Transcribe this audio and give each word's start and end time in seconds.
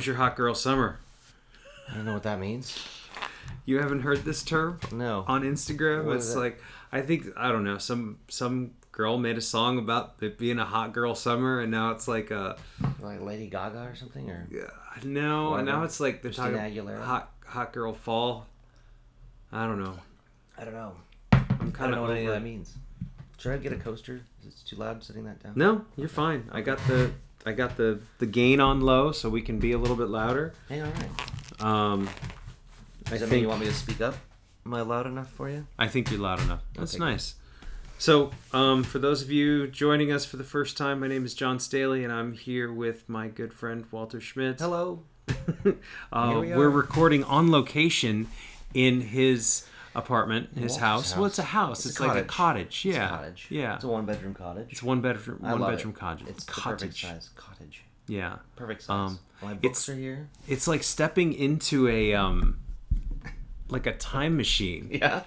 Was 0.00 0.06
your 0.06 0.16
hot 0.16 0.34
girl 0.34 0.54
summer? 0.54 0.98
I 1.90 1.94
don't 1.94 2.06
know 2.06 2.14
what 2.14 2.22
that 2.22 2.40
means. 2.40 2.82
You 3.66 3.80
haven't 3.80 4.00
heard 4.00 4.24
this 4.24 4.42
term 4.42 4.80
No. 4.90 5.26
on 5.28 5.42
Instagram? 5.42 6.04
What 6.06 6.16
it's 6.16 6.34
like 6.34 6.58
I 6.90 7.02
think 7.02 7.26
I 7.36 7.52
don't 7.52 7.64
know 7.64 7.76
some 7.76 8.16
some 8.28 8.70
girl 8.92 9.18
made 9.18 9.36
a 9.36 9.42
song 9.42 9.76
about 9.76 10.14
it 10.22 10.38
being 10.38 10.58
a 10.58 10.64
hot 10.64 10.94
girl 10.94 11.14
summer, 11.14 11.60
and 11.60 11.70
now 11.70 11.90
it's 11.90 12.08
like 12.08 12.30
a 12.30 12.56
Like 13.02 13.20
Lady 13.20 13.46
Gaga 13.48 13.82
or 13.82 13.94
something, 13.94 14.30
or 14.30 14.46
Yeah, 14.50 14.70
I 14.96 15.04
know, 15.04 15.56
and 15.56 15.66
now 15.66 15.82
it's 15.84 16.00
like 16.00 16.22
they're 16.22 16.30
Christina 16.32 16.56
talking 16.56 16.74
Aguilera. 16.82 17.02
hot 17.02 17.30
hot 17.44 17.74
girl 17.74 17.92
fall. 17.92 18.46
I 19.52 19.66
don't 19.66 19.84
know. 19.84 19.98
I 20.56 20.64
don't 20.64 20.72
know. 20.72 20.94
I'm 21.32 21.40
I 21.42 21.54
don't 21.58 21.72
kind 21.72 21.90
know 21.92 22.04
of 22.04 22.08
what 22.08 22.16
any 22.16 22.24
of 22.24 22.32
that 22.32 22.42
means. 22.42 22.74
Should 23.36 23.52
I 23.52 23.58
get 23.58 23.74
a 23.74 23.76
coaster? 23.76 24.22
Is 24.48 24.62
it 24.64 24.66
too 24.66 24.76
loud 24.76 25.04
setting 25.04 25.24
that 25.24 25.42
down? 25.42 25.52
No, 25.56 25.84
you're 25.98 26.08
fine. 26.08 26.48
I 26.50 26.62
got 26.62 26.78
the 26.88 27.10
I 27.46 27.52
got 27.52 27.76
the 27.76 28.00
the 28.18 28.26
gain 28.26 28.60
on 28.60 28.80
low, 28.80 29.12
so 29.12 29.28
we 29.30 29.42
can 29.42 29.58
be 29.58 29.72
a 29.72 29.78
little 29.78 29.96
bit 29.96 30.08
louder. 30.08 30.52
Hey, 30.68 30.80
all 30.80 30.88
right. 30.90 31.62
Um, 31.62 32.08
I 33.06 33.10
Does 33.10 33.20
that 33.20 33.26
mean 33.26 33.30
think 33.30 33.42
you 33.42 33.48
want 33.48 33.60
me 33.60 33.66
to 33.66 33.74
speak 33.74 34.00
up? 34.00 34.14
Am 34.66 34.74
I 34.74 34.82
loud 34.82 35.06
enough 35.06 35.30
for 35.30 35.48
you? 35.48 35.66
I 35.78 35.88
think 35.88 36.10
you're 36.10 36.20
loud 36.20 36.40
enough. 36.42 36.60
That's 36.74 36.92
Okay, 36.94 36.98
good. 36.98 37.04
nice. 37.04 37.34
So, 37.98 38.30
um, 38.52 38.82
for 38.82 38.98
those 38.98 39.20
of 39.22 39.30
you 39.30 39.66
joining 39.66 40.10
us 40.12 40.24
for 40.24 40.36
the 40.38 40.44
first 40.44 40.76
time, 40.78 41.00
my 41.00 41.06
name 41.06 41.24
is 41.24 41.34
John 41.34 41.58
Staley, 41.58 42.02
and 42.04 42.12
I'm 42.12 42.32
here 42.32 42.72
with 42.72 43.08
my 43.08 43.28
good 43.28 43.52
friend 43.52 43.84
Walter 43.90 44.20
Schmidt. 44.20 44.58
Hello. 44.58 45.02
uh, 46.12 46.30
Here 46.30 46.38
we 46.40 46.46
we 46.46 46.52
are 46.52 46.60
are. 46.62 46.70
recording 46.70 47.24
on 47.24 47.50
location 47.50 48.28
in 48.74 49.00
his 49.02 49.66
apartment, 49.94 50.50
his 50.54 50.72
Walter's 50.72 50.76
house. 50.76 51.16
Well, 51.16 51.26
it's 51.26 51.38
a 51.38 51.42
house. 51.42 51.80
It's, 51.80 51.90
It's 51.90 52.00
a 52.00 52.06
like 52.06 52.16
a 52.16 52.24
cottage. 52.24 52.28
cottage. 52.28 52.84
Yeah, 52.84 52.92
It's 52.92 53.12
a 53.12 53.16
cottage. 53.16 53.46
yeah. 53.50 53.74
It's 53.74 53.84
a 53.84 53.88
one 53.88 54.06
bedroom 54.06 54.34
cottage. 54.34 54.66
It's 54.70 54.82
one 54.82 55.00
bedroom, 55.00 55.40
I 55.42 55.54
one 55.54 55.70
bedroom 55.70 55.94
it. 55.94 55.98
cottage. 56.00 56.26
It's 56.28 56.44
cottage. 56.44 57.02
size 57.02 57.30
cottage. 57.36 57.82
Yeah, 58.06 58.36
Perfect 58.56 58.82
size. 58.82 58.90
Um, 59.10 59.18
My 59.42 59.48
it's- 59.52 59.60
books 59.62 59.88
are 59.88 59.94
here. 59.94 60.28
it's 60.48 60.66
like 60.68 60.82
stepping 60.82 61.32
into 61.32 61.86
a 61.88 62.14
um, 62.14 62.58
like 63.68 63.86
a 63.86 63.92
time 63.96 64.36
machine 64.36 64.88
Yeah. 64.92 65.22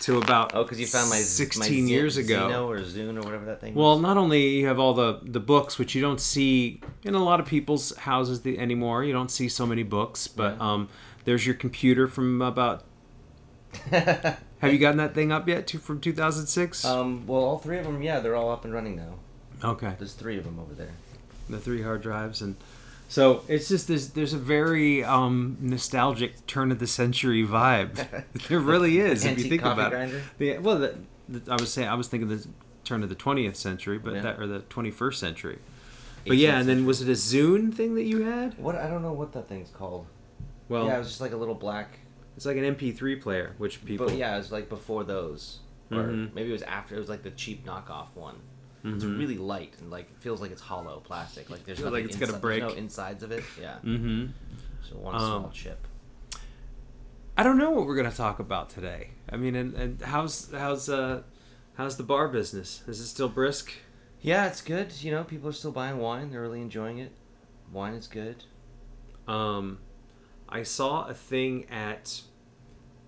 to 0.00 0.18
about 0.18 0.54
Oh, 0.54 0.62
because 0.62 0.80
you 0.80 0.86
found 0.86 1.10
my 1.10 1.16
my 1.16 1.22
16 1.22 1.62
Zi- 1.86 1.92
years 1.92 2.16
ago. 2.16 2.48
Zeno 2.48 2.68
or 2.70 2.80
Zune 2.80 3.16
or 3.18 3.22
whatever 3.22 3.44
that 3.46 3.60
thing. 3.60 3.74
Well, 3.74 3.92
was. 3.94 4.02
not 4.02 4.16
only 4.16 4.48
you 4.58 4.66
have 4.66 4.78
all 4.78 4.94
the 4.94 5.20
the 5.22 5.40
books, 5.40 5.78
which 5.78 5.94
you 5.94 6.00
don't 6.02 6.20
see 6.20 6.80
in 7.04 7.14
a 7.14 7.22
lot 7.22 7.38
of 7.40 7.46
people's 7.46 7.94
houses 7.96 8.40
the, 8.42 8.58
anymore. 8.58 9.04
You 9.04 9.12
don't 9.12 9.30
see 9.30 9.48
so 9.48 9.66
many 9.66 9.82
books, 9.82 10.26
but 10.28 10.56
Yeah. 10.56 10.72
um, 10.72 10.88
there's 11.24 11.44
your 11.46 11.54
computer 11.54 12.06
from 12.08 12.40
about. 12.42 12.84
Have 13.90 14.72
you 14.72 14.78
gotten 14.78 14.98
that 14.98 15.14
thing 15.14 15.32
up 15.32 15.48
yet? 15.48 15.66
To, 15.68 15.78
from 15.78 16.00
2006. 16.00 16.84
um, 16.84 17.26
well, 17.26 17.42
all 17.42 17.58
three 17.58 17.78
of 17.78 17.84
them, 17.84 18.02
yeah, 18.02 18.20
they're 18.20 18.36
all 18.36 18.50
up 18.50 18.64
and 18.64 18.72
running 18.72 18.96
now. 18.96 19.14
okay, 19.64 19.94
There's 19.98 20.14
three 20.14 20.38
of 20.38 20.44
them 20.44 20.58
over 20.60 20.74
there. 20.74 20.92
the 21.48 21.58
three 21.58 21.82
hard 21.82 22.02
drives, 22.02 22.40
and 22.42 22.56
so 23.08 23.42
it's 23.48 23.68
just 23.68 23.88
there's 23.88 24.10
there's 24.10 24.32
a 24.32 24.38
very 24.38 25.04
um, 25.04 25.56
nostalgic 25.60 26.46
turn 26.46 26.70
of 26.72 26.78
the 26.78 26.86
century 26.86 27.44
vibe. 27.46 28.24
there 28.48 28.60
really 28.60 28.98
is 28.98 29.24
if 29.24 29.38
you 29.38 29.44
think 29.44 29.62
about 29.62 29.90
grinder? 29.90 30.18
it. 30.18 30.22
The, 30.38 30.58
well, 30.58 30.78
the, 30.78 30.94
the, 31.28 31.52
I 31.52 31.56
was 31.56 31.72
saying 31.72 31.88
I 31.88 31.94
was 31.94 32.08
thinking 32.08 32.28
the 32.28 32.46
turn 32.84 33.02
of 33.02 33.08
the 33.08 33.14
20th 33.16 33.56
century, 33.56 33.98
but 33.98 34.14
Yeah. 34.14 34.20
that 34.22 34.38
or 34.40 34.46
the 34.46 34.60
21st 34.60 35.14
century. 35.14 35.58
But 36.26 36.36
yeah, 36.36 36.54
18th 36.54 36.60
and 36.60 36.68
then 36.68 36.86
was 36.86 37.02
it 37.02 37.08
a 37.08 37.12
Zune 37.12 37.74
thing 37.74 37.94
that 37.96 38.04
you 38.04 38.22
had? 38.24 38.56
What 38.58 38.76
I 38.76 38.88
don't 38.88 39.02
know 39.02 39.12
what 39.12 39.32
that 39.32 39.48
thing's 39.48 39.70
called. 39.70 40.06
Well, 40.68 40.86
yeah, 40.86 40.96
it 40.96 40.98
was 40.98 41.08
just 41.08 41.20
like 41.20 41.32
a 41.32 41.36
little 41.36 41.54
black. 41.56 41.98
It's 42.36 42.46
like 42.46 42.56
an 42.56 42.64
MP3 42.64 43.20
player, 43.20 43.54
which 43.58 43.84
people. 43.84 44.06
But 44.06 44.16
yeah, 44.16 44.34
it 44.34 44.38
was 44.38 44.52
like 44.52 44.68
before 44.68 45.04
those, 45.04 45.58
or 45.90 45.98
Mhm. 46.04 46.34
maybe 46.34 46.50
it 46.50 46.52
was 46.52 46.62
after. 46.62 46.94
It 46.96 46.98
was 46.98 47.08
like 47.08 47.22
the 47.22 47.30
cheap 47.30 47.64
knockoff 47.66 48.14
one. 48.14 48.36
It's 48.84 49.04
Mhm. 49.04 49.18
really 49.18 49.38
light 49.38 49.74
and 49.80 49.90
like 49.90 50.10
it 50.10 50.16
feels 50.20 50.40
like 50.40 50.50
it's 50.50 50.60
hollow 50.62 51.00
plastic. 51.04 51.48
Like 51.50 51.64
there's 51.64 51.78
nothing 51.78 51.92
like 51.92 52.04
it's 52.06 52.16
gonna 52.16 52.32
inside- 52.32 52.42
there's 52.42 52.62
no 52.62 52.78
insides 52.78 53.22
of 53.22 53.30
it. 53.30 53.44
Yeah, 53.60 53.76
Mm-hmm. 53.84 54.26
so 54.88 54.96
one 54.96 55.14
Um, 55.14 55.20
small 55.20 55.50
chip. 55.52 55.86
I 57.36 57.42
don't 57.44 57.56
know 57.58 57.70
what 57.70 57.86
we're 57.86 57.96
gonna 57.96 58.10
talk 58.12 58.38
about 58.40 58.70
today. 58.70 59.10
I 59.30 59.36
mean, 59.36 59.54
and, 59.54 59.74
and 59.74 60.00
how's 60.02 60.50
how's 60.52 60.88
uh 60.88 61.22
how's 61.74 61.96
the 61.96 62.02
bar 62.02 62.28
business? 62.28 62.82
Is 62.88 63.00
it 63.00 63.06
still 63.06 63.28
brisk? 63.28 63.72
Yeah, 64.20 64.46
it's 64.46 64.60
good. 64.60 64.92
You 65.02 65.12
know, 65.12 65.24
people 65.24 65.48
are 65.48 65.52
still 65.52 65.72
buying 65.72 65.98
wine. 65.98 66.30
They're 66.30 66.42
really 66.42 66.60
enjoying 66.60 66.98
it. 66.98 67.12
Wine 67.72 67.94
is 67.94 68.06
good. 68.06 68.44
Um, 69.26 69.78
I 70.52 70.64
saw 70.64 71.06
a 71.06 71.14
thing 71.14 71.64
at 71.70 72.20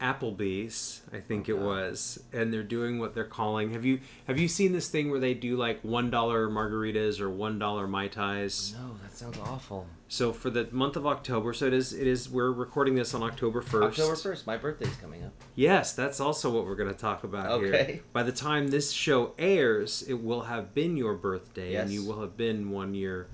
Applebee's, 0.00 1.02
I 1.12 1.20
think 1.20 1.48
it 1.48 1.58
was, 1.58 2.22
and 2.32 2.52
they're 2.52 2.62
doing 2.62 2.98
what 2.98 3.14
they're 3.14 3.24
calling. 3.24 3.72
Have 3.72 3.84
you 3.84 4.00
have 4.26 4.38
you 4.38 4.48
seen 4.48 4.72
this 4.72 4.88
thing 4.88 5.10
where 5.10 5.20
they 5.20 5.34
do 5.34 5.56
like 5.56 5.80
one 5.82 6.10
dollar 6.10 6.48
margaritas 6.48 7.20
or 7.20 7.30
one 7.30 7.58
dollar 7.58 7.86
mai 7.86 8.08
tais? 8.08 8.74
No, 8.74 8.96
that 9.02 9.16
sounds 9.16 9.38
awful. 9.38 9.86
So 10.08 10.32
for 10.32 10.48
the 10.48 10.68
month 10.72 10.96
of 10.96 11.06
October, 11.06 11.52
so 11.52 11.66
it 11.66 11.74
is 11.74 11.92
it 11.92 12.06
is 12.06 12.28
we're 12.28 12.50
recording 12.50 12.94
this 12.94 13.14
on 13.14 13.22
October 13.22 13.60
first. 13.60 13.98
October 13.98 14.16
first, 14.16 14.46
my 14.46 14.56
birthday's 14.56 14.96
coming 14.96 15.22
up. 15.22 15.32
Yes, 15.54 15.92
that's 15.92 16.20
also 16.20 16.50
what 16.50 16.64
we're 16.64 16.76
going 16.76 16.92
to 16.92 16.98
talk 16.98 17.24
about 17.24 17.60
here. 17.60 17.74
Okay. 17.74 18.02
By 18.12 18.22
the 18.22 18.32
time 18.32 18.68
this 18.68 18.90
show 18.90 19.34
airs, 19.38 20.02
it 20.02 20.14
will 20.14 20.42
have 20.42 20.74
been 20.74 20.96
your 20.96 21.14
birthday, 21.14 21.74
and 21.74 21.90
you 21.90 22.04
will 22.04 22.20
have 22.20 22.36
been 22.36 22.70
one 22.70 22.94
year 22.94 23.28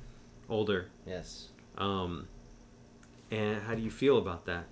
older. 0.49 0.89
Yes. 1.07 1.49
Um, 1.79 2.29
and 3.31 3.63
how 3.63 3.75
do 3.75 3.83
you 3.83 3.91
feel 3.91 4.19
about 4.19 4.47
that? 4.47 4.65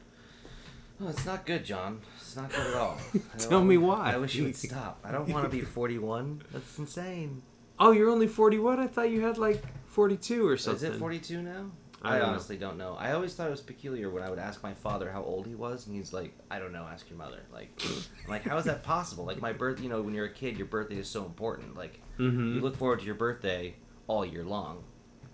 Oh, 1.01 1.09
it's 1.09 1.25
not 1.25 1.47
good, 1.47 1.65
John. 1.65 2.01
It's 2.17 2.37
not 2.37 2.51
good 2.51 2.67
at 2.67 2.75
all. 2.75 2.99
Tell 3.39 3.63
me 3.63 3.77
why. 3.79 4.15
I 4.15 4.17
wish 4.17 4.35
you 4.35 4.45
would 4.45 4.57
stop. 4.57 4.99
I 5.05 5.13
don't 5.13 5.29
want 5.29 5.45
to 5.45 5.51
be 5.51 5.61
41. 5.61 6.43
That's 6.53 6.79
insane. 6.79 7.43
Oh, 7.79 7.93
you're 7.93 8.11
only 8.11 8.27
41? 8.27 8.81
I 8.81 8.89
thought 8.89 9.11
you 9.11 9.21
had 9.21 9.39
like 9.39 9.63
42 9.87 10.47
or 10.47 10.57
something. 10.57 10.89
Is 10.89 10.97
it 10.97 10.99
42 10.99 11.43
now? 11.43 11.71
I 12.03 12.09
I, 12.09 12.13
don't 12.13 12.21
know. 12.21 12.33
honestly 12.33 12.57
don't 12.57 12.79
know. 12.79 12.97
I 12.99 13.13
always 13.13 13.35
thought 13.35 13.49
it 13.49 13.51
was 13.51 13.61
peculiar 13.61 14.11
when 14.11 14.23
I 14.23 14.31
would 14.31 14.39
ask 14.39 14.63
my 14.63 14.75
father 14.75 15.11
how 15.11 15.23
old 15.23 15.47
he 15.49 15.57
was, 15.57 15.87
and 15.87 15.97
he's 15.97 16.13
like, 16.13 16.33
"I 16.49 16.61
don't 16.61 16.73
know. 16.73 16.87
Ask 16.89 17.11
your 17.11 17.19
mother." 17.19 17.41
Like, 17.53 17.71
I'm 17.85 18.31
like, 18.31 18.45
how 18.45 18.57
is 18.57 18.67
that 18.67 18.85
possible? 18.85 19.25
Like, 19.25 19.41
my 19.41 19.53
birth. 19.53 19.81
You 19.81 19.89
know, 19.89 20.01
when 20.01 20.15
you're 20.15 20.27
a 20.27 20.33
kid, 20.33 20.57
your 20.57 20.69
birthday 20.69 20.99
is 20.99 21.09
so 21.09 21.25
important. 21.25 21.77
Like, 21.77 22.01
mm-hmm. 22.17 22.55
you 22.55 22.61
look 22.61 22.77
forward 22.77 23.01
to 23.01 23.07
your 23.07 23.17
birthday 23.17 23.75
all 24.07 24.25
year 24.25 24.45
long. 24.45 24.85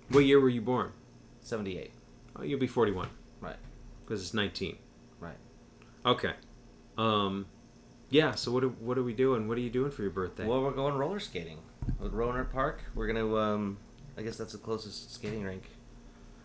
What 0.08 0.24
year 0.24 0.40
were 0.40 0.48
you 0.48 0.62
born? 0.62 0.92
78. 1.40 1.92
Oh, 2.36 2.42
you'll 2.42 2.58
be 2.60 2.66
41 2.66 3.08
Right. 3.40 3.56
because 4.04 4.22
it's 4.22 4.34
19. 4.34 4.76
Right. 5.20 5.36
Okay. 6.04 6.32
Um, 6.98 7.46
yeah. 8.10 8.34
So 8.34 8.50
what 8.52 8.64
are, 8.64 8.68
what 8.68 8.98
are 8.98 9.02
we 9.02 9.12
doing? 9.14 9.48
What 9.48 9.56
are 9.58 9.60
you 9.62 9.70
doing 9.70 9.90
for 9.90 10.02
your 10.02 10.10
birthday? 10.10 10.46
Well, 10.46 10.62
we're 10.62 10.70
going 10.72 10.94
roller 10.94 11.20
skating 11.20 11.58
at 12.02 12.10
Rohnert 12.10 12.52
Park. 12.52 12.82
We're 12.94 13.06
gonna. 13.06 13.34
Um, 13.36 13.78
I 14.16 14.22
guess 14.22 14.36
that's 14.36 14.52
the 14.52 14.58
closest 14.58 15.12
skating 15.14 15.42
rink. 15.42 15.64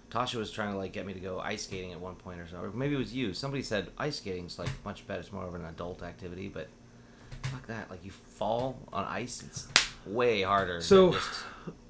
Tasha 0.10 0.36
was 0.36 0.50
trying 0.52 0.72
to 0.72 0.78
like 0.78 0.92
get 0.92 1.06
me 1.06 1.14
to 1.14 1.20
go 1.20 1.40
ice 1.40 1.66
skating 1.66 1.92
at 1.92 2.00
one 2.00 2.16
point 2.16 2.40
or 2.40 2.48
so, 2.48 2.58
or 2.62 2.72
maybe 2.72 2.96
it 2.96 2.98
was 2.98 3.14
you. 3.14 3.34
Somebody 3.34 3.62
said 3.62 3.90
ice 3.98 4.18
skating's 4.18 4.58
like 4.58 4.70
much 4.84 5.06
better. 5.06 5.20
It's 5.20 5.32
more 5.32 5.46
of 5.48 5.54
an 5.54 5.66
adult 5.66 6.02
activity, 6.02 6.48
but 6.50 6.68
fuck 7.44 7.68
that. 7.68 7.90
Like 7.92 8.04
you 8.04 8.10
fall 8.12 8.80
on 8.92 9.06
ice, 9.06 9.44
it's 9.46 9.68
way 10.08 10.42
harder. 10.42 10.82
So, 10.82 11.12
just- 11.14 11.30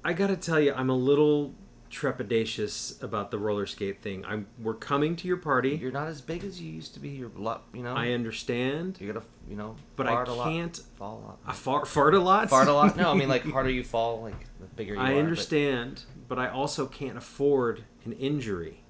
I 0.04 0.12
gotta 0.12 0.36
tell 0.36 0.60
you, 0.60 0.74
I'm 0.74 0.90
a 0.90 0.94
little 0.96 1.54
trepidatious 1.90 3.02
about 3.02 3.30
the 3.30 3.38
roller 3.38 3.66
skate 3.66 4.00
thing. 4.02 4.24
I'm 4.24 4.46
we're 4.62 4.74
coming 4.74 5.16
to 5.16 5.28
your 5.28 5.36
party. 5.36 5.70
you're 5.76 5.90
not 5.92 6.08
as 6.08 6.20
big 6.20 6.44
as 6.44 6.60
you 6.60 6.70
used 6.72 6.94
to 6.94 7.00
be. 7.00 7.10
You're 7.10 7.30
lot, 7.36 7.64
you 7.74 7.82
know. 7.82 7.94
I 7.94 8.12
understand, 8.12 8.96
You're 9.00 9.12
gonna, 9.12 9.26
you 9.48 9.56
know, 9.56 9.76
but 9.96 10.06
I 10.06 10.22
a 10.22 10.32
lot, 10.32 10.44
can't. 10.48 10.76
fall 10.96 11.18
a 11.18 11.26
lot. 11.26 11.38
I 11.46 11.52
fart, 11.52 11.86
fart 11.88 12.14
a 12.14 12.20
lot. 12.20 12.48
fart 12.50 12.68
a 12.68 12.72
lot. 12.72 12.96
No, 12.96 13.10
I 13.10 13.14
mean 13.14 13.28
like 13.28 13.44
harder 13.50 13.70
you 13.70 13.84
fall, 13.84 14.22
like 14.22 14.38
the 14.60 14.66
bigger 14.66 14.94
you 14.94 15.00
are. 15.00 15.04
I 15.04 15.16
understand, 15.16 16.04
but 16.28 16.38
I 16.38 16.48
also 16.48 16.86
can't 16.86 17.18
afford 17.18 17.84
an 18.04 18.12
injury. 18.12 18.82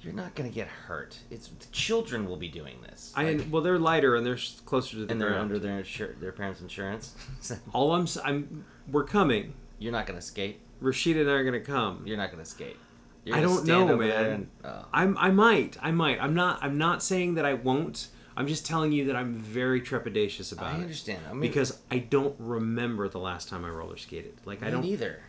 You're 0.00 0.12
not 0.14 0.36
gonna 0.36 0.48
get 0.50 0.68
hurt. 0.68 1.18
It's 1.30 1.48
the 1.48 1.66
children 1.72 2.28
will 2.28 2.36
be 2.36 2.48
doing 2.48 2.76
this. 2.82 3.12
I 3.16 3.32
Like- 3.32 3.46
well, 3.50 3.62
they're 3.62 3.80
lighter 3.80 4.14
and 4.14 4.24
they're 4.24 4.38
closer 4.64 4.92
to 4.98 5.04
the 5.06 5.10
and 5.12 5.20
they're 5.20 5.30
ground. 5.30 5.42
under 5.52 5.58
their 5.58 5.82
insur- 5.82 6.18
their 6.20 6.30
parents' 6.32 6.60
insurance. 6.60 7.14
All 7.72 7.92
I'm, 7.92 8.06
I'm, 8.24 8.64
we're 8.90 9.04
coming. 9.04 9.54
you're 9.80 9.92
not 9.92 10.06
gonna 10.06 10.20
skate. 10.22 10.60
Rashida 10.82 11.20
and 11.22 11.30
I 11.30 11.34
are 11.34 11.44
gonna 11.44 11.60
come. 11.60 12.02
You're 12.06 12.16
not 12.16 12.30
gonna 12.30 12.44
skate. 12.44 12.76
You're 13.24 13.36
I 13.36 13.40
don't 13.40 13.66
know, 13.66 13.96
man. 13.96 14.26
and- 14.26 14.48
oh. 14.64 14.84
I'm, 14.92 15.18
I 15.18 15.30
might, 15.30 15.76
I 15.82 15.90
might. 15.90 16.22
I'm 16.22 16.34
not, 16.34 16.62
I'm 16.62 16.78
not 16.78 17.02
saying 17.02 17.34
that 17.34 17.44
I 17.44 17.54
won't. 17.54 18.08
I'm 18.36 18.46
just 18.46 18.64
telling 18.64 18.92
you 18.92 19.06
that 19.06 19.16
I'm 19.16 19.34
very 19.34 19.80
trepidatious 19.82 20.52
about 20.52 20.66
I 20.66 20.78
it 20.78 20.82
understand. 20.82 21.20
I 21.28 21.32
mean, 21.32 21.40
because 21.40 21.78
I 21.90 21.98
don't 21.98 22.36
remember 22.38 23.08
the 23.08 23.18
last 23.18 23.48
time 23.48 23.64
I 23.64 23.68
roller 23.68 23.96
skated. 23.96 24.34
Like 24.44 24.62
I 24.62 24.70
don't. 24.70 24.84
either. 24.84 25.20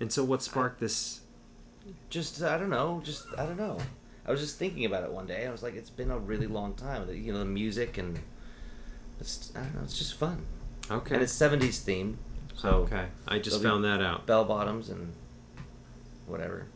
And 0.00 0.12
so 0.12 0.24
what 0.24 0.42
sparked 0.42 0.80
this? 0.80 1.20
Just 2.10 2.42
I 2.42 2.58
don't 2.58 2.70
know. 2.70 3.00
Just 3.04 3.26
I 3.38 3.46
don't 3.46 3.56
know. 3.56 3.78
I 4.26 4.30
was 4.32 4.40
just 4.40 4.58
thinking 4.58 4.84
about 4.86 5.04
it 5.04 5.12
one 5.12 5.26
day. 5.26 5.46
I 5.46 5.50
was 5.50 5.62
like, 5.62 5.74
it's 5.76 5.90
been 5.90 6.10
a 6.10 6.18
really 6.18 6.46
long 6.48 6.74
time. 6.74 7.08
You 7.14 7.32
know, 7.32 7.38
the 7.38 7.44
music 7.44 7.96
and 7.98 8.18
it's 9.20 9.52
I 9.54 9.60
don't 9.60 9.74
know. 9.76 9.82
It's 9.84 9.96
just 9.98 10.14
fun. 10.14 10.44
Okay. 10.90 11.14
And 11.14 11.22
it's 11.22 11.38
'70s 11.38 11.84
themed. 11.84 12.16
So 12.56 12.68
okay. 12.70 13.06
I 13.28 13.38
just 13.38 13.62
found 13.62 13.84
that 13.84 14.00
out. 14.00 14.26
bell 14.26 14.44
bottoms 14.44 14.88
and 14.88 15.12
whatever. 16.26 16.66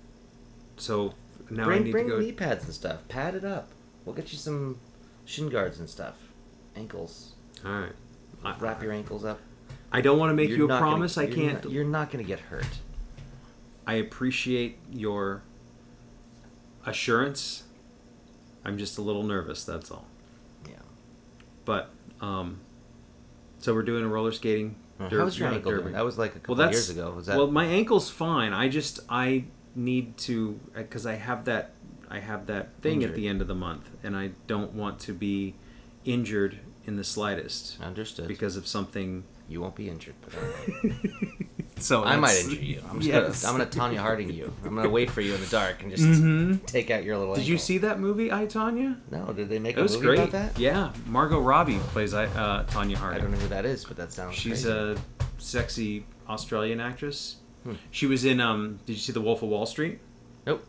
So 0.77 1.15
now 1.51 1.71
I 1.71 1.79
need 1.79 1.93
bring 1.93 2.09
to 2.09 2.15
go. 2.15 2.21
knee 2.21 2.33
pads 2.33 2.65
and 2.65 2.75
stuff. 2.75 3.07
Pad 3.09 3.35
it 3.35 3.45
up. 3.45 3.69
We'll 4.05 4.15
get 4.15 4.33
you 4.33 4.39
some 4.39 4.79
shin 5.25 5.49
guards 5.49 5.79
and 5.79 5.89
stuff. 5.89 6.15
Ankles. 6.77 7.33
All 7.65 7.73
right. 7.73 7.93
I, 8.45 8.57
Wrap 8.59 8.83
your 8.83 8.93
ankles 8.93 9.25
up. 9.25 9.41
I 9.91 10.01
don't 10.01 10.19
want 10.19 10.31
to 10.31 10.35
make 10.35 10.49
You're 10.51 10.59
you 10.59 10.65
a 10.67 10.69
not 10.69 10.81
gonna- 10.81 10.91
promise. 10.93 11.19
I 11.19 11.23
you're 11.25 11.35
can't. 11.35 11.65
Not, 11.65 11.73
you're 11.73 11.85
not 11.85 12.11
going 12.11 12.25
to 12.25 12.29
get 12.29 12.41
hurt. 12.41 12.67
I 13.87 13.95
appreciate 13.95 14.79
your 14.93 15.43
assurance. 16.85 17.63
I'm 18.65 18.77
just 18.79 18.99
a 18.99 19.03
little 19.03 19.23
nervous. 19.23 19.65
That's 19.65 19.91
all. 19.91 20.05
Yeah. 20.69 20.77
But 21.65 21.91
um, 22.21 22.61
so 23.59 23.73
we're 23.75 23.83
doing 23.83 24.05
a 24.05 24.09
roller 24.09 24.33
skating. 24.33 24.77
Der- 24.99 25.19
How 25.19 25.25
was 25.25 25.39
your 25.39 25.49
ankle 25.49 25.73
doing? 25.73 25.93
That 25.93 26.05
was 26.05 26.19
like 26.19 26.35
a 26.37 26.39
couple 26.41 26.57
well, 26.57 26.67
that's 26.67 26.77
years 26.77 26.91
ago. 26.91 27.13
Was 27.13 27.27
that? 27.27 27.37
well, 27.37 27.51
my 27.51 27.65
ankle's 27.65 28.11
fine. 28.11 28.53
I 28.53 28.69
just 28.69 29.01
I 29.09 29.45
need 29.75 30.17
to 30.19 30.59
uh, 30.75 30.79
because 30.83 31.07
I 31.07 31.15
have 31.15 31.45
that 31.45 31.73
I 32.11 32.21
have 32.21 32.47
that 32.47 32.69
thing 32.81 33.05
at 33.05 33.15
the 33.15 33.29
end 33.29 33.41
of 33.41 33.49
the 33.49 33.55
month, 33.55 33.91
and 34.03 34.17
I 34.17 34.31
don't 34.47 34.75
want 34.75 34.99
to 35.01 35.13
be 35.13 35.55
injured 36.05 36.59
in 36.85 36.97
the 36.97 37.05
slightest 37.05 37.81
Understood. 37.81 38.29
because 38.29 38.57
of 38.57 38.67
something. 38.67 39.25
you 39.49 39.61
won't 39.61 39.77
be 39.77 39.89
injured. 39.89 40.15
I. 41.79 41.83
So 41.83 42.05
I 42.05 42.17
might 42.17 42.37
injure 42.39 42.57
you. 42.63 42.83
I'm 42.91 43.01
just 43.01 43.09
Yes. 43.09 43.43
gonna, 43.43 43.63
I'm 43.65 43.71
gonna 43.71 43.91
Tonya 43.95 43.99
Harding 43.99 44.31
you. 44.33 44.53
I'm 44.65 44.75
gonna 44.75 44.89
wait 44.89 45.11
for 45.11 45.21
you 45.21 45.35
in 45.35 45.41
the 45.41 45.47
dark 45.47 45.83
and 45.83 45.91
just 45.91 46.03
Mhm. 46.05 46.65
take 46.67 46.91
out 46.91 47.05
your 47.05 47.17
little. 47.19 47.35
Did 47.35 47.47
you 47.47 47.59
see 47.59 47.79
that 47.79 48.01
movie, 48.01 48.33
I 48.33 48.47
Tonya? 48.47 48.97
No, 49.11 49.33
did 49.33 49.49
they 49.49 49.59
make 49.59 49.77
It 49.77 49.81
a 49.81 49.83
was 49.83 49.93
movie 49.95 50.07
great. 50.07 50.19
about 50.19 50.33
that? 50.33 50.59
Yeah, 50.59 50.93
Margot 51.07 51.41
Robbie 51.41 51.79
plays 51.93 52.15
uh, 52.15 52.27
Tonya 52.71 52.95
Harding. 52.97 53.21
I 53.21 53.23
don't 53.23 53.31
know 53.33 53.39
who 53.39 53.49
that 53.49 53.65
is, 53.65 53.85
but 53.85 53.97
that 53.97 54.13
sounds. 54.13 54.35
She's 54.35 54.65
crazy. 54.65 54.71
a 54.71 54.97
sexy 55.39 56.07
Australian 56.29 56.81
actress. 56.81 57.37
Hmm. 57.65 57.73
She 57.91 58.07
was 58.07 58.25
in. 58.25 58.41
Um, 58.41 58.79
did 58.87 58.93
you 58.93 58.99
see 58.99 59.13
The 59.13 59.21
Wolf 59.21 59.43
of 59.43 59.49
Wall 59.49 59.67
Street? 59.67 59.99
Nope. 60.47 60.65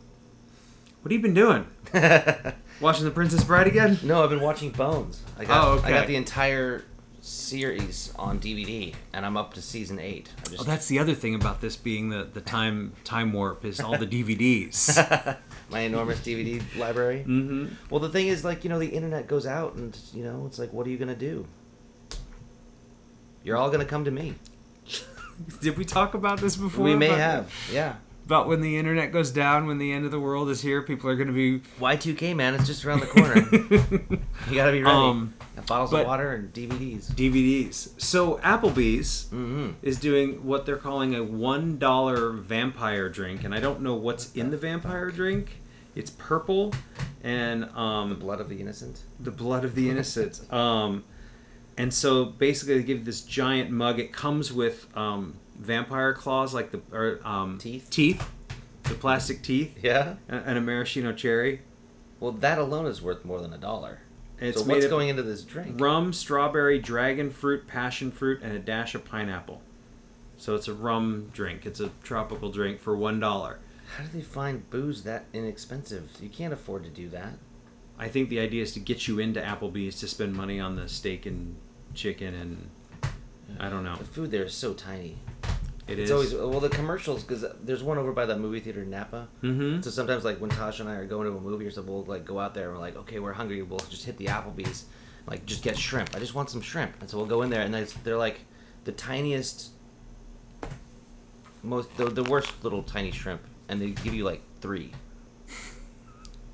What 1.02 1.12
have 1.12 1.18
you 1.18 1.22
been 1.22 1.34
doing? 1.34 1.66
Watching 2.80 3.04
The 3.04 3.10
Princess 3.10 3.44
Bride 3.44 3.66
again? 3.66 3.98
no, 4.02 4.22
I've 4.24 4.30
been 4.30 4.40
watching 4.40 4.70
Bones. 4.70 5.20
I 5.38 5.44
got, 5.44 5.66
Oh, 5.66 5.82
I 5.84 5.90
got 5.90 6.06
the 6.06 6.16
entire 6.16 6.82
series 7.20 8.12
on 8.18 8.38
DVD, 8.38 8.94
and 9.12 9.26
I'm 9.26 9.36
up 9.36 9.54
to 9.54 9.62
season 9.62 9.98
eight. 9.98 10.30
I 10.38 10.56
Oh, 10.58 10.62
that's 10.64 10.88
the 10.88 10.98
other 10.98 11.14
thing 11.14 11.34
about 11.34 11.60
this 11.60 11.76
being 11.76 12.08
the, 12.08 12.24
the 12.24 12.40
time 12.40 12.92
time 13.04 13.32
warp 13.32 13.64
is 13.64 13.80
all 13.80 13.96
the 13.96 14.06
DVDs. 14.24 15.36
my 15.70 15.80
enormous 15.80 16.20
DVD 16.20 16.62
library. 16.78 17.20
mm-hmm. 17.20 17.66
Well, 17.90 18.00
the 18.00 18.08
thing 18.08 18.28
is, 18.28 18.44
like, 18.44 18.64
you 18.64 18.70
know, 18.70 18.78
the 18.78 18.88
internet 18.88 19.26
goes 19.26 19.46
out, 19.46 19.74
and 19.74 19.96
you 20.12 20.24
know, 20.24 20.44
it's 20.46 20.58
like, 20.58 20.72
what 20.72 20.86
are 20.86 20.90
you 20.90 20.98
gonna 20.98 21.14
do? 21.14 21.46
You're 23.42 23.56
all 23.56 23.70
gonna 23.70 23.84
come 23.84 24.04
to 24.04 24.10
me. 24.10 24.34
Did 25.60 25.78
we 25.78 25.84
talk 25.84 26.14
about 26.14 26.40
this 26.40 26.56
before? 26.56 26.84
we 26.84 26.94
may 26.96 27.08
have, 27.08 27.52
yeah. 27.72 27.96
About 28.30 28.46
when 28.46 28.60
the 28.60 28.76
internet 28.78 29.10
goes 29.12 29.32
down, 29.32 29.66
when 29.66 29.78
the 29.78 29.90
end 29.92 30.04
of 30.04 30.12
the 30.12 30.20
world 30.20 30.48
is 30.50 30.60
here, 30.62 30.82
people 30.82 31.10
are 31.10 31.16
going 31.16 31.26
to 31.26 31.32
be. 31.34 31.58
Y2K, 31.80 32.36
man, 32.36 32.54
it's 32.54 32.66
just 32.66 32.84
around 32.84 33.00
the 33.00 33.06
corner. 33.06 33.34
you 34.48 34.54
gotta 34.54 34.70
be 34.72 34.82
ready. 34.82 34.96
Um, 34.96 35.34
bottles 35.66 35.92
of 35.92 36.06
water 36.06 36.32
and 36.32 36.52
DVDs. 36.54 37.10
DVDs. 37.12 38.00
So 38.00 38.38
Applebee's 38.38 39.26
Mm-hmm. 39.32 39.70
is 39.82 39.98
doing 39.98 40.44
what 40.46 40.64
they're 40.64 40.76
calling 40.76 41.14
a 41.16 41.22
one 41.24 41.78
dollar 41.78 42.30
vampire 42.30 43.08
drink, 43.08 43.42
and 43.44 43.52
I 43.54 43.58
don't 43.60 43.80
know 43.80 43.94
what's 43.94 44.32
in 44.34 44.50
the 44.50 44.56
vampire 44.56 45.10
drink. 45.10 45.60
It's 45.96 46.10
purple, 46.10 46.72
and 47.24 47.64
um, 47.76 48.10
The 48.10 48.14
blood 48.14 48.40
of 48.40 48.48
the 48.48 48.60
innocent. 48.60 49.02
the 49.18 49.32
blood 49.32 49.64
of 49.64 49.74
the 49.74 49.90
innocent. 49.90 50.40
um, 50.52 51.02
and 51.76 51.92
so 51.92 52.24
basically, 52.24 52.74
they 52.78 52.82
give 52.84 52.98
you 52.98 53.04
this 53.04 53.22
giant 53.22 53.70
mug. 53.70 53.98
It 53.98 54.12
comes 54.12 54.52
with 54.52 54.86
um, 54.96 55.36
vampire 55.58 56.12
claws, 56.14 56.52
like 56.54 56.70
the 56.70 56.80
or, 56.92 57.20
um, 57.24 57.58
Teeth? 57.58 57.88
teeth, 57.90 58.28
the 58.84 58.94
plastic 58.94 59.42
teeth, 59.42 59.78
Yeah. 59.82 60.14
and, 60.28 60.42
and 60.46 60.58
a 60.58 60.60
maraschino 60.60 61.12
cherry. 61.12 61.62
Well, 62.18 62.32
that 62.32 62.58
alone 62.58 62.86
is 62.86 63.00
worth 63.00 63.24
more 63.24 63.40
than 63.40 63.52
a 63.52 63.58
dollar. 63.58 64.00
And 64.38 64.48
it's 64.48 64.60
so 64.62 64.66
what's 64.66 64.86
going 64.86 65.08
into 65.08 65.22
this 65.22 65.42
drink? 65.42 65.80
rum, 65.80 66.12
strawberry, 66.12 66.78
dragon 66.78 67.30
fruit, 67.30 67.66
passion 67.66 68.10
fruit, 68.10 68.40
and 68.42 68.52
a 68.54 68.58
dash 68.58 68.94
of 68.94 69.04
pineapple. 69.04 69.60
So 70.38 70.54
it's 70.54 70.68
a 70.68 70.72
rum 70.74 71.30
drink. 71.34 71.66
It's 71.66 71.80
a 71.80 71.90
tropical 72.02 72.50
drink 72.50 72.80
for 72.80 72.96
one 72.96 73.20
dollar. 73.20 73.58
How 73.96 74.04
do 74.04 74.10
they 74.14 74.22
find 74.22 74.68
booze 74.70 75.02
that 75.02 75.24
inexpensive? 75.34 76.10
You 76.22 76.28
can't 76.30 76.52
afford 76.54 76.84
to 76.84 76.90
do 76.90 77.08
that. 77.10 77.34
I 78.00 78.08
think 78.08 78.30
the 78.30 78.40
idea 78.40 78.62
is 78.62 78.72
to 78.72 78.80
get 78.80 79.06
you 79.06 79.18
into 79.18 79.42
Applebee's 79.42 80.00
to 80.00 80.08
spend 80.08 80.34
money 80.34 80.58
on 80.58 80.74
the 80.74 80.88
steak 80.88 81.26
and 81.26 81.54
chicken 81.92 82.34
and 82.34 82.70
I 83.60 83.68
don't 83.68 83.84
know. 83.84 83.94
The 83.96 84.04
food 84.04 84.30
there 84.30 84.44
is 84.44 84.54
so 84.54 84.72
tiny. 84.72 85.18
It 85.86 85.98
it's 85.98 86.10
is 86.10 86.10
always 86.10 86.34
well 86.34 86.60
the 86.60 86.70
commercials 86.70 87.22
because 87.22 87.44
there's 87.62 87.82
one 87.82 87.98
over 87.98 88.12
by 88.12 88.24
that 88.24 88.38
movie 88.38 88.60
theater 88.60 88.82
in 88.82 88.90
Napa. 88.90 89.28
Mm-hmm. 89.42 89.82
So 89.82 89.90
sometimes 89.90 90.24
like 90.24 90.40
when 90.40 90.50
Tasha 90.50 90.80
and 90.80 90.88
I 90.88 90.94
are 90.94 91.04
going 91.04 91.30
to 91.30 91.36
a 91.36 91.40
movie 91.40 91.66
or 91.66 91.70
something, 91.70 91.92
we'll 91.92 92.04
like 92.04 92.24
go 92.24 92.40
out 92.40 92.54
there 92.54 92.68
and 92.68 92.74
we're 92.74 92.80
like, 92.80 92.96
okay, 92.96 93.18
we're 93.18 93.34
hungry. 93.34 93.60
We'll 93.60 93.78
just 93.80 94.04
hit 94.04 94.16
the 94.16 94.26
Applebee's, 94.26 94.86
like 95.26 95.44
just 95.44 95.62
get 95.62 95.76
shrimp. 95.76 96.16
I 96.16 96.20
just 96.20 96.34
want 96.34 96.48
some 96.48 96.62
shrimp, 96.62 96.94
and 97.00 97.10
so 97.10 97.18
we'll 97.18 97.26
go 97.26 97.42
in 97.42 97.50
there 97.50 97.62
and 97.62 97.74
it's, 97.74 97.92
they're 97.92 98.16
like 98.16 98.40
the 98.84 98.92
tiniest, 98.92 99.72
most 101.62 101.94
the, 101.98 102.06
the 102.06 102.24
worst 102.24 102.64
little 102.64 102.82
tiny 102.82 103.10
shrimp, 103.10 103.42
and 103.68 103.78
they 103.78 103.90
give 103.90 104.14
you 104.14 104.24
like 104.24 104.40
three. 104.60 104.92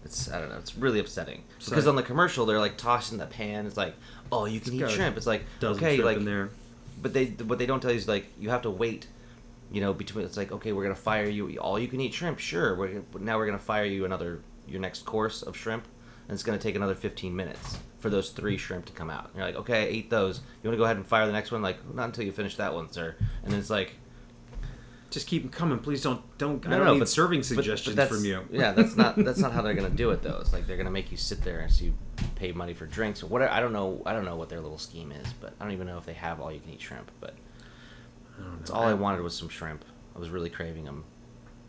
It's 0.07 0.31
I 0.31 0.41
don't 0.41 0.49
know. 0.49 0.57
It's 0.57 0.77
really 0.77 0.99
upsetting 1.01 1.43
because 1.65 1.87
on 1.87 1.97
the 1.97 2.03
commercial 2.03 2.47
they're 2.47 2.59
like 2.59 2.77
tossing 2.79 3.19
the 3.19 3.27
pan. 3.27 3.67
It's 3.67 3.77
like, 3.77 3.95
oh, 4.33 4.47
you 4.47 4.61
can 4.61 4.73
It's 4.73 4.83
eat 4.93 4.95
shrimp. 4.97 5.17
It's 5.19 5.27
like 5.27 5.43
okay, 5.63 5.99
like 5.99 6.17
in 6.17 6.25
there. 6.25 6.49
but 7.03 7.13
they 7.13 7.27
what 7.51 7.59
they 7.59 7.67
don't 7.67 7.81
tell 7.81 7.91
you 7.93 7.99
is 7.99 8.09
like 8.09 8.27
you 8.39 8.49
have 8.51 8.63
to 8.63 8.71
wait 8.71 9.07
you 9.71 9.81
know 9.81 9.93
between 9.93 10.25
it's 10.25 10.37
like 10.37 10.53
okay 10.53 10.73
we're 10.73 10.85
gonna 10.85 10.95
fire 10.95 11.29
you 11.29 11.57
all 11.59 11.77
you 11.77 11.89
can 11.89 12.01
eat 12.01 12.15
shrimp 12.15 12.39
sure 12.39 12.77
we're, 12.77 13.03
now 13.19 13.37
we're 13.37 13.47
gonna 13.47 13.59
fire 13.59 13.85
you 13.85 14.05
another 14.05 14.41
your 14.69 14.81
next 14.81 15.05
course 15.05 15.43
of 15.43 15.57
shrimp 15.57 15.85
and 16.29 16.35
it's 16.35 16.45
gonna 16.45 16.57
take 16.57 16.77
another 16.77 16.95
15 16.95 17.35
minutes 17.35 17.79
for 17.99 18.09
those 18.09 18.31
three 18.31 18.57
shrimp 18.57 18.85
to 18.87 18.93
come 18.93 19.11
out 19.11 19.25
and 19.27 19.35
you're 19.37 19.45
like 19.45 19.57
okay 19.57 19.83
I 19.83 19.87
ate 19.87 20.09
those 20.09 20.39
you 20.63 20.69
want 20.71 20.75
to 20.75 20.79
go 20.79 20.85
ahead 20.85 20.99
and 20.99 21.05
fire 21.05 21.27
the 21.27 21.33
next 21.33 21.51
one 21.51 21.63
like 21.63 21.79
not 21.93 22.05
until 22.05 22.25
you 22.25 22.31
finish 22.31 22.55
that 22.57 22.73
one 22.75 22.93
sir 22.93 23.17
and 23.43 23.53
then 23.53 23.59
it's 23.59 23.69
like 23.69 23.95
Just 25.11 25.27
keep 25.29 25.43
them 25.43 25.51
coming, 25.53 25.79
please. 25.79 26.03
Don't 26.03 26.21
don't. 26.37 26.65
I 26.67 26.71
No, 26.71 26.77
don't 26.79 26.87
no, 26.87 26.93
need 26.95 26.99
but- 27.01 27.09
serving 27.09 27.41
but- 27.41 27.49
but 27.51 27.55
suggestions 27.65 28.09
from 28.09 28.25
you. 28.25 28.41
yeah 28.51 28.73
that's 28.73 28.97
not 28.97 29.17
that's 29.25 29.39
not 29.39 29.53
how 29.53 29.63
they're 29.63 29.75
gonna 29.75 29.89
do 29.91 30.11
it 30.11 30.23
though 30.23 30.39
it's 30.41 30.53
like 30.53 30.67
they're 30.67 30.77
gonna 30.77 30.91
make 30.91 31.11
you 31.11 31.17
sit 31.17 31.43
there 31.43 31.61
and 31.61 31.73
so 31.73 31.85
you 31.85 31.95
pay 32.35 32.53
money 32.53 32.75
for 32.75 32.87
drinks 32.87 33.23
or 33.23 33.27
whatever 33.27 33.53
I 33.53 33.61
don't 33.61 33.73
know 33.73 34.03
I 34.05 34.13
don't 34.13 34.25
know 34.25 34.37
what 34.37 34.49
their 34.49 34.61
little 34.61 34.79
scheme 34.79 35.13
is 35.13 35.33
but 35.41 35.55
I 35.61 35.65
don't 35.65 35.73
even 35.73 35.87
know 35.87 35.97
if 35.99 36.05
they 36.07 36.13
have 36.15 36.41
all 36.41 36.51
you 36.53 36.61
can 36.61 36.73
eat 36.73 36.81
shrimp 36.81 37.11
but 37.21 37.35
it's 38.61 38.71
all 38.71 38.83
I 38.83 38.95
wanted 38.95 39.23
was 39.23 39.35
some 39.35 39.49
shrimp 39.49 39.85
I 40.15 40.19
was 40.19 40.29
really 40.31 40.51
craving 40.51 40.85
them 40.85 41.05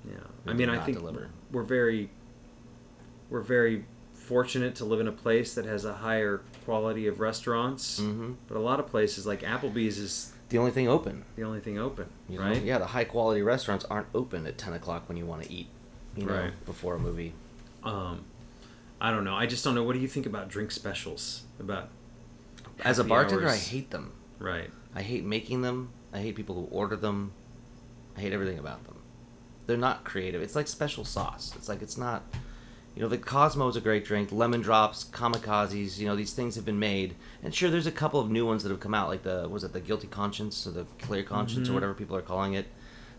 Yeah, 0.10 0.16
I 0.46 0.54
mean, 0.54 0.70
I 0.70 0.80
think 0.84 0.98
deliver. 0.98 1.30
we're 1.52 1.64
very, 1.64 2.10
we're 3.30 3.42
very 3.42 3.86
fortunate 4.14 4.76
to 4.76 4.86
live 4.86 5.00
in 5.00 5.08
a 5.08 5.12
place 5.12 5.54
that 5.56 5.66
has 5.66 5.86
a 5.86 5.94
higher 5.94 6.42
quality 6.66 7.08
of 7.08 7.20
restaurants. 7.20 8.00
mm-hmm. 8.00 8.34
But 8.48 8.58
a 8.58 8.60
lot 8.62 8.80
of 8.80 8.88
places 8.88 9.26
like 9.26 9.42
Applebee's 9.42 9.98
is 9.98 10.34
the 10.50 10.58
only 10.58 10.72
thing 10.72 10.88
open. 10.88 11.26
the 11.36 11.44
only 11.44 11.60
thing 11.60 11.78
open, 11.78 12.08
You 12.30 12.40
know? 12.40 12.46
right? 12.46 12.62
Yeah, 12.62 12.78
the 12.78 12.86
high 12.88 13.04
quality 13.04 13.42
restaurants 13.42 13.86
aren't 13.86 14.08
open 14.16 14.46
at 14.48 14.58
ten 14.58 14.74
o'clock 14.74 15.08
when 15.08 15.18
you 15.18 15.26
want 15.26 15.44
to 15.44 15.52
eat. 15.52 15.68
You 16.16 16.26
know, 16.26 16.34
Right. 16.34 16.66
before 16.66 16.96
a 16.96 17.00
movie. 17.00 17.34
Um, 17.84 18.26
I 19.00 19.12
don't 19.12 19.24
know. 19.24 19.36
I 19.36 19.46
just 19.46 19.64
don't 19.64 19.76
know. 19.76 19.84
What 19.84 19.94
do 19.94 20.00
you 20.00 20.08
think 20.08 20.26
about 20.26 20.50
drink 20.50 20.72
specials? 20.72 21.44
About 21.60 21.90
As 22.84 22.98
a 23.00 23.04
bartender, 23.04 23.48
I 23.48 23.56
hate 23.58 23.92
them. 23.92 24.14
right. 24.40 24.70
I 24.96 25.02
hate 25.04 25.24
making 25.24 25.62
them. 25.62 25.90
I 26.12 26.20
hate 26.20 26.36
people 26.36 26.56
who 26.56 26.64
order 26.76 26.96
them. 26.96 27.34
I 28.18 28.22
hate 28.22 28.34
everything 28.34 28.58
about 28.58 28.84
them. 28.86 28.96
They're 29.68 29.78
not 29.78 30.04
creative. 30.06 30.42
It's 30.42 30.56
like 30.56 30.68
special 30.68 31.06
sauce. 31.06 31.54
It's 31.56 31.70
like 31.70 31.82
it's 31.84 31.98
not. 31.98 32.24
You 32.98 33.04
know, 33.04 33.10
the 33.10 33.20
Cosmo 33.20 33.68
is 33.68 33.76
a 33.76 33.82
great 33.82 34.06
drink. 34.06 34.32
Lemon 34.32 34.62
drops, 34.62 35.04
kamikazes. 35.04 36.00
You 36.00 36.08
know, 36.08 36.16
these 36.16 36.34
things 36.34 36.56
have 36.56 36.66
been 36.66 36.80
made, 36.80 37.14
and 37.44 37.54
sure, 37.54 37.70
there's 37.70 37.86
a 37.86 37.92
couple 37.92 38.20
of 38.20 38.32
new 38.32 38.44
ones 38.44 38.64
that 38.64 38.70
have 38.70 38.80
come 38.80 38.96
out, 38.96 39.08
like 39.08 39.22
the 39.22 39.48
was 39.48 39.64
it 39.64 39.72
the 39.72 39.80
Guilty 39.80 40.08
Conscience 40.08 40.66
or 40.66 40.72
the 40.72 40.86
Clear 41.04 41.22
Conscience 41.22 41.68
Mhm. 41.68 41.72
or 41.72 41.74
whatever 41.76 41.94
people 41.94 42.16
are 42.18 42.24
calling 42.24 42.54
it. 42.56 42.66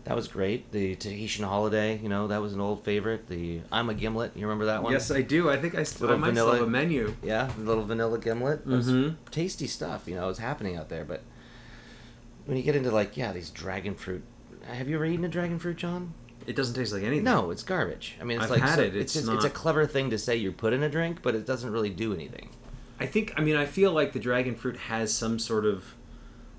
That 0.03 0.17
was 0.17 0.27
great. 0.27 0.73
The 0.73 0.95
Tahitian 0.95 1.45
Holiday, 1.45 1.97
you 2.03 2.09
know, 2.09 2.27
that 2.27 2.41
was 2.41 2.51
an 2.51 2.59
old 2.59 2.83
favorite. 2.83 3.27
The 3.29 3.61
I'm 3.71 3.89
a 3.89 3.93
Gimlet. 3.93 4.33
You 4.35 4.47
remember 4.47 4.65
that 4.65 4.83
one? 4.83 4.91
Yes, 4.91 5.11
I 5.11 5.21
do. 5.21 5.49
I 5.49 5.55
think 5.55 5.75
I, 5.75 5.83
st- 5.83 6.01
I 6.01 6.05
Little 6.07 6.19
might 6.19 6.31
still 6.33 6.45
vanilla- 6.47 6.59
have 6.59 6.67
a 6.67 6.71
menu. 6.71 7.15
Yeah, 7.23 7.49
the 7.57 7.63
little 7.63 7.85
vanilla 7.85 8.19
gimlet. 8.19 8.59
It 8.61 8.67
was 8.67 8.89
Mhm. 8.91 9.15
tasty 9.31 9.67
stuff, 9.67 10.09
you 10.09 10.15
know, 10.15 10.27
it's 10.27 10.39
happening 10.39 10.75
out 10.75 10.89
there. 10.89 11.05
But 11.05 11.21
when 12.45 12.57
you 12.57 12.63
get 12.63 12.75
into 12.75 12.91
like, 12.91 13.15
yeah, 13.15 13.31
these 13.31 13.49
dragon 13.49 13.95
fruit. 13.95 14.23
Have 14.65 14.89
you 14.89 14.95
ever 14.95 15.05
eaten 15.05 15.23
a 15.23 15.29
dragon 15.29 15.57
fruit, 15.57 15.77
John? 15.77 16.13
It 16.47 16.55
doesn't 16.55 16.73
taste 16.75 16.93
like 16.93 17.03
anything. 17.03 17.23
No, 17.23 17.51
it's 17.51 17.63
garbage. 17.63 18.15
I 18.19 18.23
mean, 18.23 18.37
it's 18.37 18.45
I've 18.45 18.49
like 18.51 18.61
had 18.61 18.75
so- 18.77 18.81
it, 18.83 18.95
It's 18.95 19.15
it's 19.15 19.25
just, 19.27 19.35
it's 19.35 19.45
a 19.45 19.49
clever 19.49 19.85
thing 19.85 20.09
to 20.11 20.17
say 20.17 20.35
you 20.35 20.51
put 20.51 20.73
in 20.73 20.81
a 20.83 20.89
drink, 20.89 21.21
but 21.21 21.35
it 21.35 21.45
doesn't 21.45 21.71
really 21.71 21.89
do 21.89 22.13
anything. 22.13 22.49
I 22.99 23.05
think 23.05 23.33
I 23.37 23.41
mean 23.41 23.55
I 23.55 23.65
feel 23.65 23.91
like 23.91 24.13
the 24.13 24.19
dragon 24.19 24.55
fruit 24.55 24.75
has 24.77 25.13
some 25.13 25.39
sort 25.39 25.65
of 25.65 25.83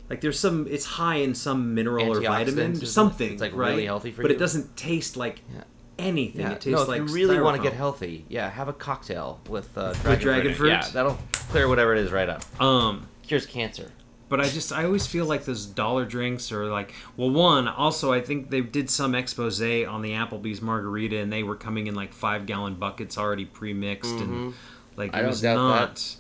like 0.09 0.21
there's 0.23 0.39
some 0.39 0.67
it's 0.71 0.85
high 0.87 1.17
in 1.17 1.35
some 1.35 1.75
mineral 1.75 2.17
or 2.17 2.21
vitamin 2.21 2.73
or 2.83 2.87
something 2.87 3.33
it's, 3.33 3.41
like, 3.43 3.55
right? 3.55 3.71
really 3.71 3.85
healthy 3.87 4.11
for 4.11 4.23
but 4.23 4.31
you. 4.31 4.35
But 4.35 4.37
it 4.37 4.39
doesn't 4.39 4.77
taste 4.77 5.17
like 5.17 5.41
Yeah. 5.55 5.65
anything 5.99 6.41
Yeah. 6.43 6.53
it 6.53 6.61
tastes 6.63 6.69
no, 6.77 6.83
if 6.83 6.89
like 6.89 6.99
you 7.01 7.05
really 7.15 7.41
want 7.41 7.57
to 7.59 7.63
get 7.63 7.75
healthy, 7.75 8.25
yeah, 8.29 8.49
have 8.49 8.69
a 8.69 8.73
cocktail 8.73 9.41
with 9.49 9.77
uh, 9.77 9.93
dragon, 10.03 10.23
dragon 10.23 10.47
in 10.47 10.53
it. 10.53 10.57
fruit? 10.57 10.69
Yeah, 10.69 10.89
that'll 10.93 11.19
clear 11.51 11.69
whatever 11.69 11.95
it 11.95 11.99
is 12.05 12.11
right 12.11 12.29
up. 12.29 12.43
um 12.61 13.07
Cures 13.23 13.45
cancer. 13.47 13.91
But 14.31 14.41
I 14.41 14.49
just 14.49 14.73
I 14.73 14.85
always 14.85 15.07
feel 15.07 15.27
like 15.27 15.45
those 15.45 15.67
dollar 15.67 16.07
drinks 16.07 16.51
are 16.53 16.67
like 16.67 16.95
well 17.19 17.29
one 17.31 17.69
also 17.69 18.11
I 18.13 18.23
think 18.23 18.49
they 18.49 18.63
did 18.63 18.89
some 18.89 19.15
expose 19.15 19.61
on 19.61 20.01
the 20.01 20.13
Applebee's 20.13 20.63
margarita 20.63 21.19
and 21.19 21.31
they 21.31 21.43
were 21.43 21.57
coming 21.57 21.87
in 21.89 21.95
like 21.95 22.15
five 22.15 22.47
gallon 22.47 22.77
buckets 22.77 23.19
already 23.19 23.45
pre 23.45 23.75
mixed 23.75 24.13
and 24.13 24.55
like 24.97 25.11
Mm-hmm. 25.13 25.17
I 25.17 25.21
it 25.21 25.27
was 25.27 25.43
not 25.43 25.97
that. 25.97 26.17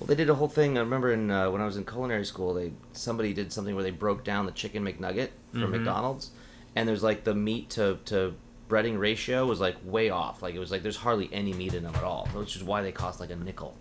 Well, 0.00 0.08
they 0.08 0.16
did 0.16 0.28
a 0.28 0.34
whole 0.34 0.48
thing. 0.48 0.76
I 0.76 0.80
remember 0.80 1.12
in 1.12 1.30
uh, 1.30 1.50
when 1.50 1.60
I 1.60 1.66
was 1.66 1.76
in 1.76 1.84
culinary 1.84 2.24
school, 2.24 2.52
they 2.54 2.72
somebody 2.92 3.32
did 3.32 3.52
something 3.52 3.74
where 3.74 3.84
they 3.84 3.90
broke 3.92 4.24
down 4.24 4.46
the 4.46 4.52
chicken 4.52 4.84
McNugget 4.84 5.28
from 5.52 5.60
Mm-hmm. 5.62 5.70
McDonald's, 5.70 6.30
and 6.74 6.88
there's 6.88 7.02
like 7.02 7.24
the 7.24 7.34
meat 7.34 7.70
to 7.70 7.98
to 8.06 8.34
breading 8.68 8.98
ratio 8.98 9.46
was 9.46 9.60
like 9.60 9.76
way 9.84 10.10
off. 10.10 10.42
Like 10.42 10.54
it 10.54 10.58
was 10.58 10.70
like 10.70 10.82
there's 10.82 10.96
hardly 10.96 11.28
any 11.32 11.52
meat 11.52 11.74
in 11.74 11.84
them 11.84 11.94
at 11.94 12.02
all, 12.02 12.26
which 12.34 12.56
is 12.56 12.64
why 12.64 12.82
they 12.82 12.92
cost 12.92 13.20
like 13.20 13.30
a 13.30 13.36
nickel. 13.36 13.76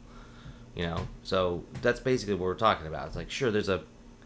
You 0.75 0.87
know, 0.87 1.07
so 1.21 1.63
that's 1.81 1.99
basically 1.99 2.33
what 2.33 2.45
we're 2.45 2.55
talking 2.55 2.87
about. 2.87 3.07
It's 3.07 3.15
like 3.15 3.29
sure, 3.29 3.51
there's 3.51 3.69
a 3.69 3.83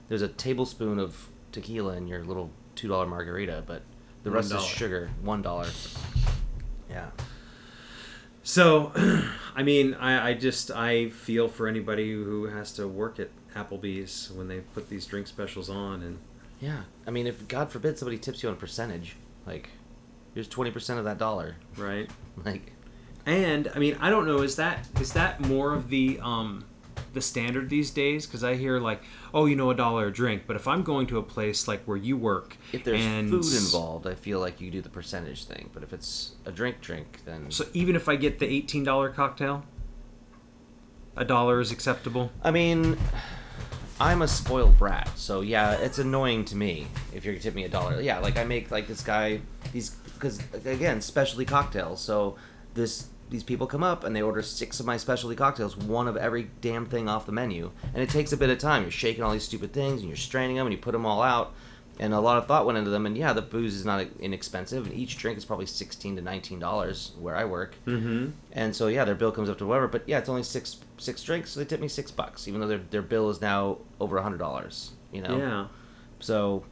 there's 0.08 0.22
a 0.22 0.30
tablespoon 0.30 1.00
of 1.00 1.27
tequila 1.51 1.98
in 1.98 2.08
your 2.08 2.24
little 2.24 2.50
two 2.75 2.88
dollar 2.88 3.06
margarita, 3.06 3.63
but 3.66 3.82
the 4.24 4.32
rest 4.32 4.54
is 4.54 4.63
sugar. 4.63 5.10
One 5.22 5.42
dollar. 5.42 5.68
Yeah. 6.89 7.10
So, 8.44 8.94
I 9.56 9.63
mean, 9.63 9.94
I, 9.96 10.30
I 10.30 10.34
just 10.34 10.72
I 10.72 11.10
feel 11.10 11.50
for 11.50 11.68
anybody 11.68 12.13
who 12.13 12.46
has 12.46 12.72
to 12.74 12.88
work 12.88 13.20
at 13.20 13.30
Applebee's 13.56 14.32
when 14.32 14.48
they 14.48 14.60
put 14.60 14.88
these 14.89 15.06
drink 15.06 15.27
specials 15.27 15.70
on, 15.70 16.01
and 16.01 16.18
Yeah, 16.62 16.84
I 17.06 17.12
mean, 17.12 17.27
if 17.27 17.48
God 17.50 17.70
forbid 17.72 17.98
somebody 17.98 18.18
tips 18.18 18.44
you 18.44 18.50
on 18.50 18.56
a 18.56 18.58
percentage, 18.58 19.18
like 19.46 19.70
here's 20.34 20.48
twenty 20.48 20.72
percent 20.72 20.98
of 21.00 21.06
that 21.06 21.18
dollar, 21.18 21.56
right. 21.75 22.10
like 22.46 22.72
And 23.28 23.70
I 23.76 23.80
mean, 23.80 23.98
I 24.00 24.10
don't 24.10 24.26
know. 24.26 24.38
Is 24.38 24.56
that 24.56 24.88
is 25.02 25.12
that 25.14 25.42
more 25.42 25.74
of 25.74 25.90
the 25.90 26.18
um 26.22 26.64
the 27.14 27.22
standard 27.22 27.70
these 27.70 27.92
days? 27.92 28.26
Because 28.26 28.42
I 28.42 28.56
hear 28.56 28.80
like, 28.80 29.04
oh, 29.34 29.48
you 29.48 29.56
know, 29.58 29.70
a 29.70 29.76
dollar 29.76 30.08
a 30.08 30.14
drink. 30.14 30.44
But 30.48 30.56
if 30.56 30.66
I'm 30.66 30.82
going 30.82 31.08
to 31.08 31.18
a 31.18 31.24
place 31.24 31.68
like 31.68 31.84
where 31.84 31.98
you 31.98 32.16
work, 32.16 32.56
if 32.72 32.86
there's 32.86 33.04
and 33.04 33.30
food 33.30 33.54
involved, 33.54 34.08
I 34.08 34.16
feel 34.16 34.40
like 34.40 34.62
you 34.62 34.72
do 34.72 34.82
the 34.82 34.90
percentage 34.90 35.44
thing. 35.44 35.70
But 35.74 35.84
if 35.84 35.92
it's 35.92 36.36
a 36.46 36.54
drink, 36.54 36.80
drink, 36.80 37.20
then 37.26 37.52
so 37.52 37.66
even 37.74 37.98
if 37.98 38.08
I 38.08 38.16
get 38.16 38.40
the 38.40 38.48
eighteen 38.48 38.86
dollar 38.86 39.10
cocktail, 39.10 39.66
a 41.18 41.26
dollar 41.26 41.60
is 41.60 41.74
acceptable. 41.74 42.32
I 42.42 42.52
mean, 42.52 42.98
I'm 44.00 44.22
a 44.22 44.28
spoiled 44.30 44.78
brat, 44.78 45.10
so 45.18 45.42
yeah, 45.42 45.74
it's 45.74 46.00
annoying 46.00 46.46
to 46.46 46.56
me 46.56 46.88
if 47.14 47.26
you're 47.26 47.34
gonna 47.34 47.44
tip 47.44 47.56
me 47.56 47.66
a 47.66 47.70
dollar. 47.70 48.00
Yeah, 48.00 48.20
like 48.20 48.38
I 48.38 48.46
make 48.46 48.72
like 48.72 48.88
this 48.88 49.02
guy 49.02 49.42
these 49.74 49.90
because 49.90 50.42
again 50.66 51.02
specialty 51.02 51.44
cocktails. 51.44 52.00
So 52.00 52.38
this 52.74 53.08
these 53.30 53.44
people 53.44 53.68
come 53.68 53.84
up 53.84 54.04
and 54.04 54.16
they 54.16 54.22
order 54.22 54.42
six 54.42 54.80
of 54.80 54.86
my 54.86 54.98
specialty 54.98 55.36
cocktails, 55.36 55.76
one 55.76 56.08
of 56.08 56.18
every 56.18 56.50
damn 56.62 56.86
thing 56.86 57.10
off 57.10 57.26
the 57.26 57.32
menu, 57.32 57.72
and 57.94 58.02
it 58.02 58.10
takes 58.10 58.32
a 58.32 58.38
bit 58.38 58.50
of 58.50 58.58
time. 58.58 58.84
You're 58.84 58.92
shaking 58.92 59.24
all 59.24 59.34
these 59.34 59.44
stupid 59.44 59.74
things 59.74 60.02
and 60.02 60.10
you're 60.10 60.18
straining 60.18 60.56
them 60.56 60.68
and 60.68 60.74
you 60.74 60.80
put 60.80 60.94
them 60.94 61.06
all 61.06 61.22
out. 61.22 61.54
And 62.00 62.14
a 62.14 62.20
lot 62.20 62.38
of 62.38 62.48
thought 62.48 62.68
went 62.68 62.78
into 62.78 62.92
them, 62.92 63.08
and 63.08 63.18
yeah, 63.18 63.34
the 63.34 63.42
booze 63.42 63.74
is 63.74 63.84
not 63.84 64.06
inexpensive, 64.20 64.86
and 64.86 64.94
each 64.94 65.18
drink 65.18 65.36
is 65.36 65.46
probably 65.46 65.66
sixteen 65.66 66.16
to 66.18 66.22
nineteen 66.22 66.60
dollars 66.60 67.14
where 67.20 67.36
I 67.36 67.46
work. 67.46 67.74
Mm-hmm. 67.88 68.34
And 68.52 68.76
so 68.76 68.86
yeah, 68.86 69.04
their 69.04 69.16
bill 69.16 69.32
comes 69.32 69.50
up 69.50 69.58
to 69.58 69.66
whatever. 69.66 69.88
But 69.88 70.04
yeah, 70.08 70.20
it's 70.20 70.30
only 70.30 70.44
six 70.44 70.78
six 71.00 71.24
drinks, 71.24 71.50
so 71.50 71.60
they 71.60 71.66
tip 71.66 71.80
me 71.82 71.88
six 71.88 72.12
bucks, 72.12 72.48
even 72.48 72.62
though 72.62 72.68
their 72.68 72.82
their 72.92 73.02
bill 73.02 73.32
is 73.32 73.42
now 73.42 73.80
over 74.00 74.18
a 74.18 74.22
hundred 74.22 74.38
dollars. 74.38 74.92
You 75.12 75.24
know. 75.24 75.38
Yeah. 75.40 75.68
So 76.20 76.66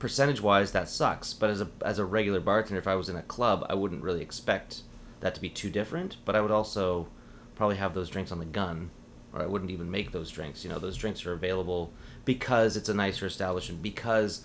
percentage 0.00 0.40
wise, 0.40 0.72
that 0.72 0.88
sucks. 0.88 1.32
But 1.32 1.50
as 1.50 1.60
a 1.60 1.68
as 1.84 2.00
a 2.00 2.04
regular 2.04 2.40
bartender, 2.40 2.80
if 2.80 2.88
I 2.88 2.96
was 2.96 3.08
in 3.08 3.14
a 3.14 3.22
club, 3.22 3.64
I 3.70 3.74
wouldn't 3.74 4.02
really 4.02 4.22
expect 4.22 4.80
that 5.22 5.34
to 5.34 5.40
be 5.40 5.48
too 5.48 5.70
different. 5.70 6.18
But 6.24 6.36
I 6.36 6.40
would 6.40 6.50
also 6.52 7.08
probably 7.56 7.76
have 7.76 7.94
those 7.94 8.08
drinks 8.10 8.30
on 8.30 8.38
the 8.38 8.44
gun, 8.44 8.90
or 9.32 9.40
I 9.42 9.46
wouldn't 9.46 9.70
even 9.70 9.90
make 9.90 10.12
those 10.12 10.30
drinks. 10.30 10.62
You 10.62 10.70
know, 10.70 10.78
those 10.78 10.96
drinks 10.96 11.24
are 11.26 11.32
available 11.32 11.92
because 12.24 12.76
it's 12.76 12.88
a 12.88 12.94
nicer 12.94 13.26
establishment. 13.26 13.82
Because 13.82 14.42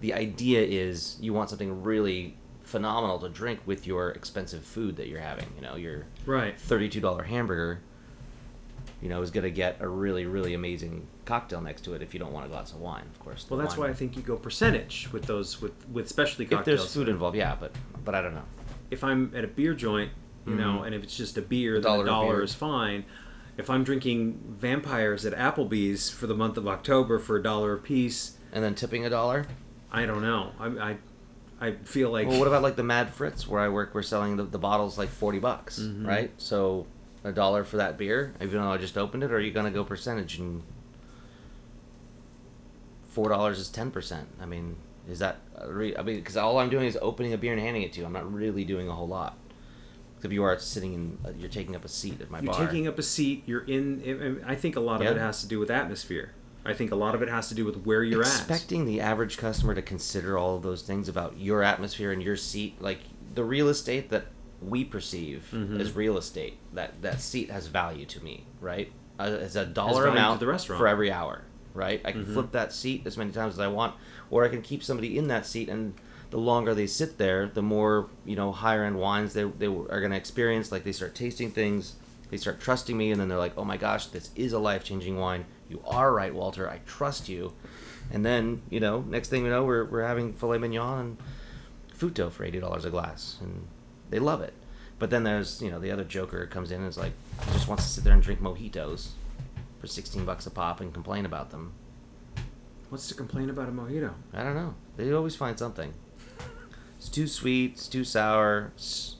the 0.00 0.14
idea 0.14 0.62
is 0.62 1.16
you 1.20 1.32
want 1.34 1.50
something 1.50 1.82
really 1.82 2.36
phenomenal 2.62 3.18
to 3.18 3.28
drink 3.28 3.60
with 3.66 3.86
your 3.86 4.10
expensive 4.10 4.64
food 4.64 4.96
that 4.96 5.08
you're 5.08 5.20
having. 5.20 5.46
You 5.56 5.62
know, 5.62 5.76
your 5.76 6.04
Right. 6.26 6.58
thirty-two 6.60 7.00
dollar 7.00 7.22
hamburger, 7.24 7.80
you 9.00 9.08
know, 9.08 9.22
is 9.22 9.30
gonna 9.30 9.50
get 9.50 9.78
a 9.80 9.88
really, 9.88 10.26
really 10.26 10.52
amazing 10.54 11.06
cocktail 11.24 11.60
next 11.60 11.82
to 11.84 11.94
it 11.94 12.02
if 12.02 12.12
you 12.14 12.20
don't 12.20 12.32
want 12.32 12.44
a 12.46 12.48
glass 12.48 12.72
of 12.72 12.80
wine, 12.80 13.04
of 13.12 13.18
course. 13.20 13.46
Well, 13.48 13.58
that's 13.58 13.76
wine- 13.76 13.88
why 13.88 13.92
I 13.92 13.94
think 13.94 14.16
you 14.16 14.22
go 14.22 14.36
percentage 14.36 15.08
with 15.12 15.24
those 15.24 15.60
with 15.62 15.72
with 15.88 16.08
specialty 16.08 16.54
if 16.54 16.64
there's 16.64 16.92
food 16.92 17.08
involved, 17.08 17.36
yeah, 17.36 17.56
but 17.58 17.72
but 18.04 18.14
I 18.14 18.20
don't 18.22 18.34
know. 18.34 18.44
If 18.90 19.04
I'm 19.04 19.32
at 19.34 19.44
a 19.44 19.48
beer 19.48 19.74
joint, 19.74 20.10
you 20.46 20.54
know, 20.54 20.78
Mhm. 20.80 20.86
and 20.86 20.94
if 20.94 21.02
it's 21.02 21.16
just 21.16 21.36
a 21.36 21.42
beer, 21.42 21.72
A 21.76 21.80
then 21.80 21.82
dollar 21.82 22.02
a 22.04 22.06
dollar 22.06 22.34
beer. 22.36 22.42
is 22.44 22.54
fine. 22.54 23.04
If 23.56 23.68
I'm 23.70 23.84
drinking 23.84 24.56
vampires 24.58 25.26
at 25.26 25.34
Applebee's 25.34 26.10
for 26.10 26.26
the 26.26 26.34
month 26.34 26.56
of 26.56 26.66
October 26.68 27.18
for 27.18 27.36
a 27.36 27.42
dollar 27.42 27.74
a 27.74 27.78
piece, 27.78 28.36
And 28.52 28.62
then 28.64 28.74
tipping 28.74 29.04
a 29.04 29.10
dollar. 29.10 29.46
I 29.92 30.06
don't 30.06 30.22
know. 30.22 30.52
I 30.60 30.66
I, 30.90 30.96
I 31.60 31.72
feel 31.82 32.10
like 32.10 32.28
well, 32.28 32.38
what 32.38 32.46
about 32.48 32.62
like 32.62 32.76
the 32.76 32.84
Mad 32.84 33.12
Fritz 33.12 33.46
where 33.48 33.60
I 33.60 33.68
work? 33.68 33.94
We're 33.94 34.02
selling 34.02 34.36
the, 34.36 34.44
the 34.44 34.58
bottles 34.58 34.96
like 34.96 35.08
forty 35.08 35.38
bucks, 35.40 35.80
Mhm. 35.80 36.06
right? 36.06 36.30
So 36.38 36.86
a 37.24 37.32
dollar 37.32 37.64
for 37.64 37.76
that 37.78 37.98
beer, 37.98 38.32
even 38.40 38.60
though 38.62 38.70
I 38.72 38.78
just 38.78 38.96
opened 38.96 39.22
it, 39.24 39.32
or 39.32 39.36
are 39.36 39.40
you 39.40 39.50
gonna 39.50 39.70
go 39.72 39.82
percentage 39.84 40.38
and 40.38 40.62
four 43.08 43.28
dollars 43.28 43.58
is 43.58 43.68
ten 43.68 43.90
percent? 43.90 44.28
I 44.40 44.46
mean, 44.46 44.76
is 45.08 45.18
that 45.20 45.38
re- 45.66 45.96
I 45.96 46.02
mean, 46.02 46.16
because 46.16 46.36
all 46.36 46.58
I'm 46.58 46.68
doing 46.70 46.84
is 46.86 46.98
opening 47.00 47.32
a 47.32 47.38
beer 47.38 47.52
and 47.52 47.60
handing 47.60 47.82
it 47.82 47.92
to 47.94 48.00
you. 48.00 48.06
I'm 48.06 48.12
not 48.12 48.30
really 48.32 48.64
doing 48.64 48.88
a 48.88 48.92
whole 48.92 49.08
lot. 49.08 49.36
Except 50.16 50.32
you 50.34 50.42
are 50.42 50.58
sitting 50.58 50.94
in, 50.94 51.18
uh, 51.24 51.30
you're 51.38 51.48
taking 51.48 51.76
up 51.76 51.84
a 51.84 51.88
seat 51.88 52.20
at 52.20 52.28
my 52.30 52.40
bar. 52.40 52.58
you're 52.58 52.66
taking 52.66 52.88
up 52.88 52.98
a 52.98 53.02
seat. 53.02 53.44
You're 53.46 53.62
in. 53.62 54.42
I 54.46 54.54
think 54.56 54.76
a 54.76 54.80
lot 54.80 55.00
of 55.00 55.06
it 55.06 55.18
has 55.20 55.40
to 55.42 55.48
do 55.48 55.58
with 55.58 55.70
atmosphere. 55.70 56.32
I 56.64 56.74
think 56.74 56.90
a 56.90 56.96
lot 56.96 57.14
of 57.14 57.22
it 57.22 57.28
has 57.30 57.48
to 57.48 57.54
do 57.54 57.64
with 57.64 57.84
where 57.84 58.02
you're 58.04 58.20
at. 58.22 58.26
expecting 58.26 58.84
the 58.84 59.00
average 59.00 59.38
customer 59.38 59.74
to 59.74 59.80
consider 59.80 60.36
all 60.36 60.56
of 60.56 60.62
those 60.62 60.82
things 60.82 61.08
about 61.08 61.38
your 61.38 61.62
atmosphere 61.62 62.12
and 62.12 62.22
your 62.22 62.36
seat 62.36 62.82
like 62.82 62.98
the 63.34 63.44
real 63.44 63.68
estate 63.68 64.10
that 64.10 64.26
we 64.60 64.84
perceive 64.84 65.48
Mhm. 65.54 65.80
as 65.80 65.92
real 65.94 66.18
estate 66.18 66.58
that 66.74 67.00
that 67.00 67.20
seat 67.20 67.48
has 67.50 67.68
value 67.68 68.04
to 68.06 68.22
me 68.22 68.44
right 68.60 68.92
As 69.18 69.54
a 69.56 69.64
dollar 69.64 70.02
value 70.02 70.06
to 70.06 70.10
amount 70.18 70.40
the 70.40 70.46
restaurant. 70.48 70.78
for 70.80 70.88
every 70.88 71.10
hour 71.12 71.42
right? 71.78 72.00
I 72.04 72.12
can 72.12 72.26
Mhm. 72.26 72.34
flip 72.34 72.52
that 72.52 72.72
seat 72.72 73.02
as 73.06 73.16
many 73.16 73.30
times 73.32 73.54
as 73.54 73.60
i 73.60 73.68
want 73.68 73.94
or 74.30 74.44
i 74.44 74.48
can 74.48 74.60
keep 74.60 74.82
somebody 74.82 75.16
in 75.16 75.28
that 75.28 75.46
seat 75.46 75.68
and 75.70 75.94
the 76.30 76.36
longer 76.38 76.74
they 76.74 76.86
sit 76.86 77.16
there 77.16 77.46
the 77.46 77.62
more 77.62 78.08
you 78.26 78.36
know 78.36 78.52
higher 78.52 78.84
end 78.84 78.98
wines 78.98 79.32
they, 79.32 79.44
they 79.44 79.66
are 79.66 80.00
going 80.00 80.10
to 80.10 80.16
experience. 80.16 80.70
Like 80.70 80.84
they 80.84 80.92
start 80.92 81.14
tasting 81.14 81.50
things 81.50 81.94
they 82.30 82.36
start 82.36 82.60
trusting 82.60 82.94
me 82.94 83.10
and 83.12 83.18
then 83.18 83.28
they're 83.28 83.38
like 83.46 83.54
oh 83.56 83.64
my 83.64 83.78
gosh 83.78 84.06
this 84.08 84.28
is 84.36 84.52
a 84.52 84.58
life-changing 84.58 85.16
wine. 85.18 85.46
You 85.70 85.80
are 85.86 86.12
right 86.12 86.34
walter. 86.34 86.68
I 86.68 86.80
trust 86.84 87.28
you. 87.30 87.52
And 88.12 88.26
then 88.26 88.60
you 88.68 88.80
know 88.80 89.00
next 89.08 89.28
thing 89.30 89.42
we 89.42 89.48
know 89.48 89.64
we're, 89.64 89.84
we're 89.86 90.02
having 90.06 90.34
filet 90.34 90.58
mignon 90.58 90.98
and 91.00 91.16
futo 91.98 92.30
for 92.30 92.44
$80 92.46 92.84
a 92.84 92.90
glass 92.90 93.38
and 93.40 93.66
they 94.10 94.18
love 94.18 94.42
it. 94.42 94.52
But 94.98 95.08
then 95.10 95.22
there's 95.24 95.62
you 95.62 95.70
know 95.70 95.78
the 95.78 95.90
other 95.90 96.04
joker 96.04 96.44
comes 96.46 96.70
in 96.70 96.80
and 96.80 96.88
is 96.88 96.98
like 96.98 97.12
he 97.46 97.52
just 97.52 97.68
wants 97.68 97.84
to 97.84 97.90
sit 97.90 98.04
there 98.04 98.12
and 98.12 98.22
drink 98.22 98.40
mojitos 98.42 99.10
for 99.80 99.86
16 99.86 100.24
bucks 100.24 100.46
a 100.46 100.50
pop 100.50 100.80
and 100.80 100.92
complain 100.92 101.24
about 101.26 101.50
them 101.50 101.72
What's 102.90 103.08
to 103.08 103.14
complain 103.14 103.50
about 103.50 103.68
a 103.68 103.72
mojito? 103.72 104.12
i 104.32 104.42
don't 104.42 104.54
know 104.54 104.74
they 104.96 105.12
always 105.12 105.36
find 105.36 105.58
something 105.58 105.92
it's 106.96 107.08
too 107.08 107.26
sweet 107.26 107.72
it's 107.72 107.88
too 107.88 108.04
sour 108.04 108.72
it's 108.74 109.16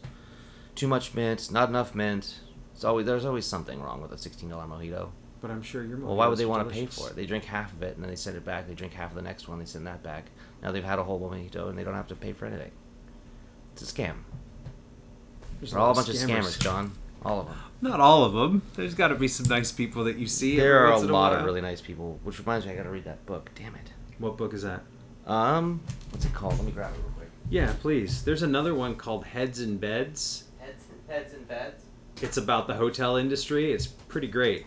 too 0.75 0.89
much 0.89 1.15
mint 1.15 1.51
not 1.53 1.69
enough 1.69 1.95
mint 1.95 2.41
it's 2.75 2.85
always 2.85 3.07
there's 3.07 3.25
always 3.25 3.45
something 3.47 3.83
wrong 3.83 4.01
with 4.01 4.13
a 4.13 4.17
$16 4.17 4.49
mojito 4.51 5.11
But 5.41 5.51
I'm 5.51 5.63
sure 5.63 5.85
your 5.85 5.99
Well, 5.99 6.17
why 6.17 6.27
would 6.29 6.39
they 6.39 6.47
want 6.47 6.69
to 6.69 6.75
pay 6.75 6.87
for 6.87 7.11
it? 7.11 7.17
They 7.17 7.27
drink 7.27 7.45
half 7.45 7.73
of 7.73 7.83
it 7.83 7.95
and 7.95 8.03
then 8.03 8.11
they 8.11 8.17
send 8.17 8.37
it 8.37 8.45
back. 8.45 8.67
They 8.67 8.75
drink 8.75 8.93
half 8.93 9.11
of 9.11 9.17
the 9.17 9.23
next 9.23 9.49
one. 9.49 9.59
They 9.61 9.65
send 9.67 9.87
that 9.87 10.03
back. 10.03 10.25
Now 10.63 10.73
they've 10.73 10.85
had 10.85 10.99
a 10.99 11.05
whole 11.05 11.21
mojito 11.21 11.69
and 11.69 11.77
they 11.79 11.85
don't 11.85 11.95
have 11.95 12.09
to 12.09 12.17
pay 12.17 12.33
for 12.33 12.47
anything. 12.47 12.73
It's 13.73 13.83
a 13.83 13.95
scam. 13.95 14.15
There's 15.61 15.71
They're 15.73 15.81
all 15.81 15.93
a 15.93 15.95
bunch 15.95 16.09
of 16.09 16.15
of 16.15 16.21
scammers, 16.21 16.59
John. 16.61 16.93
All 17.25 17.41
of 17.41 17.47
them. 17.47 17.57
Not 17.81 18.01
all 18.01 18.25
of 18.25 18.33
them. 18.33 18.63
There's 18.75 18.95
got 18.95 19.09
to 19.09 19.15
be 19.15 19.29
some 19.29 19.47
nice 19.49 19.71
people 19.73 20.05
that 20.05 20.17
you 20.17 20.27
see. 20.27 20.57
There 20.57 20.87
are 20.87 20.93
a 20.93 20.99
lot 20.99 21.33
while. 21.33 21.41
of 21.41 21.45
really 21.45 21.61
nice 21.61 21.81
people. 21.81 22.19
Which 22.25 22.39
reminds 22.39 22.67
me, 22.67 22.73
I 22.73 22.77
got 22.77 22.85
to 22.85 22.91
read 22.91 23.05
that 23.05 23.25
book. 23.27 23.51
Damn 23.55 23.75
it. 23.75 23.93
What 24.19 24.37
book 24.37 24.53
is 24.55 24.63
that? 24.63 24.83
Um, 25.27 25.81
what's 26.11 26.25
it 26.25 26.33
called? 26.35 26.55
Let 26.57 26.65
me 26.65 26.73
grab 26.73 26.93
it 26.95 26.99
real 26.99 27.13
quick. 27.17 27.29
Yeah, 27.51 27.73
please. 27.81 28.25
There's 28.25 28.43
another 28.43 28.75
one 28.75 28.95
called 28.97 29.25
Heads 29.25 29.61
and 29.61 29.81
Beds. 29.81 30.45
Heads, 30.59 30.85
heads 31.09 31.35
and 31.35 31.47
beds. 31.47 31.85
It's 32.23 32.37
about 32.37 32.67
the 32.67 32.75
hotel 32.75 33.17
industry. 33.17 33.73
It's 33.73 33.87
pretty 33.87 34.27
great. 34.29 34.67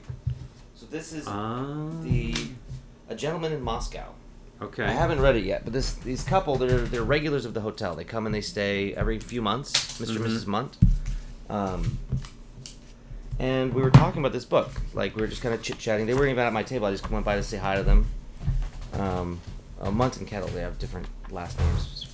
So 0.76 0.86
this 0.88 1.12
is 1.14 1.28
Um, 1.28 2.02
the 2.04 2.34
a 3.10 3.16
gentleman 3.16 3.52
in 3.52 3.62
Moscow. 3.62 4.06
Okay. 4.62 4.84
I 4.86 4.92
haven't 4.92 5.20
read 5.20 5.36
it 5.36 5.44
yet, 5.44 5.64
but 5.64 5.74
this 5.74 5.94
these 5.94 6.24
couple 6.24 6.56
they're 6.56 6.78
they're 6.78 7.04
regulars 7.04 7.46
of 7.46 7.54
the 7.54 7.62
hotel. 7.62 7.96
They 7.96 8.04
come 8.04 8.26
and 8.26 8.34
they 8.34 8.42
stay 8.42 8.94
every 8.94 9.20
few 9.20 9.42
months, 9.42 10.00
mister 10.00 10.16
and 10.16 10.26
Mhm. 10.26 10.38
Mrs. 10.38 10.46
Munt. 10.46 10.78
Um, 11.50 11.98
and 13.42 13.74
we 13.74 13.82
were 13.82 13.90
talking 13.90 14.22
about 14.22 14.34
this 14.34 14.46
book. 14.46 14.70
Like 14.94 15.16
we 15.16 15.22
were 15.22 15.28
just 15.28 15.42
kind 15.42 15.56
of 15.56 15.64
chit 15.64 15.80
chatting. 15.80 16.06
They 16.06 16.14
weren't 16.14 16.30
even 16.30 16.46
at 16.46 16.54
my 16.54 16.62
table. 16.62 16.86
I 16.86 16.92
just 16.92 17.10
went 17.10 17.26
by 17.26 17.36
to 17.36 17.44
say 17.44 17.58
hi 17.58 17.76
to 17.76 17.82
them. 17.82 18.08
Um, 18.94 19.42
uh, 19.82 19.90
Munt 19.90 20.20
and 20.20 20.28
Kettle, 20.28 20.48
they 20.50 20.62
have 20.62 20.78
different 20.78 21.08
last 21.32 21.58
names. 21.60 21.88
It's 21.92 22.08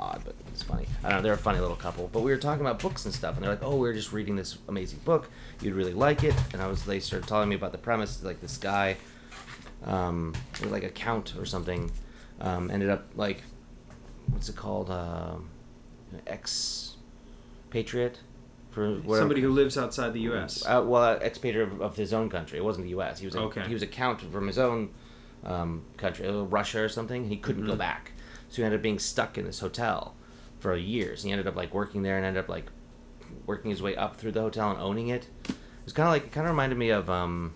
odd, 0.00 0.20
but 0.24 0.34
it's 0.48 0.64
funny. 0.64 0.86
I 1.04 1.10
don't 1.10 1.18
know. 1.18 1.22
They're 1.22 1.34
a 1.34 1.38
funny 1.38 1.60
little 1.60 1.76
couple. 1.76 2.10
But 2.12 2.22
we 2.22 2.32
were 2.32 2.38
talking 2.38 2.62
about 2.62 2.80
books 2.80 3.04
and 3.04 3.14
stuff, 3.14 3.36
and 3.36 3.44
they're 3.44 3.52
like, 3.52 3.62
"Oh, 3.62 3.76
we 3.76 3.88
are 3.88 3.94
just 3.94 4.12
reading 4.12 4.34
this 4.34 4.58
amazing 4.66 4.98
book. 5.04 5.30
You'd 5.60 5.74
really 5.74 5.94
like 5.94 6.24
it." 6.24 6.34
And 6.52 6.60
I 6.60 6.66
was, 6.66 6.84
they 6.84 6.98
started 6.98 7.28
telling 7.28 7.48
me 7.48 7.54
about 7.54 7.70
the 7.70 7.78
premise. 7.78 8.24
Like 8.24 8.40
this 8.40 8.56
guy, 8.56 8.96
um, 9.84 10.34
like 10.64 10.82
a 10.82 10.90
count 10.90 11.34
or 11.38 11.46
something, 11.46 11.92
um, 12.40 12.68
ended 12.68 12.90
up 12.90 13.06
like, 13.14 13.44
what's 14.26 14.48
it 14.48 14.56
called? 14.56 14.90
Um 14.90 15.50
ex 16.26 16.96
patriot 17.70 18.18
for 18.78 18.90
whatever. 19.00 19.16
Somebody 19.22 19.40
who 19.40 19.50
lives 19.50 19.76
outside 19.76 20.12
the 20.12 20.20
U.S. 20.20 20.64
Uh, 20.64 20.82
well, 20.86 21.14
expatriate 21.16 21.68
of, 21.68 21.80
of 21.82 21.96
his 21.96 22.12
own 22.12 22.30
country. 22.30 22.58
It 22.58 22.64
wasn't 22.64 22.84
the 22.84 22.90
U.S. 22.90 23.18
He 23.18 23.26
was 23.26 23.34
a, 23.34 23.40
Okay. 23.40 23.62
he 23.66 23.74
was 23.74 23.82
a 23.82 23.86
count 23.86 24.20
from 24.20 24.46
his 24.46 24.58
own 24.58 24.90
um, 25.44 25.82
country, 25.96 26.26
uh, 26.28 26.42
Russia 26.42 26.80
or 26.80 26.88
something. 26.88 27.28
He 27.28 27.36
couldn't 27.36 27.66
go 27.66 27.74
Mhm. 27.74 27.78
back, 27.78 28.12
so 28.48 28.56
he 28.56 28.64
ended 28.64 28.78
up 28.78 28.82
being 28.82 28.98
stuck 28.98 29.36
in 29.36 29.44
this 29.44 29.60
hotel 29.60 30.14
for 30.60 30.76
years. 30.76 31.22
He 31.24 31.30
ended 31.32 31.46
up 31.48 31.56
like 31.56 31.74
working 31.74 32.02
there 32.02 32.16
and 32.16 32.24
ended 32.24 32.42
up 32.44 32.48
like 32.48 32.66
working 33.46 33.70
his 33.70 33.82
way 33.82 33.96
up 33.96 34.16
through 34.16 34.32
the 34.32 34.40
hotel 34.40 34.70
and 34.70 34.80
owning 34.80 35.08
it. 35.08 35.26
It 35.48 35.54
was 35.84 35.92
kind 35.92 36.06
of 36.08 36.12
like 36.12 36.24
it 36.24 36.32
kind 36.32 36.46
of 36.46 36.52
reminded 36.52 36.78
me 36.78 36.90
of 36.90 37.08
um, 37.10 37.54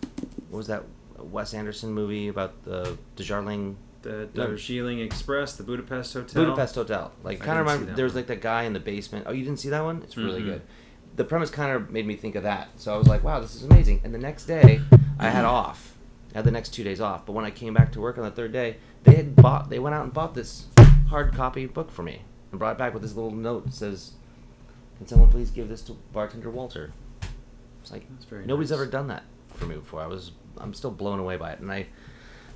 what 0.51 0.59
was 0.59 0.67
that 0.69 0.85
Wes 1.19 1.55
Anderson 1.55 1.93
movie 1.93 2.29
about 2.29 2.63
the 2.65 2.97
Desjardins 3.17 3.77
the 4.03 4.29
No. 4.35 4.57
Express, 5.05 5.55
the 5.55 5.63
Budapest 5.63 6.15
Hotel. 6.15 6.45
Budapest 6.45 6.75
Hotel. 6.75 7.13
Like 7.23 7.39
kind 7.39 7.59
of 7.61 7.67
remember 7.67 7.95
there 7.95 8.05
was 8.05 8.17
like 8.17 8.27
that 8.27 8.41
guy 8.41 8.65
in 8.65 8.73
the 8.73 8.81
basement. 8.81 9.27
Oh, 9.29 9.33
you 9.33 9.45
didn't 9.45 9.61
see 9.61 9.69
that 9.69 9.85
one? 9.85 10.03
It's 10.03 10.17
really 10.17 10.43
Mhm. 10.43 10.47
good. 10.47 10.63
The 11.17 11.25
premise 11.25 11.51
kind 11.51 11.73
of 11.73 11.91
made 11.91 12.07
me 12.07 12.17
think 12.17 12.35
of 12.35 12.45
that. 12.45 12.69
So 12.77 12.95
I 12.95 12.99
was 12.99 13.07
like, 13.07 13.23
wow, 13.23 13.41
this 13.41 13.55
is 13.55 13.65
amazing. 13.65 14.01
And 14.05 14.15
the 14.15 14.19
next 14.19 14.47
day, 14.47 14.81
I 15.19 15.29
had 15.29 15.45
mm-hmm. 15.45 15.55
off. 15.55 15.97
I 16.35 16.39
had 16.39 16.45
the 16.45 16.51
next 16.51 16.71
two 16.71 16.85
days 16.85 17.01
off. 17.01 17.27
But 17.27 17.33
when 17.33 17.45
I 17.45 17.51
came 17.51 17.75
back 17.75 17.93
to 17.93 18.01
work 18.01 18.17
on 18.17 18.25
the 18.25 18.31
third 18.31 18.53
day, 18.53 18.77
they 19.05 19.15
had 19.15 19.37
bought. 19.37 19.69
They 19.69 19.79
went 19.79 19.95
out 19.95 20.05
and 20.05 20.13
bought 20.13 20.35
this 20.35 20.67
hard 21.09 21.35
copy 21.35 21.67
book 21.67 21.91
for 21.91 22.03
me 22.03 22.23
and 22.51 22.59
brought 22.59 22.73
it 22.73 22.79
back 22.79 22.95
with 22.95 23.03
this 23.03 23.15
little 23.15 23.31
note 23.31 23.65
that 23.65 23.75
says, 23.75 24.13
"Can 24.99 25.07
someone 25.07 25.31
please 25.31 25.51
give 25.51 25.69
this 25.69 25.83
to 25.83 25.97
bartender 26.13 26.51
Walter?" 26.51 26.93
It's 27.83 27.91
like 27.91 28.09
That's 28.11 28.25
very 28.25 28.47
nobody's 28.47 28.71
nice. 28.71 28.81
ever 28.81 28.91
done 28.91 29.09
that 29.09 29.25
for 29.55 29.67
me 29.67 29.75
before. 29.75 30.01
I 30.01 30.07
was 30.07 30.33
I'm 30.59 30.73
still 30.73 30.91
blown 30.91 31.19
away 31.19 31.37
by 31.37 31.53
it, 31.53 31.61
and 31.61 31.71
I 31.71 31.87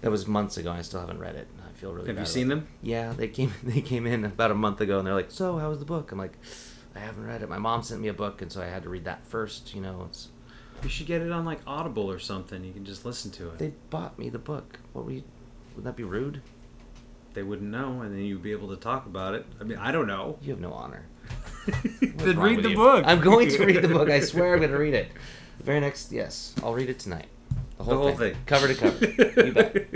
that 0.00 0.10
was 0.10 0.26
months 0.26 0.56
ago. 0.56 0.70
and 0.70 0.78
I 0.78 0.82
still 0.82 1.00
haven't 1.00 1.18
read 1.18 1.34
it. 1.34 1.48
I 1.68 1.72
feel 1.72 1.92
really. 1.92 2.08
Have 2.08 2.18
you 2.18 2.26
seen 2.26 2.46
it. 2.46 2.50
them? 2.50 2.68
Yeah, 2.82 3.12
they 3.12 3.28
came 3.28 3.52
they 3.62 3.80
came 3.80 4.06
in 4.06 4.25
about 4.25 4.50
a 4.50 4.54
month 4.54 4.80
ago 4.80 4.98
and 4.98 5.06
they're 5.06 5.14
like, 5.14 5.30
"So, 5.30 5.58
how 5.58 5.68
was 5.68 5.78
the 5.78 5.84
book?" 5.84 6.12
I'm 6.12 6.18
like, 6.18 6.38
"I 6.96 7.00
haven't 7.00 7.26
read 7.26 7.42
it. 7.42 7.48
My 7.48 7.58
mom 7.58 7.82
sent 7.82 8.00
me 8.00 8.08
a 8.08 8.14
book 8.14 8.42
and 8.42 8.50
so 8.50 8.62
I 8.62 8.66
had 8.66 8.82
to 8.84 8.88
read 8.88 9.04
that 9.04 9.24
first, 9.26 9.74
you 9.74 9.80
know, 9.80 10.04
it's 10.08 10.28
You 10.82 10.88
should 10.88 11.06
get 11.06 11.22
it 11.22 11.30
on 11.30 11.44
like 11.44 11.60
Audible 11.66 12.10
or 12.10 12.18
something. 12.18 12.64
You 12.64 12.72
can 12.72 12.84
just 12.84 13.04
listen 13.04 13.30
to 13.32 13.48
it. 13.50 13.58
they 13.58 13.72
bought 13.90 14.18
me 14.18 14.28
the 14.28 14.38
book. 14.38 14.78
What 14.92 15.04
were 15.04 15.12
you 15.12 15.22
would 15.74 15.84
that 15.84 15.96
be 15.96 16.04
rude? 16.04 16.40
They 17.34 17.42
wouldn't 17.42 17.70
know, 17.70 18.00
and 18.00 18.12
then 18.14 18.24
you'd 18.24 18.42
be 18.42 18.52
able 18.52 18.68
to 18.68 18.76
talk 18.76 19.04
about 19.04 19.34
it. 19.34 19.44
I 19.60 19.64
mean, 19.64 19.76
I 19.76 19.92
don't 19.92 20.06
know. 20.06 20.38
You 20.40 20.52
have 20.52 20.60
no 20.60 20.72
honor. 20.72 21.04
then 22.00 22.36
wrong 22.38 22.46
read 22.46 22.56
with 22.56 22.62
the 22.64 22.70
you? 22.70 22.76
book. 22.76 23.04
I'm 23.06 23.20
going 23.20 23.50
to 23.50 23.64
read 23.66 23.82
the 23.82 23.88
book. 23.88 24.08
I 24.08 24.20
swear 24.20 24.54
I'm 24.54 24.60
going 24.60 24.72
to 24.72 24.78
read 24.78 24.94
it. 24.94 25.10
The 25.58 25.64
very 25.64 25.80
next, 25.80 26.12
yes, 26.12 26.54
I'll 26.62 26.72
read 26.72 26.88
it 26.88 26.98
tonight. 26.98 27.26
The 27.76 27.84
whole, 27.84 27.94
whole 27.96 28.08
thing. 28.16 28.32
thing. 28.32 28.36
cover 28.46 28.68
to 28.68 28.74
cover. 28.74 29.04
you 29.44 29.52
bet. 29.52 29.86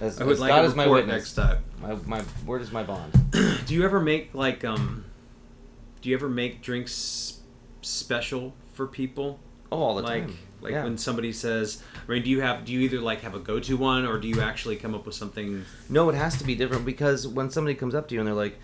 As, 0.00 0.20
I 0.20 0.24
would 0.24 0.34
as 0.34 0.40
like 0.40 0.50
God 0.50 0.64
a 0.64 0.68
is 0.68 0.74
my 0.76 0.84
report 0.84 1.06
witness. 1.06 1.36
next 1.36 1.48
time. 1.48 1.64
My, 1.80 1.94
my 2.06 2.24
word 2.46 2.62
is 2.62 2.70
my 2.70 2.84
bond. 2.84 3.12
do 3.66 3.74
you 3.74 3.84
ever 3.84 3.98
make 3.98 4.32
like 4.32 4.64
um? 4.64 5.04
Do 6.04 6.10
you 6.10 6.16
ever 6.16 6.28
make 6.28 6.60
drinks 6.60 7.40
special 7.80 8.52
for 8.74 8.86
people? 8.86 9.40
Oh, 9.72 9.78
all 9.78 9.94
the 9.94 10.02
like 10.02 10.26
time. 10.26 10.36
like 10.60 10.72
Yeah. 10.72 10.84
when 10.84 10.98
somebody 10.98 11.32
says, 11.32 11.82
I 12.06 12.12
mean, 12.12 12.22
do 12.22 12.28
you 12.28 12.42
have 12.42 12.66
do 12.66 12.74
you 12.74 12.80
either 12.80 13.00
like 13.00 13.22
have 13.22 13.34
a 13.34 13.38
go 13.38 13.58
to 13.60 13.76
one 13.78 14.04
or 14.04 14.18
do 14.18 14.28
you 14.28 14.42
actually 14.42 14.76
come 14.76 14.94
up 14.94 15.06
with 15.06 15.14
something? 15.14 15.64
No, 15.88 16.10
it 16.10 16.14
has 16.14 16.36
to 16.36 16.44
be 16.44 16.54
different 16.54 16.84
because 16.84 17.26
when 17.26 17.48
somebody 17.48 17.74
comes 17.74 17.94
up 17.94 18.06
to 18.08 18.14
you 18.14 18.20
and 18.20 18.26
they're 18.28 18.34
like, 18.34 18.58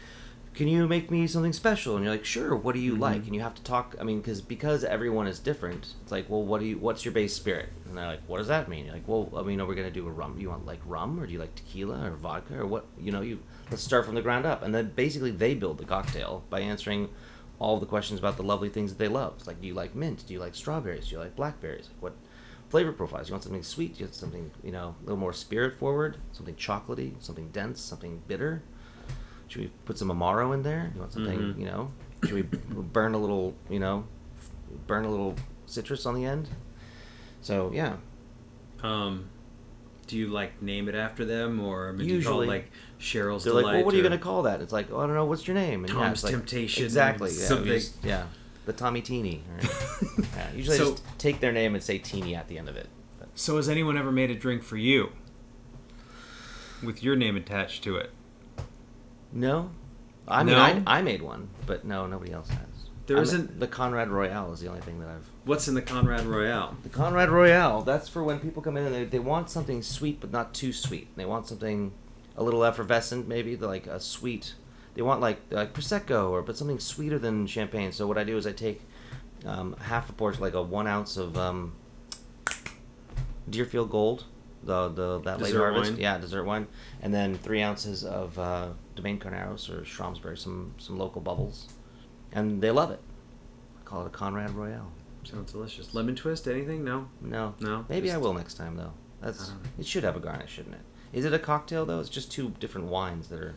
"Can 0.53 0.69
you 0.69 0.87
make 0.87 1.11
me 1.11 1.26
something 1.26 1.55
special?" 1.55 1.97
and 1.97 2.05
you're 2.05 2.13
like, 2.13 2.26
"Sure." 2.26 2.55
What 2.55 2.75
do 2.75 2.79
you 2.83 2.95
Mhm. 2.97 3.00
like? 3.00 3.25
And 3.25 3.35
you 3.35 3.41
have 3.41 3.55
to 3.55 3.63
talk. 3.63 3.97
I 3.99 4.05
mean, 4.05 4.21
because 4.21 4.43
because 4.43 4.85
everyone 4.85 5.26
is 5.26 5.39
different. 5.39 5.95
It's 6.03 6.13
like, 6.13 6.29
well, 6.29 6.43
what 6.45 6.61
do 6.61 6.67
you? 6.67 6.76
What's 6.76 7.07
your 7.07 7.13
base 7.13 7.33
spirit? 7.33 7.71
And 7.89 7.97
they're 7.97 8.07
like, 8.07 8.21
"What 8.26 8.37
does 8.37 8.49
that 8.49 8.69
mean?" 8.69 8.85
You're 8.85 8.97
like, 8.97 9.09
"Well, 9.09 9.33
I 9.35 9.41
mean, 9.49 9.63
are 9.63 9.67
we 9.67 9.75
gonna 9.75 9.91
do 9.91 10.07
a 10.07 10.11
rum? 10.11 10.37
You 10.39 10.50
want 10.50 10.67
like 10.67 10.81
rum, 10.85 11.19
or 11.19 11.26
do 11.26 11.33
you 11.33 11.39
like 11.39 11.55
tequila 11.55 12.05
or 12.11 12.17
vodka 12.17 12.61
or 12.61 12.67
what? 12.67 12.85
You 13.00 13.13
know, 13.13 13.23
you 13.23 13.39
let's 13.71 13.83
start 13.83 14.05
from 14.05 14.15
the 14.15 14.23
ground 14.23 14.45
up." 14.45 14.63
And 14.63 14.75
then 14.75 14.93
basically 14.95 15.31
they 15.31 15.55
build 15.55 15.79
the 15.79 15.87
cocktail 15.87 16.45
by 16.50 16.61
answering 16.61 17.09
all 17.61 17.79
the 17.79 17.87
questions 17.87 18.19
about 18.19 18.37
the 18.37 18.43
lovely 18.43 18.69
things 18.71 18.91
that 18.91 18.99
they 18.99 19.07
love. 19.09 19.35
It's 19.39 19.47
like, 19.47 19.61
do 19.61 19.67
you 19.69 19.75
like 19.75 19.95
mint? 19.95 20.25
Do 20.27 20.33
you 20.35 20.41
like 20.41 20.55
strawberries? 20.57 21.07
Do 21.09 21.13
you 21.15 21.19
like 21.21 21.37
blackberries? 21.37 21.89
Like 21.93 22.03
what? 22.03 22.13
flavor 22.71 22.93
profiles. 22.93 23.29
You 23.29 23.33
want 23.35 23.43
something 23.43 23.65
sweet? 23.65 23.99
You 23.99 24.07
want 24.07 24.15
something, 24.15 24.49
you 24.63 24.71
know, 24.71 24.95
a 25.01 25.05
little 25.05 25.17
more 25.19 25.33
spirit 25.33 25.77
forward, 25.77 26.17
something 26.31 26.55
chocolatey, 26.55 27.15
something 27.21 27.49
dense, 27.49 27.81
something 27.81 28.23
bitter. 28.29 28.63
Should 29.49 29.63
we 29.63 29.71
put 29.85 29.99
some 29.99 30.07
amaro 30.09 30.55
in 30.55 30.63
there? 30.63 30.93
You 30.95 31.01
want 31.01 31.13
something, 31.13 31.37
Mhm. 31.37 31.59
you 31.59 31.67
know? 31.67 31.91
Should 32.23 32.33
we 32.35 32.43
burn 32.43 33.15
a 33.15 33.19
little, 33.19 33.57
you 33.69 33.81
know, 33.81 34.05
burn 34.87 35.05
a 35.05 35.11
little 35.11 35.35
citrus 35.67 36.07
on 36.07 36.15
the 36.15 36.25
end? 36.25 36.49
So 37.43 37.73
yeah, 37.75 37.97
Um, 38.85 39.29
do 40.07 40.17
you 40.17 40.29
like 40.29 40.63
name 40.63 40.89
it 40.89 40.95
after 40.95 41.25
them 41.25 41.59
or 41.61 41.89
I 41.89 41.93
mean, 41.93 42.07
do 42.07 42.15
you 42.15 42.23
call 42.23 42.43
it 42.43 42.45
Usually. 42.45 42.47
like 42.47 42.71
Cheryl's 43.00 43.45
they're 43.45 43.52
like, 43.54 43.65
well, 43.65 43.84
what 43.84 43.95
are 43.95 43.97
you 43.97 44.02
or- 44.02 44.08
gonna 44.10 44.19
call 44.19 44.43
that? 44.43 44.60
It's 44.60 44.73
like, 44.73 44.89
oh, 44.93 45.00
I 45.00 45.06
don't 45.06 45.15
know. 45.17 45.25
What's 45.25 45.47
your 45.49 45.54
name? 45.54 45.84
And 45.84 45.93
yeah, 45.93 45.99
Tom's 46.00 46.19
it's 46.19 46.25
like- 46.25 46.32
Temptation 46.34 46.82
or 46.82 46.86
Exactly. 46.86 47.30
Yeah, 47.30 47.47
something. 47.47 47.67
just- 47.67 48.04
yeah, 48.04 48.26
the 48.67 48.73
Tommy 48.73 49.00
Teeny. 49.00 49.43
Right? 49.54 49.71
yeah, 50.36 50.52
usually 50.54 50.76
I 50.76 50.78
So- 50.80 50.91
just 50.93 51.02
take 51.19 51.41
their 51.41 51.52
name 51.52 51.75
and 51.75 51.82
say 51.82 51.99
Teeny 51.99 52.34
at 52.36 52.47
the 52.49 52.58
end 52.58 52.69
of 52.69 52.76
it. 52.76 52.89
But 53.19 53.28
So 53.34 53.56
has 53.56 53.69
anyone 53.69 53.97
ever 53.97 54.13
made 54.13 54.30
a 54.30 54.34
drink 54.34 54.63
for 54.63 54.76
you 54.76 55.10
with 56.82 57.02
your 57.02 57.17
name 57.17 57.36
attached 57.36 57.82
to 57.84 57.97
it? 57.97 58.10
No, 59.32 59.71
I 60.26 60.43
mean, 60.45 60.54
No? 60.56 60.60
I, 60.60 60.99
I 60.99 61.02
made 61.02 61.23
one, 61.23 61.49
but 61.67 61.84
no, 61.84 62.06
nobody 62.06 62.32
else 62.32 62.49
has. 62.49 62.58
There 63.06 63.17
I'm- 63.17 63.25
isn't- 63.25 63.60
the 63.60 63.67
Conrad 63.67 64.08
Royale 64.08 64.52
is 64.52 64.60
the 64.60 64.69
only 64.69 64.80
thing 64.82 65.00
that 65.00 65.08
I've. 65.08 65.26
What's 65.45 65.69
in 65.69 65.75
the 65.75 65.82
Conrad 65.82 66.26
Royale? 66.26 66.76
The 66.82 66.89
Conrad 66.91 67.30
Royale. 67.30 67.82
That's 67.82 68.08
for 68.08 68.23
when 68.23 68.39
people 68.41 68.63
come 68.63 68.76
in 68.76 68.84
and 68.86 68.95
they, 68.95 69.04
they 69.04 69.19
want 69.19 69.49
something 69.50 69.82
sweet 69.82 70.21
but 70.21 70.30
not 70.30 70.52
too 70.54 70.73
sweet. 70.73 71.08
They 71.17 71.25
want 71.25 71.47
something 71.49 71.93
a 72.41 72.43
little 72.43 72.65
effervescent, 72.65 73.29
maybe 73.29 73.55
like 73.57 73.87
a 73.87 74.00
sweet. 74.00 74.55
They 74.95 75.03
want 75.03 75.21
like 75.21 75.39
like 75.50 75.73
prosecco 75.75 76.31
or 76.31 76.43
but 76.43 76.57
something 76.57 76.81
sweeter 76.81 77.19
than 77.19 77.47
champagne. 77.47 77.93
So 77.93 78.07
what 78.07 78.19
I 78.19 78.25
do 78.25 78.37
is 78.37 78.47
I 78.47 78.53
take 78.53 78.81
um, 79.47 79.76
half 79.81 80.09
a 80.09 80.13
portion, 80.15 80.41
like 80.43 80.55
a 80.55 80.63
one 80.63 80.87
ounce 80.87 81.17
of 81.17 81.37
um, 81.37 81.75
Deerfield 83.49 83.91
Gold, 83.91 84.25
the 84.65 84.89
the 84.89 85.21
that 85.21 85.39
late 85.41 85.49
Dessert 85.53 85.59
harvest, 85.59 85.93
wine? 85.93 86.00
yeah, 86.00 86.19
dessert 86.19 86.45
wine, 86.45 86.67
and 87.03 87.13
then 87.13 87.37
three 87.37 87.63
ounces 87.63 88.05
of 88.05 88.39
uh, 88.39 88.69
Domaine 88.97 89.19
Carneros 89.19 89.69
or 89.71 89.83
Schramsberg, 89.83 90.39
some 90.39 90.75
some 90.79 90.99
local 90.99 91.21
bubbles, 91.21 91.69
and 92.33 92.61
they 92.63 92.71
love 92.71 92.91
it. 92.91 93.00
I 93.81 93.85
call 93.85 94.03
it 94.05 94.07
a 94.07 94.11
Conrad 94.11 94.50
Royale. 94.53 94.91
Sounds 95.25 95.53
delicious. 95.53 95.93
Lemon 95.95 96.17
twist? 96.17 96.49
Anything? 96.49 96.83
No. 96.83 97.07
No. 97.21 97.55
No, 97.61 97.85
Maybe 97.91 98.11
I 98.11 98.17
will 98.17 98.33
next 98.33 98.55
time 98.55 98.76
though. 98.76 98.93
That's 99.21 99.53
it 99.79 99.85
should 99.87 100.05
have 100.05 100.17
a 100.17 100.21
garnish, 100.21 100.53
shouldn't 100.53 100.76
it? 100.76 100.81
Is 101.13 101.25
it 101.25 101.33
a 101.35 101.39
cocktail 101.39 101.85
though? 101.87 102.01
It's 102.01 102.09
just 102.09 102.31
two 102.31 102.51
different 102.61 102.87
wines 102.89 103.29
that 103.29 103.41
are 103.41 103.55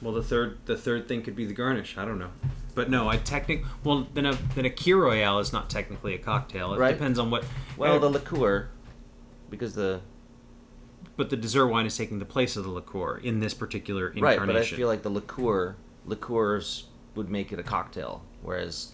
Well, 0.00 0.12
the 0.14 0.22
third 0.22 0.58
the 0.66 0.76
third 0.76 1.08
thing 1.08 1.22
could 1.22 1.36
be 1.36 1.44
the 1.46 1.54
garnish. 1.54 1.96
I 1.98 2.04
don't 2.04 2.18
know. 2.18 2.30
But 2.74 2.88
no, 2.90 3.08
I 3.08 3.16
technic. 3.18 3.64
Well, 3.84 4.06
then 4.14 4.24
a 4.26 4.32
then 4.54 4.64
a 4.64 4.70
Kir 4.70 4.96
Royale 4.96 5.38
is 5.40 5.52
not 5.52 5.68
technically 5.68 6.14
a 6.14 6.18
cocktail. 6.18 6.72
It 6.74 6.78
Right. 6.78 6.92
depends 6.92 7.18
on 7.18 7.30
what. 7.30 7.44
well 7.76 7.98
the 8.00 8.08
liqueur 8.08 8.68
because 9.50 9.74
the 9.74 10.00
but 11.16 11.28
the 11.28 11.36
dessert 11.36 11.66
wine 11.66 11.84
is 11.84 11.96
taking 11.96 12.18
the 12.18 12.24
place 12.24 12.56
of 12.56 12.64
the 12.64 12.70
liqueur 12.70 13.18
in 13.18 13.40
this 13.40 13.52
particular 13.52 14.08
incarnation. 14.08 14.40
right, 14.40 14.46
but 14.54 14.56
I 14.56 14.64
feel 14.64 14.88
like 14.88 15.02
the 15.02 15.10
liqueur 15.10 15.76
liqueurs 16.06 16.84
would 17.14 17.28
make 17.28 17.52
it 17.52 17.58
a 17.58 17.62
cocktail, 17.62 18.22
whereas 18.40 18.92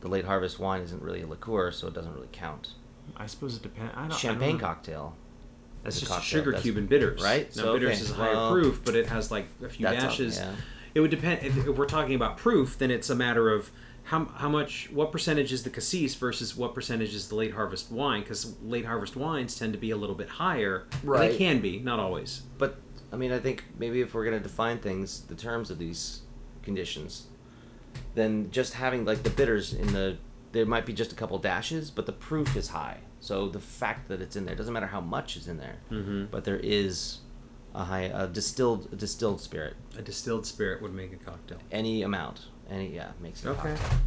the 0.00 0.08
late 0.08 0.24
harvest 0.24 0.58
wine 0.58 0.80
isn't 0.80 1.02
really 1.02 1.20
a 1.20 1.26
liqueur, 1.26 1.70
so 1.70 1.86
it 1.88 1.92
doesn't 1.94 2.14
really 2.14 2.28
count. 2.32 2.72
I 3.16 3.26
suppose 3.26 3.56
it 3.56 3.62
depends. 3.62 3.92
I 3.94 4.02
don't, 4.02 4.12
I 4.12 4.16
Champagne 4.16 4.48
don't 4.52 4.60
know. 4.60 4.66
cocktail. 4.66 5.16
That's 5.84 6.00
just 6.00 6.10
cocktail. 6.12 6.24
sugar 6.26 6.50
That's- 6.50 6.62
cube 6.64 6.76
and 6.76 6.88
bitters, 6.88 7.22
right? 7.22 7.54
Now 7.56 7.62
So, 7.62 7.72
bitters 7.74 7.90
okay, 7.92 8.00
is 8.00 8.10
a 8.10 8.14
higher 8.14 8.34
well, 8.34 8.52
proof, 8.52 8.82
but 8.84 8.94
it 8.94 9.06
has 9.06 9.30
like 9.30 9.46
a 9.62 9.68
few 9.68 9.86
dashes. 9.86 10.38
yeah. 10.38 10.52
It 10.94 11.00
would 11.00 11.10
depend 11.10 11.42
if, 11.44 11.56
if 11.56 11.76
we're 11.76 11.86
talking 11.86 12.14
about 12.14 12.36
proof. 12.36 12.76
Then 12.78 12.90
it's 12.90 13.10
a 13.10 13.14
matter 13.14 13.50
of 13.50 13.70
how 14.04 14.24
how 14.26 14.48
much, 14.48 14.88
what 14.90 15.12
percentage 15.12 15.52
is 15.52 15.62
the 15.62 15.70
cassis 15.70 16.14
versus 16.14 16.56
what 16.56 16.74
percentage 16.74 17.14
is 17.14 17.28
the 17.28 17.34
late 17.36 17.52
harvest 17.52 17.90
wine? 17.92 18.22
Because 18.22 18.56
late 18.62 18.84
harvest 18.86 19.16
wines 19.16 19.56
tend 19.58 19.72
to 19.74 19.78
be 19.78 19.90
a 19.90 19.96
little 19.96 20.16
bit 20.16 20.28
higher. 20.28 20.86
Right. 21.04 21.30
They 21.30 21.36
can 21.38 21.60
be, 21.60 21.78
not 21.78 21.98
always. 22.00 22.42
But 22.56 22.76
I 23.12 23.16
mean, 23.16 23.32
I 23.32 23.38
think 23.38 23.64
maybe 23.78 24.00
if 24.00 24.14
we're 24.14 24.24
gonna 24.24 24.40
define 24.40 24.78
things, 24.78 25.20
the 25.22 25.34
terms 25.34 25.70
of 25.70 25.78
these 25.78 26.22
conditions, 26.62 27.26
then 28.14 28.50
just 28.50 28.74
having 28.74 29.04
like 29.04 29.22
the 29.22 29.30
bitters 29.30 29.72
in 29.74 29.92
the 29.92 30.16
there 30.52 30.64
might 30.66 30.86
be 30.86 30.94
just 30.94 31.12
a 31.12 31.14
couple 31.14 31.38
dashes, 31.38 31.90
but 31.90 32.06
the 32.06 32.12
proof 32.12 32.56
is 32.56 32.68
high. 32.68 32.98
So 33.20 33.48
the 33.48 33.60
fact 33.60 34.08
that 34.08 34.20
it's 34.20 34.36
in 34.36 34.44
there 34.44 34.54
doesn't 34.54 34.72
matter 34.72 34.86
how 34.86 35.00
much 35.00 35.36
is 35.36 35.48
in 35.48 35.58
there, 35.58 35.76
Mm-hmm. 35.90 36.26
but 36.30 36.44
there 36.44 36.60
is 36.62 37.18
a 37.74 37.84
high 37.84 38.10
a 38.14 38.26
distilled 38.26 38.88
a 38.92 38.96
distilled 38.96 39.40
spirit. 39.40 39.74
A 39.98 40.02
distilled 40.02 40.46
spirit 40.46 40.80
would 40.82 40.94
make 40.94 41.12
a 41.12 41.16
cocktail. 41.16 41.58
Any 41.72 42.02
amount, 42.02 42.46
any 42.70 42.94
yeah 42.94 43.10
makes 43.20 43.44
it. 43.44 43.48
Okay. 43.48 43.74
cocktail. 43.74 43.98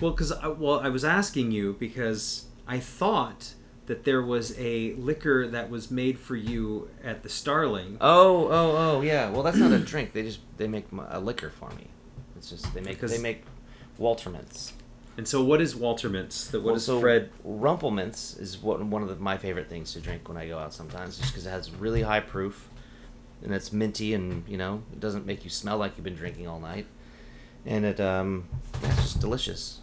Well, 0.00 0.10
because 0.12 0.32
I, 0.32 0.48
well, 0.48 0.80
I 0.80 0.88
was 0.88 1.04
asking 1.04 1.52
you 1.52 1.76
because 1.78 2.46
I 2.66 2.78
thought 2.80 3.54
that 3.86 4.04
there 4.04 4.22
was 4.22 4.54
a 4.58 4.94
liquor 4.94 5.48
that 5.48 5.68
was 5.70 5.90
made 5.90 6.18
for 6.18 6.36
you 6.36 6.88
at 7.02 7.22
the 7.22 7.28
Starling. 7.28 7.96
Oh, 8.00 8.46
oh, 8.46 8.76
oh, 8.76 9.00
yeah. 9.00 9.28
Well, 9.30 9.42
that's 9.42 9.56
not 9.58 9.72
a 9.72 9.78
drink. 9.78 10.12
They 10.12 10.22
just 10.22 10.40
they 10.56 10.68
make 10.68 10.86
a 11.08 11.20
liquor 11.20 11.50
for 11.50 11.70
me. 11.70 11.88
It's 12.36 12.48
just 12.50 12.72
they 12.74 12.80
make 12.80 12.94
Because- 12.94 13.10
they 13.12 13.18
make 13.22 13.44
Walter 13.98 14.30
mints. 14.30 14.72
And 15.16 15.28
so, 15.28 15.42
what 15.44 15.60
is 15.60 15.76
Walter 15.76 16.08
Mints? 16.08 16.46
That 16.48 16.60
what 16.60 16.66
Well, 16.68 16.74
is 16.76 16.84
so 16.86 17.00
Fred? 17.00 17.30
Rumple 17.44 17.90
Minze 17.90 18.36
is 18.38 18.58
what 18.58 18.82
one 18.84 19.02
of 19.02 19.08
the, 19.08 19.16
my 19.16 19.36
favorite 19.36 19.68
things 19.68 19.92
to 19.92 20.00
drink 20.00 20.26
when 20.28 20.38
I 20.38 20.48
go 20.48 20.58
out 20.58 20.72
sometimes, 20.72 21.18
just 21.18 21.32
because 21.32 21.46
it 21.46 21.50
has 21.50 21.70
really 21.70 22.00
high 22.02 22.20
proof, 22.20 22.70
and 23.42 23.52
it's 23.52 23.72
minty, 23.72 24.14
and 24.14 24.42
you 24.48 24.56
know 24.56 24.82
it 24.92 25.00
doesn't 25.00 25.26
make 25.26 25.44
you 25.44 25.50
smell 25.50 25.76
like 25.76 25.92
you've 25.96 26.04
been 26.04 26.14
drinking 26.14 26.48
all 26.48 26.60
night, 26.60 26.86
and 27.66 27.84
it 27.84 28.00
um 28.00 28.48
it's 28.82 28.96
just 29.02 29.20
delicious, 29.20 29.80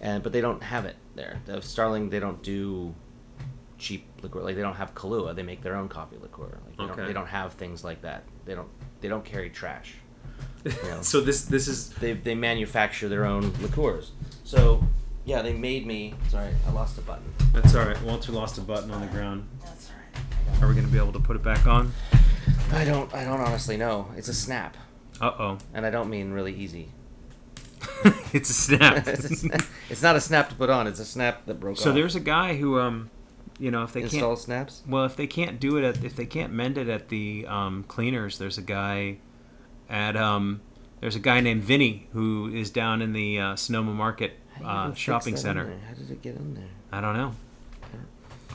and 0.00 0.22
but 0.22 0.32
they 0.32 0.40
don't 0.40 0.62
have 0.62 0.84
it 0.84 0.94
there. 1.16 1.40
The 1.46 1.60
Starling 1.60 2.10
they 2.10 2.20
don't 2.20 2.40
do 2.42 2.94
cheap 3.76 4.06
liquor 4.22 4.40
like 4.40 4.54
they 4.54 4.62
don't 4.62 4.76
have 4.76 4.94
Kahlua. 4.94 5.34
They 5.34 5.42
make 5.42 5.62
their 5.62 5.74
own 5.74 5.88
coffee 5.88 6.16
liqueur. 6.20 6.58
Like 6.64 6.76
they, 6.76 6.84
Okay. 6.84 6.94
don't, 6.96 7.06
they 7.08 7.12
don't 7.12 7.26
have 7.26 7.54
things 7.54 7.82
like 7.82 8.02
that. 8.02 8.22
They 8.44 8.54
don't 8.54 8.68
they 9.00 9.08
don't 9.08 9.24
carry 9.24 9.50
trash. 9.50 9.96
You 10.64 10.72
know? 10.84 11.02
so 11.02 11.20
this 11.20 11.44
this 11.44 11.66
is 11.68 11.90
they, 11.90 12.12
they 12.14 12.34
manufacture 12.36 13.08
their 13.08 13.24
own 13.26 13.52
liqueurs. 13.60 14.12
So, 14.44 14.82
yeah, 15.24 15.42
they 15.42 15.52
made 15.52 15.86
me. 15.86 16.14
Sorry, 16.28 16.52
I 16.66 16.70
lost 16.72 16.98
a 16.98 17.00
button. 17.00 17.24
that's 17.52 17.74
all 17.74 17.84
right. 17.84 18.00
Walter 18.02 18.32
lost 18.32 18.58
a 18.58 18.60
button 18.60 18.90
on 18.90 19.00
the 19.00 19.06
ground. 19.08 19.48
That's 19.64 19.90
all 19.90 19.96
right. 19.96 20.62
Are 20.62 20.68
we 20.68 20.74
going 20.74 20.86
to 20.86 20.92
be 20.92 20.98
able 20.98 21.12
to 21.12 21.20
put 21.20 21.36
it 21.36 21.42
back 21.42 21.66
on? 21.66 21.92
I 22.72 22.84
don't. 22.84 23.12
I 23.14 23.24
don't 23.24 23.40
honestly 23.40 23.76
know. 23.76 24.08
It's 24.16 24.28
a 24.28 24.34
snap, 24.34 24.76
Uh 25.20 25.32
oh, 25.38 25.58
and 25.72 25.86
I 25.86 25.90
don't 25.90 26.10
mean 26.10 26.32
really 26.32 26.54
easy. 26.54 26.88
it's 28.32 28.50
a 28.50 28.54
snap. 28.54 28.96
it's, 29.08 29.24
a 29.24 29.28
sna- 29.28 29.66
it's 29.90 30.02
not 30.02 30.16
a 30.16 30.20
snap 30.20 30.50
to 30.50 30.54
put 30.54 30.70
on. 30.70 30.86
It's 30.86 31.00
a 31.00 31.04
snap 31.04 31.46
that 31.46 31.60
broke 31.60 31.78
so 31.78 31.90
off. 31.90 31.96
there's 31.96 32.14
a 32.14 32.20
guy 32.20 32.56
who 32.56 32.78
um, 32.78 33.10
you 33.58 33.70
know, 33.70 33.84
if 33.84 33.92
they 33.92 34.00
can't 34.00 34.12
install 34.12 34.36
snaps. 34.36 34.82
Well, 34.86 35.04
if 35.04 35.16
they 35.16 35.26
can't 35.26 35.60
do 35.60 35.76
it, 35.76 35.84
at, 35.84 36.04
if 36.04 36.16
they 36.16 36.26
can't 36.26 36.52
mend 36.52 36.78
it 36.78 36.88
at 36.88 37.08
the 37.08 37.46
um, 37.48 37.84
cleaners, 37.86 38.38
there's 38.38 38.58
a 38.58 38.62
guy 38.62 39.18
at 39.88 40.16
um, 40.16 40.60
there's 41.04 41.16
a 41.16 41.20
guy 41.20 41.40
named 41.40 41.62
Vinny 41.62 42.06
who 42.14 42.48
is 42.48 42.70
down 42.70 43.02
in 43.02 43.12
the 43.12 43.38
uh, 43.38 43.56
Sonoma 43.56 43.92
Market 43.92 44.38
How 44.54 44.58
do 44.58 44.64
you 44.64 44.70
uh, 44.70 44.94
shopping 44.94 45.36
center. 45.36 45.70
How 45.86 45.92
did 45.92 46.10
it 46.10 46.22
get 46.22 46.34
in 46.34 46.54
there? 46.54 46.64
I 46.92 47.02
don't 47.02 47.14
know. 47.14 47.34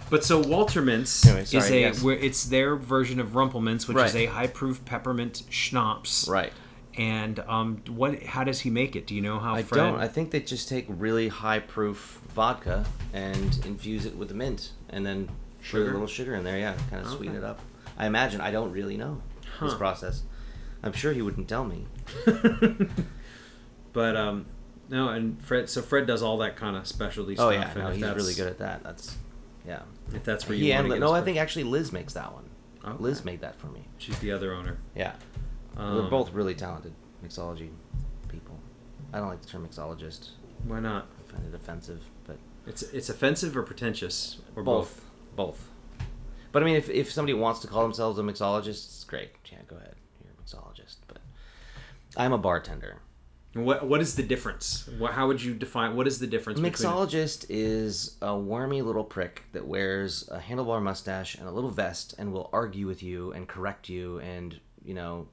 But 0.10 0.24
so 0.24 0.40
Walter 0.40 0.82
Mints 0.82 1.28
Anyway, 1.28 1.44
is 1.44 1.54
a 1.54 1.80
yes. 1.80 2.02
where 2.02 2.16
it's 2.16 2.46
their 2.46 2.76
version 2.76 3.20
of 3.20 3.36
Rumple 3.36 3.62
Minze, 3.62 3.88
which 3.88 3.98
is 3.98 4.16
a 4.16 4.26
high 4.26 4.48
proof 4.48 4.84
peppermint 4.84 5.44
schnapps. 5.52 6.28
Right. 6.28 6.52
And 6.98 7.38
um, 7.42 7.84
what? 7.88 8.24
How 8.24 8.44
does 8.44 8.62
he 8.62 8.72
make 8.72 8.96
it? 8.96 9.06
Do 9.06 9.14
you 9.14 9.22
know 9.22 9.38
how? 9.38 9.54
I 9.54 9.62
Fred? 9.62 9.78
don't. 9.78 10.00
I 10.00 10.08
think 10.08 10.32
they 10.32 10.40
just 10.40 10.68
take 10.68 10.88
really 10.90 11.28
high 11.28 11.60
proof 11.60 12.20
vodka 12.30 12.84
and 13.14 13.64
infuse 13.64 14.08
it 14.08 14.18
with 14.18 14.30
the 14.30 14.34
mint, 14.34 14.72
and 14.90 15.06
then 15.06 15.30
put 15.70 15.82
a 15.82 15.84
little 15.84 16.08
sugar 16.08 16.34
in 16.34 16.44
there. 16.44 16.58
Yeah, 16.58 16.76
kind 16.90 17.06
of 17.06 17.12
sweeten 17.12 17.36
it 17.36 17.44
up. 17.44 17.60
I 17.96 18.08
imagine. 18.08 18.42
I 18.42 18.50
don't 18.50 18.72
really 18.72 18.98
know 18.98 19.22
this 19.62 19.76
process. 19.76 20.24
I'm 20.82 20.94
sure 20.94 21.14
he 21.14 21.22
wouldn't 21.22 21.48
tell 21.48 21.66
me. 21.66 21.86
but 23.94 24.16
um, 24.16 24.46
no, 24.90 25.10
and 25.10 25.42
Fred. 25.44 25.70
So 25.70 25.82
Fred 25.82 26.08
does 26.08 26.22
all 26.22 26.38
that 26.40 26.56
kind 26.56 26.76
of 26.76 26.88
specialty 26.88 27.34
Oh 27.34 27.52
stuff. 27.52 27.54
yeah, 27.54 27.72
and 27.90 28.02
no, 28.02 28.08
he's 28.08 28.16
really 28.16 28.34
good 28.34 28.48
at 28.48 28.60
that. 28.60 28.84
That's 28.84 29.18
yeah. 29.68 29.82
If 30.14 30.24
that's 30.24 30.48
where 30.48 30.58
you 30.58 30.66
He 30.66 30.70
want 30.72 30.80
and 30.82 30.88
to 30.90 30.94
Li- 30.96 31.00
no, 31.00 31.12
I 31.14 31.22
think 31.22 31.38
actually 31.38 31.64
Liz 31.66 31.92
makes 31.92 32.14
that 32.14 32.34
one. 32.34 32.46
Okay. 32.86 33.04
Liz 33.04 33.26
made 33.26 33.42
that 33.42 33.56
for 33.60 33.68
me. 33.68 33.82
she's 33.98 34.18
the 34.20 34.32
other 34.32 34.54
owner. 34.54 34.78
Yeah, 34.96 35.14
Um, 35.78 35.98
they're 35.98 36.10
both 36.10 36.32
really 36.34 36.56
talented 36.56 36.94
mixology 37.26 37.70
people. 38.30 38.58
I 39.14 39.20
don't 39.20 39.28
like 39.28 39.42
the 39.42 39.48
term 39.48 39.68
mixologist. 39.68 40.30
Why 40.66 40.80
not? 40.80 41.08
I 41.20 41.32
find 41.32 41.46
it 41.46 41.54
offensive, 41.56 42.02
but 42.26 42.38
It's 42.66 42.82
it's 42.84 43.10
offensive 43.10 43.56
or 43.58 43.64
pretentious 43.64 44.38
or 44.56 44.64
both, 44.64 45.04
both. 45.36 45.70
But 46.52 46.64
I 46.64 46.66
mean, 46.66 46.76
if, 46.78 46.90
if 46.90 47.12
somebody 47.12 47.34
wants 47.36 47.60
to 47.60 47.68
call 47.68 47.84
themselves 47.84 48.18
a 48.18 48.24
mixologist, 48.24 48.70
it's 48.86 49.04
great. 49.04 49.30
Yeah, 49.52 49.60
go 49.68 49.76
ahead. 49.76 49.96
You're 50.24 50.32
a 50.34 50.42
mixologist. 50.42 50.96
But 51.08 51.18
I'm 52.20 52.34
a 52.34 52.38
bartender. 52.38 53.00
What 53.54 53.88
what 53.88 54.02
is 54.02 54.16
the 54.16 54.24
difference? 54.24 54.88
What, 55.00 55.14
how 55.14 55.28
would 55.28 55.42
you 55.42 55.56
define? 55.56 55.96
What 55.96 56.06
is 56.06 56.20
the 56.20 56.28
difference? 56.28 56.60
between 56.60 56.74
Mixologist 56.74 57.46
is 57.50 58.18
a 58.22 58.38
wormy 58.38 58.82
little 58.84 59.06
prick 59.06 59.46
that 59.54 59.66
wears 59.66 60.28
a 60.30 60.38
handlebar 60.38 60.84
mustache 60.84 61.36
and 61.36 61.48
a 61.48 61.52
little 61.52 61.72
vest 61.72 62.14
and 62.20 62.32
will 62.32 62.50
argue 62.54 62.86
with 62.86 63.02
you 63.02 63.32
and 63.32 63.48
correct 63.48 63.90
you 63.90 64.20
and, 64.20 64.60
you 64.84 64.94
know, 64.94 65.30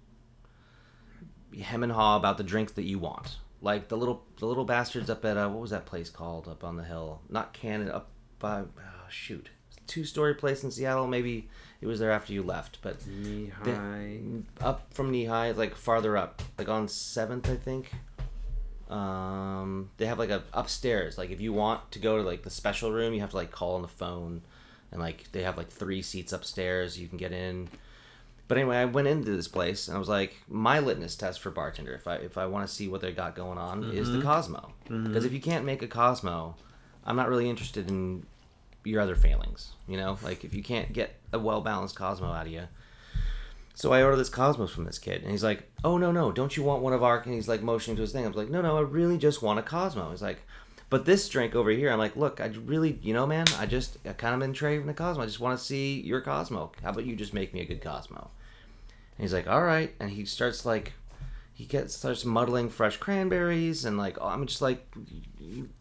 hem 1.61 1.83
and 1.83 1.93
haw 1.93 2.17
about 2.17 2.39
the 2.39 2.45
drinks 2.45 2.73
that 2.73 2.85
you 2.85 2.99
want. 2.99 3.37
Like 3.61 3.89
the 3.89 3.97
little 3.97 4.25
the 4.39 4.47
little 4.47 4.65
bastards 4.65 5.11
up 5.11 5.25
at 5.25 5.37
uh, 5.37 5.49
what 5.49 5.61
was 5.61 5.71
that 5.71 5.87
place 5.87 6.09
called 6.09 6.49
up 6.49 6.65
on 6.65 6.77
the 6.77 6.85
hill? 6.85 7.21
Not 7.29 7.53
Canada, 7.53 7.97
up 7.97 8.11
by 8.39 8.61
oh, 8.61 9.09
shoot, 9.11 9.51
two 9.87 10.05
story 10.05 10.35
place 10.35 10.63
in 10.63 10.71
Seattle. 10.71 11.07
Maybe 11.07 11.49
it 11.81 11.87
was 11.87 11.99
there 11.99 12.11
after 12.11 12.33
you 12.33 12.43
left, 12.43 12.79
but 12.83 13.07
knee 13.07 13.49
high? 13.49 13.65
up 14.61 14.93
from 14.93 15.11
knee 15.11 15.27
high, 15.27 15.51
like 15.53 15.75
farther 15.75 16.17
up, 16.17 16.43
like 16.59 16.69
on 16.69 16.89
seventh, 16.89 17.49
I 17.51 17.57
think. 17.57 17.93
Um, 18.89 19.91
they 19.97 20.07
have 20.07 20.19
like 20.19 20.31
a 20.31 20.43
upstairs. 20.53 21.19
Like 21.19 21.31
if 21.31 21.41
you 21.41 21.53
want 21.53 21.91
to 21.93 21.99
go 21.99 22.17
to 22.19 22.23
like 22.23 22.43
the 22.43 22.51
special 22.51 22.93
room, 22.93 23.15
you 23.15 23.21
have 23.21 23.31
to 23.31 23.37
like 23.37 23.51
call 23.51 23.75
on 23.75 23.83
the 23.83 23.89
phone, 23.89 24.43
and 24.93 25.01
like 25.01 25.31
they 25.33 25.43
have 25.43 25.57
like 25.57 25.69
three 25.69 26.03
seats 26.03 26.33
upstairs. 26.33 26.99
You 26.99 27.09
can 27.09 27.19
get 27.19 27.33
in. 27.33 27.69
But 28.49 28.59
anyway, 28.59 28.77
I 28.77 28.85
went 28.85 29.09
into 29.09 29.35
this 29.35 29.49
place 29.49 29.89
and 29.89 29.97
I 29.97 29.99
was 29.99 30.09
like, 30.09 30.37
my 30.49 30.79
litmus 30.79 31.17
test 31.17 31.41
for 31.41 31.51
bartender, 31.51 31.95
if 31.95 32.07
I 32.07 32.15
if 32.17 32.39
I 32.39 32.47
want 32.47 32.67
to 32.69 32.73
see 32.73 32.87
what 32.87 33.01
they 33.01 33.11
got 33.11 33.35
going 33.35 33.59
on, 33.59 33.83
is 33.91 34.09
the 34.09 34.23
Cosmo. 34.23 34.73
Because 34.89 35.25
if 35.25 35.33
you 35.33 35.41
can't 35.41 35.65
make 35.65 35.83
a 35.83 35.89
Cosmo, 35.89 36.55
I'm 37.05 37.17
not 37.17 37.29
really 37.29 37.51
interested 37.51 37.89
in 37.91 38.25
your 38.85 39.01
other 39.01 39.17
failings. 39.17 39.73
You 39.89 39.97
know, 39.97 40.17
like 40.23 40.45
if 40.45 40.55
you 40.55 40.63
can't 40.63 40.93
get 40.93 41.17
a 41.33 41.39
well 41.39 41.61
balanced 41.61 41.97
Cosmo 41.97 42.33
out 42.33 42.47
of 42.47 42.53
you. 42.53 42.69
So 43.75 43.93
I 43.93 44.03
order 44.03 44.17
this 44.17 44.31
Cosmos 44.31 44.71
from 44.71 44.85
this 44.85 44.99
kid, 44.99 45.23
and 45.23 45.31
he's 45.31 45.45
like, 45.45 45.71
"Oh 45.85 45.99
no, 45.99 46.11
no, 46.11 46.33
don't 46.33 46.57
you 46.57 46.63
want 46.63 46.83
one 46.83 46.93
of 46.93 47.03
our?" 47.03 47.19
And 47.21 47.35
he's 47.35 47.49
like 47.49 47.63
motioning 47.63 47.97
to 47.97 48.03
his 48.03 48.13
thing. 48.13 48.25
I 48.25 48.29
was 48.29 48.37
like, 48.37 48.49
"No, 48.49 48.63
no, 48.63 48.79
I 48.79 48.81
really 48.81 49.19
just 49.19 49.43
want 49.43 49.59
a 49.59 49.63
Cosmo." 49.63 50.11
He's 50.11 50.23
like, 50.23 50.41
"But 50.89 51.05
this 51.05 51.29
drink 51.29 51.55
over 51.55 51.71
here," 51.71 51.91
I'm 51.91 51.99
like, 51.99 52.17
"Look, 52.17 52.41
I 52.41 52.47
really, 52.47 52.99
you 53.03 53.13
know, 53.13 53.27
man, 53.27 53.47
I 53.59 53.67
just 53.67 53.99
I 54.07 54.15
kind 54.15 54.35
of 54.35 54.41
been 54.41 54.55
craving 54.55 54.89
a 54.89 54.95
Cosmo. 54.95 55.23
I 55.23 55.27
just 55.27 55.41
want 55.41 55.59
to 55.59 55.65
see 55.65 56.01
your 56.01 56.23
Cosmo. 56.23 56.73
How 56.83 56.91
about 56.91 57.05
you 57.05 57.17
just 57.17 57.35
make 57.35 57.53
me 57.53 57.61
a 57.61 57.67
good 57.67 57.83
Cosmo?" 57.83 58.31
And 59.19 59.25
he's 59.25 59.35
like, 59.35 59.47
"All 59.47 59.63
right," 59.63 59.95
and 60.01 60.11
he 60.11 60.25
starts 60.25 60.65
like, 60.65 60.95
he 61.57 61.65
gets 61.65 61.97
starts 61.97 62.25
muddling 62.27 62.69
fresh 62.69 62.99
cranberries 62.99 63.87
and 63.87 63.97
like, 63.97 64.19
oh, 64.21 64.27
I'm 64.29 64.47
just 64.47 64.61
like, 64.61 64.87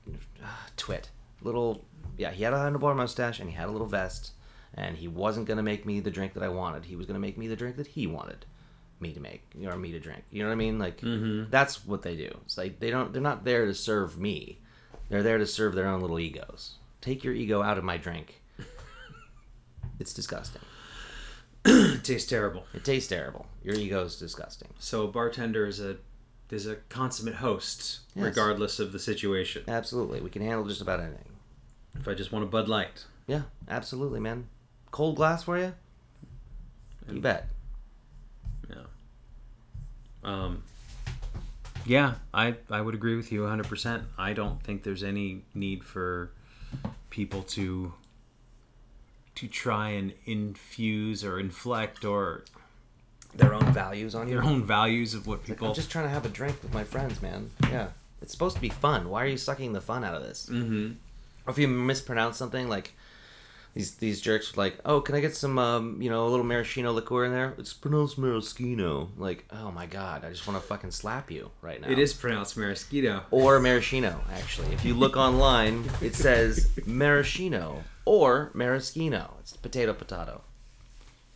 twit, 0.78 1.10
little, 1.42 1.84
yeah. 2.18 2.32
He 2.32 2.44
had 2.44 2.54
a 2.54 2.58
handlebar 2.58 2.96
mustache 2.96 3.42
and 3.42 3.50
he 3.50 3.56
had 3.58 3.68
a 3.68 3.72
little 3.72 3.86
vest 3.86 4.32
and 4.76 4.98
he 4.98 5.08
wasn't 5.08 5.48
gonna 5.48 5.64
make 5.64 5.86
me 5.86 6.00
the 6.00 6.12
drink 6.12 6.34
that 6.34 6.44
I 6.44 6.50
wanted. 6.50 6.86
He 6.86 6.96
was 6.96 7.06
gonna 7.06 7.20
make 7.20 7.38
me 7.38 7.48
the 7.48 7.56
drink 7.56 7.78
that 7.78 7.88
he 7.88 8.06
wanted 8.08 8.46
me 9.00 9.14
to 9.14 9.20
make, 9.20 9.44
or 9.66 9.76
me 9.78 9.92
to 9.92 10.00
drink. 10.00 10.24
You 10.32 10.44
know 10.44 10.50
what 10.50 10.54
I 10.54 10.58
mean? 10.58 10.80
Like 10.80 11.02
mm-hmm. 11.02 11.50
that's 11.50 11.86
what 11.86 12.02
they 12.02 12.16
do. 12.16 12.30
It's 12.46 12.58
like 12.58 12.80
they 12.80 12.92
don't. 12.92 13.12
They're 13.12 13.22
not 13.22 13.44
there 13.44 13.66
to 13.66 13.74
serve 13.74 14.18
me. 14.20 14.60
They're 15.10 15.24
there 15.24 15.38
to 15.38 15.46
serve 15.48 15.76
their 15.76 15.88
own 15.88 16.02
little 16.02 16.20
egos. 16.20 16.76
Take 17.02 17.24
your 17.24 17.34
ego 17.34 17.62
out 17.62 17.78
of 17.78 17.84
my 17.84 17.98
drink. 17.98 18.42
It's 19.98 20.14
disgusting. 20.14 20.62
It 21.64 22.04
tastes 22.04 22.30
terrible. 22.30 22.66
It 22.74 22.84
tastes 22.84 23.08
terrible. 23.08 23.48
Your 23.64 23.76
ego 23.76 24.04
is 24.04 24.18
disgusting. 24.18 24.68
So 24.78 25.04
a 25.04 25.08
bartender 25.08 25.66
is 25.66 25.80
a 25.80 25.98
is 26.52 26.68
a 26.68 26.76
consummate 26.90 27.36
host, 27.36 28.02
Yes. 28.14 28.26
regardless 28.26 28.80
of 28.80 28.92
the 28.92 29.00
situation. 29.00 29.64
Absolutely, 29.68 30.22
we 30.22 30.30
can 30.30 30.42
handle 30.42 30.66
just 30.68 30.82
about 30.82 31.00
anything. 31.00 31.32
If 32.00 32.08
I 32.08 32.14
just 32.14 32.32
want 32.32 32.46
a 32.46 32.48
Bud 32.48 32.68
Light, 32.68 33.06
Yeah, 33.26 33.44
absolutely, 33.68 34.20
man. 34.20 34.48
Cold 34.96 35.18
glass 35.18 35.44
for 35.44 35.58
you? 35.58 35.74
You 37.12 37.20
bet. 37.20 37.50
yeah. 38.70 38.76
Um. 40.24 40.64
Yeah, 41.86 42.14
I 42.34 42.56
I 42.72 42.80
would 42.80 42.96
agree 42.96 43.18
with 43.18 43.30
you 43.30 43.42
100%. 43.42 44.04
I 44.18 44.32
don't 44.32 44.64
think 44.64 44.84
there's 44.84 45.04
any 45.04 45.42
need 45.54 45.84
for 45.84 46.32
people 47.10 47.44
to 47.58 47.94
to 49.36 49.48
try 49.50 49.90
and 49.90 50.14
infuse 50.26 51.26
or 51.26 51.40
inflect 51.42 52.06
or 52.06 52.46
Their 53.36 53.54
own 53.54 53.74
values 53.74 54.16
on 54.16 54.30
you. 54.30 54.36
their 54.36 54.44
own 54.46 54.64
values 54.64 55.14
of 55.14 55.28
what 55.28 55.40
Like, 55.40 55.48
people 55.48 55.68
I'm 55.68 55.74
just 55.76 55.92
trying 55.92 56.06
to 56.06 56.10
have 56.10 56.26
a 56.26 56.30
drink 56.30 56.64
with 56.64 56.74
my 56.74 56.86
friends, 56.86 57.22
man. 57.22 57.52
Yeah. 57.64 57.90
It's 58.22 58.32
supposed 58.32 58.56
to 58.56 58.62
be 58.62 58.70
fun. 58.70 59.10
Why 59.10 59.24
are 59.26 59.28
you 59.28 59.38
sucking 59.38 59.74
the 59.74 59.82
fun 59.82 60.06
out 60.06 60.16
of 60.16 60.24
this? 60.24 60.48
hmm 60.48 60.94
Or 61.46 61.52
if 61.52 61.58
you 61.58 61.68
mispronounce 61.68 62.38
something, 62.38 62.70
like 62.70 62.94
these 63.76 63.96
these 63.96 64.22
jerks 64.22 64.56
like, 64.56 64.78
oh, 64.86 65.02
can 65.02 65.16
I 65.16 65.20
get 65.20 65.36
some, 65.36 65.60
um, 65.60 66.02
you 66.02 66.10
know, 66.10 66.26
a 66.26 66.30
little 66.30 66.46
maraschino 66.46 66.94
liqueur 66.94 67.26
in 67.26 67.32
there? 67.32 67.54
It's 67.58 67.74
pronounced 67.74 68.18
maraschino. 68.18 69.12
Like, 69.18 69.46
oh 69.52 69.70
my 69.70 69.86
god, 69.86 70.24
I 70.24 70.30
just 70.30 70.48
want 70.48 70.60
to 70.60 70.66
fucking 70.66 70.92
slap 70.92 71.30
you 71.30 71.52
right 71.62 71.80
now. 71.82 71.90
It 71.90 72.00
is 72.00 72.14
pronounced 72.14 72.56
maraschino. 72.58 73.24
or 73.32 73.60
maraschino. 73.60 74.22
Actually, 74.34 74.74
if 74.74 74.86
you 74.86 74.94
look 74.94 75.18
online, 75.18 75.84
it 76.02 76.16
says 76.16 76.70
maraschino 76.86 77.84
or 78.06 78.50
maraschino. 78.54 79.36
It's 79.42 79.58
potato 79.58 79.94
potato. 79.94 80.42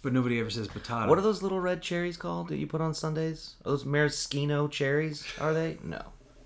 But 0.02 0.14
nobody 0.14 0.40
ever 0.40 0.50
says 0.50 0.70
potato. 0.70 1.10
What 1.10 1.18
are 1.18 1.22
those 1.22 1.44
little 1.44 1.60
red 1.60 1.82
cherries 1.82 2.16
called 2.16 2.48
that 2.48 2.58
you 2.58 2.68
put 2.68 2.80
on 2.80 2.94
Sundays? 2.94 3.56
Are 3.66 3.72
those 3.72 3.84
maraschino 3.84 4.70
cherries? 4.70 5.26
Are 5.42 5.54
they? 5.54 5.78
No, 5.84 6.02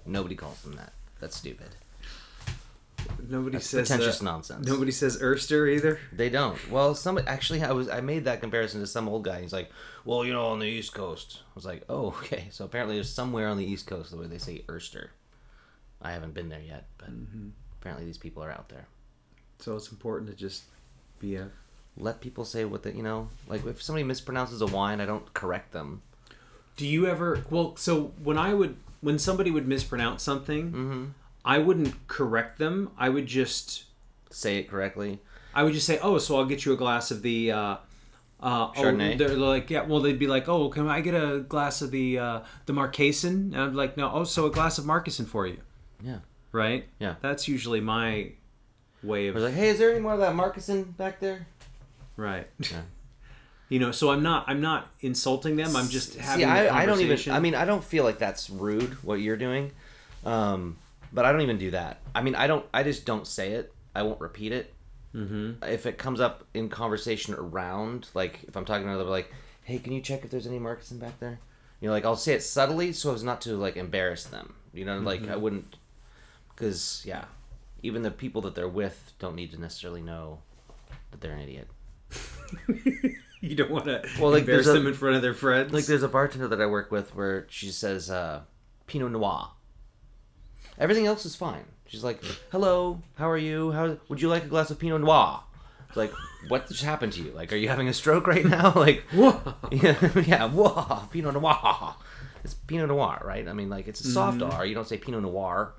nobody 0.07 0.33
calls 0.33 0.63
them 0.63 0.75
that. 0.77 0.93
That's 1.19 1.37
stupid. 1.37 1.75
Nobody 3.29 3.57
That's 3.57 3.67
says 3.69 3.89
pretentious 3.89 4.21
uh, 4.21 4.25
nonsense. 4.25 4.67
Nobody 4.67 4.91
says 4.91 5.17
Erster 5.21 5.67
either. 5.73 5.99
They 6.11 6.29
don't. 6.29 6.57
Well, 6.71 6.95
some 6.95 7.19
actually, 7.27 7.63
I 7.63 7.71
was 7.71 7.89
I 7.89 8.01
made 8.01 8.25
that 8.25 8.41
comparison 8.41 8.81
to 8.81 8.87
some 8.87 9.07
old 9.09 9.23
guy. 9.23 9.41
He's 9.41 9.53
like, 9.53 9.69
"Well, 10.05 10.23
you 10.25 10.33
know, 10.33 10.47
on 10.47 10.59
the 10.59 10.65
East 10.67 10.93
Coast." 10.93 11.39
I 11.47 11.51
was 11.55 11.65
like, 11.65 11.83
"Oh, 11.89 12.07
okay." 12.23 12.47
So 12.51 12.65
apparently, 12.65 12.95
there's 12.95 13.09
somewhere 13.09 13.47
on 13.47 13.57
the 13.57 13.65
East 13.65 13.87
Coast 13.87 14.11
the 14.11 14.17
way 14.17 14.27
they 14.27 14.37
say 14.37 14.63
Erster. 14.67 15.09
I 16.01 16.11
haven't 16.11 16.33
been 16.33 16.49
there 16.49 16.61
yet, 16.61 16.87
but 16.97 17.09
Mm-hmm. 17.09 17.49
apparently, 17.79 18.05
these 18.05 18.17
people 18.17 18.43
are 18.43 18.51
out 18.51 18.69
there. 18.69 18.87
So 19.59 19.75
it's 19.75 19.91
important 19.91 20.29
to 20.29 20.35
just 20.35 20.63
be 21.19 21.35
a. 21.35 21.49
Let 21.95 22.21
people 22.21 22.43
say 22.43 22.65
what 22.65 22.81
they, 22.83 22.91
you 22.93 23.03
know, 23.03 23.29
like 23.47 23.65
if 23.67 23.81
somebody 23.81 24.03
mispronounces 24.03 24.61
a 24.61 24.65
wine, 24.65 24.99
I 24.99 25.05
don't 25.05 25.31
correct 25.33 25.71
them. 25.73 26.01
Do 26.75 26.87
you 26.87 27.05
ever? 27.07 27.43
Well, 27.51 27.75
so 27.75 28.13
when 28.23 28.37
I 28.37 28.53
would, 28.55 28.77
when 29.01 29.19
somebody 29.19 29.51
would 29.51 29.67
mispronounce 29.67 30.23
something, 30.23 30.71
Mm-hmm. 30.71 31.05
I 31.45 31.57
wouldn't 31.59 32.07
correct 32.07 32.57
them. 32.59 32.91
I 32.97 33.09
would 33.09 33.25
just, 33.27 33.83
Say 34.29 34.57
it 34.57 34.69
correctly. 34.69 35.19
I 35.53 35.63
would 35.63 35.73
just 35.73 35.85
say, 35.85 35.99
"Oh, 36.01 36.17
so 36.17 36.37
I'll 36.37 36.45
get 36.45 36.65
you 36.65 36.73
a 36.73 36.77
glass 36.77 37.11
of 37.11 37.21
the." 37.21 37.51
Uh, 37.51 37.57
uh, 37.57 37.77
oh, 38.41 38.73
Chardonnay? 38.75 39.17
they're 39.17 39.29
like, 39.29 39.69
yeah. 39.69 39.83
Well, 39.83 39.99
they'd 40.01 40.17
be 40.19 40.27
like, 40.27 40.49
"Oh, 40.49 40.69
can 40.69 40.87
I 40.87 41.01
get 41.01 41.13
a 41.13 41.39
glass 41.41 41.81
of 41.81 41.91
the 41.91 42.17
uh, 42.19 42.39
the 42.65 42.73
Marquesan?" 42.73 43.53
And 43.53 43.57
I'm 43.57 43.73
like, 43.75 43.95
"No." 43.95 44.09
Oh, 44.11 44.23
so 44.23 44.47
a 44.47 44.51
glass 44.51 44.77
of 44.79 44.85
Marquesan 44.85 45.27
for 45.27 45.45
you, 45.45 45.57
Yeah. 46.03 46.19
right? 46.51 46.85
Yeah. 46.99 47.15
That's 47.21 47.47
usually 47.47 47.79
my 47.81 48.31
way 49.03 49.27
of. 49.27 49.35
I 49.35 49.39
was 49.39 49.43
like, 49.45 49.53
"Hey, 49.53 49.69
is 49.69 49.77
there 49.77 49.91
any 49.91 49.99
more 49.99 50.13
of 50.13 50.19
that 50.19 50.33
Marcusson 50.33 50.97
back 50.97 51.19
there?" 51.19 51.45
right. 52.17 52.47
Yeah. 52.59 52.81
You 53.69 53.79
know, 53.79 53.91
so 53.91 54.11
I'm 54.11 54.21
not 54.21 54.43
I'm 54.47 54.61
not 54.61 54.87
insulting 55.01 55.55
them. 55.55 55.75
I'm 55.75 55.87
just 55.87 56.15
having. 56.15 56.45
See, 56.45 56.49
I, 56.51 56.83
I 56.83 56.85
don't 56.85 56.99
even. 56.99 57.17
I 57.33 57.39
mean, 57.39 57.55
I 57.55 57.65
don't 57.65 57.83
feel 57.83 58.03
like 58.03 58.19
that's 58.19 58.47
rude 58.49 59.01
what 59.03 59.15
you're 59.15 59.37
doing, 59.37 59.71
um, 60.25 60.77
but 61.13 61.25
I 61.25 61.31
don't 61.31 61.41
even 61.41 61.57
do 61.57 61.71
that. 61.71 62.01
I 62.15 62.21
mean, 62.21 62.35
I 62.35 62.47
don't. 62.47 62.65
I 62.73 62.83
just 62.83 63.05
don't 63.05 63.25
say 63.27 63.51
it. 63.53 63.71
I 63.95 64.03
won't 64.03 64.19
repeat 64.19 64.51
it. 64.51 64.73
Mm-hmm. 65.15 65.63
If 65.63 65.85
it 65.85 65.97
comes 65.99 66.19
up 66.19 66.43
in 66.55 66.69
conversation 66.69 67.35
around, 67.35 68.07
like 68.15 68.43
if 68.47 68.55
I'm 68.57 68.65
talking 68.65 68.85
to 68.87 68.89
another, 68.89 69.09
like, 69.09 69.31
hey, 69.63 69.77
can 69.77 69.93
you 69.93 70.01
check 70.01 70.23
if 70.25 70.31
there's 70.31 70.47
any 70.47 70.59
Marcusson 70.59 70.99
back 70.99 71.19
there? 71.19 71.39
You 71.79 71.87
know, 71.89 71.93
like 71.93 72.03
I'll 72.05 72.15
say 72.15 72.33
it 72.33 72.41
subtly 72.41 72.93
so 72.93 73.13
as 73.13 73.23
not 73.23 73.41
to 73.41 73.55
like 73.55 73.77
embarrass 73.77 74.23
them. 74.23 74.55
You 74.73 74.85
know, 74.85 74.97
like 74.99 75.27
I 75.29 75.35
wouldn't, 75.35 75.75
because 76.55 77.03
yeah, 77.05 77.25
even 77.83 78.01
the 78.01 78.09
people 78.09 78.41
that 78.41 78.55
they're 78.55 78.67
with 78.67 79.13
don't 79.19 79.35
need 79.35 79.51
to 79.51 79.61
necessarily 79.61 80.01
know 80.01 80.39
that 81.11 81.21
they're 81.21 81.33
an 81.33 81.41
idiot. 81.41 81.67
you 83.41 83.55
don't 83.55 83.69
want 83.71 83.85
to 83.85 84.03
Well, 84.19 84.31
like, 84.31 84.41
embarrass 84.41 84.65
there's 84.65 84.75
a- 84.75 84.79
them 84.79 84.87
in 84.87 84.93
front 84.93 85.15
of 85.15 85.21
their 85.21 85.33
friends. 85.33 85.73
Like 85.73 85.85
there's 85.85 86.03
a 86.03 86.07
bartender 86.07 86.47
that 86.47 86.61
I 86.61 86.65
work 86.65 86.91
with 86.91 87.13
where 87.15 87.45
she 87.49 87.67
says 87.69 88.09
uh, 88.09 88.41
Pinot 88.87 89.11
Noir. 89.11 89.51
Everything 90.79 91.05
else 91.05 91.25
is 91.25 91.35
fine. 91.35 91.65
She's 91.87 92.03
like, 92.03 92.23
"Hello, 92.51 93.01
how 93.15 93.29
are 93.29 93.37
you? 93.37 93.71
How 93.71 93.97
would 94.09 94.21
you 94.21 94.29
like 94.29 94.43
a 94.45 94.47
glass 94.47 94.71
of 94.71 94.79
Pinot 94.79 95.01
Noir?" 95.01 95.41
It's 95.87 95.97
like, 95.97 96.11
what 96.47 96.67
just 96.67 96.83
happened 96.83 97.13
to 97.13 97.21
you? 97.21 97.31
Like, 97.31 97.53
are 97.53 97.55
you 97.55 97.69
having 97.69 97.87
a 97.87 97.93
stroke 97.93 98.25
right 98.25 98.43
now? 98.45 98.73
Like, 98.75 99.03
yeah, 99.13 99.95
yeah, 100.25 100.45
whoa, 100.49 101.03
Pinot 101.11 101.35
Noir. 101.35 101.95
It's 102.43 102.55
Pinot 102.55 102.87
Noir, 102.89 103.21
right? 103.23 103.47
I 103.47 103.53
mean, 103.53 103.69
like, 103.69 103.87
it's 103.87 104.01
a 104.01 104.07
soft 104.07 104.41
R. 104.41 104.65
You 104.65 104.73
don't 104.73 104.87
say 104.87 104.97
Pinot 104.97 105.21
Noir, 105.21 105.73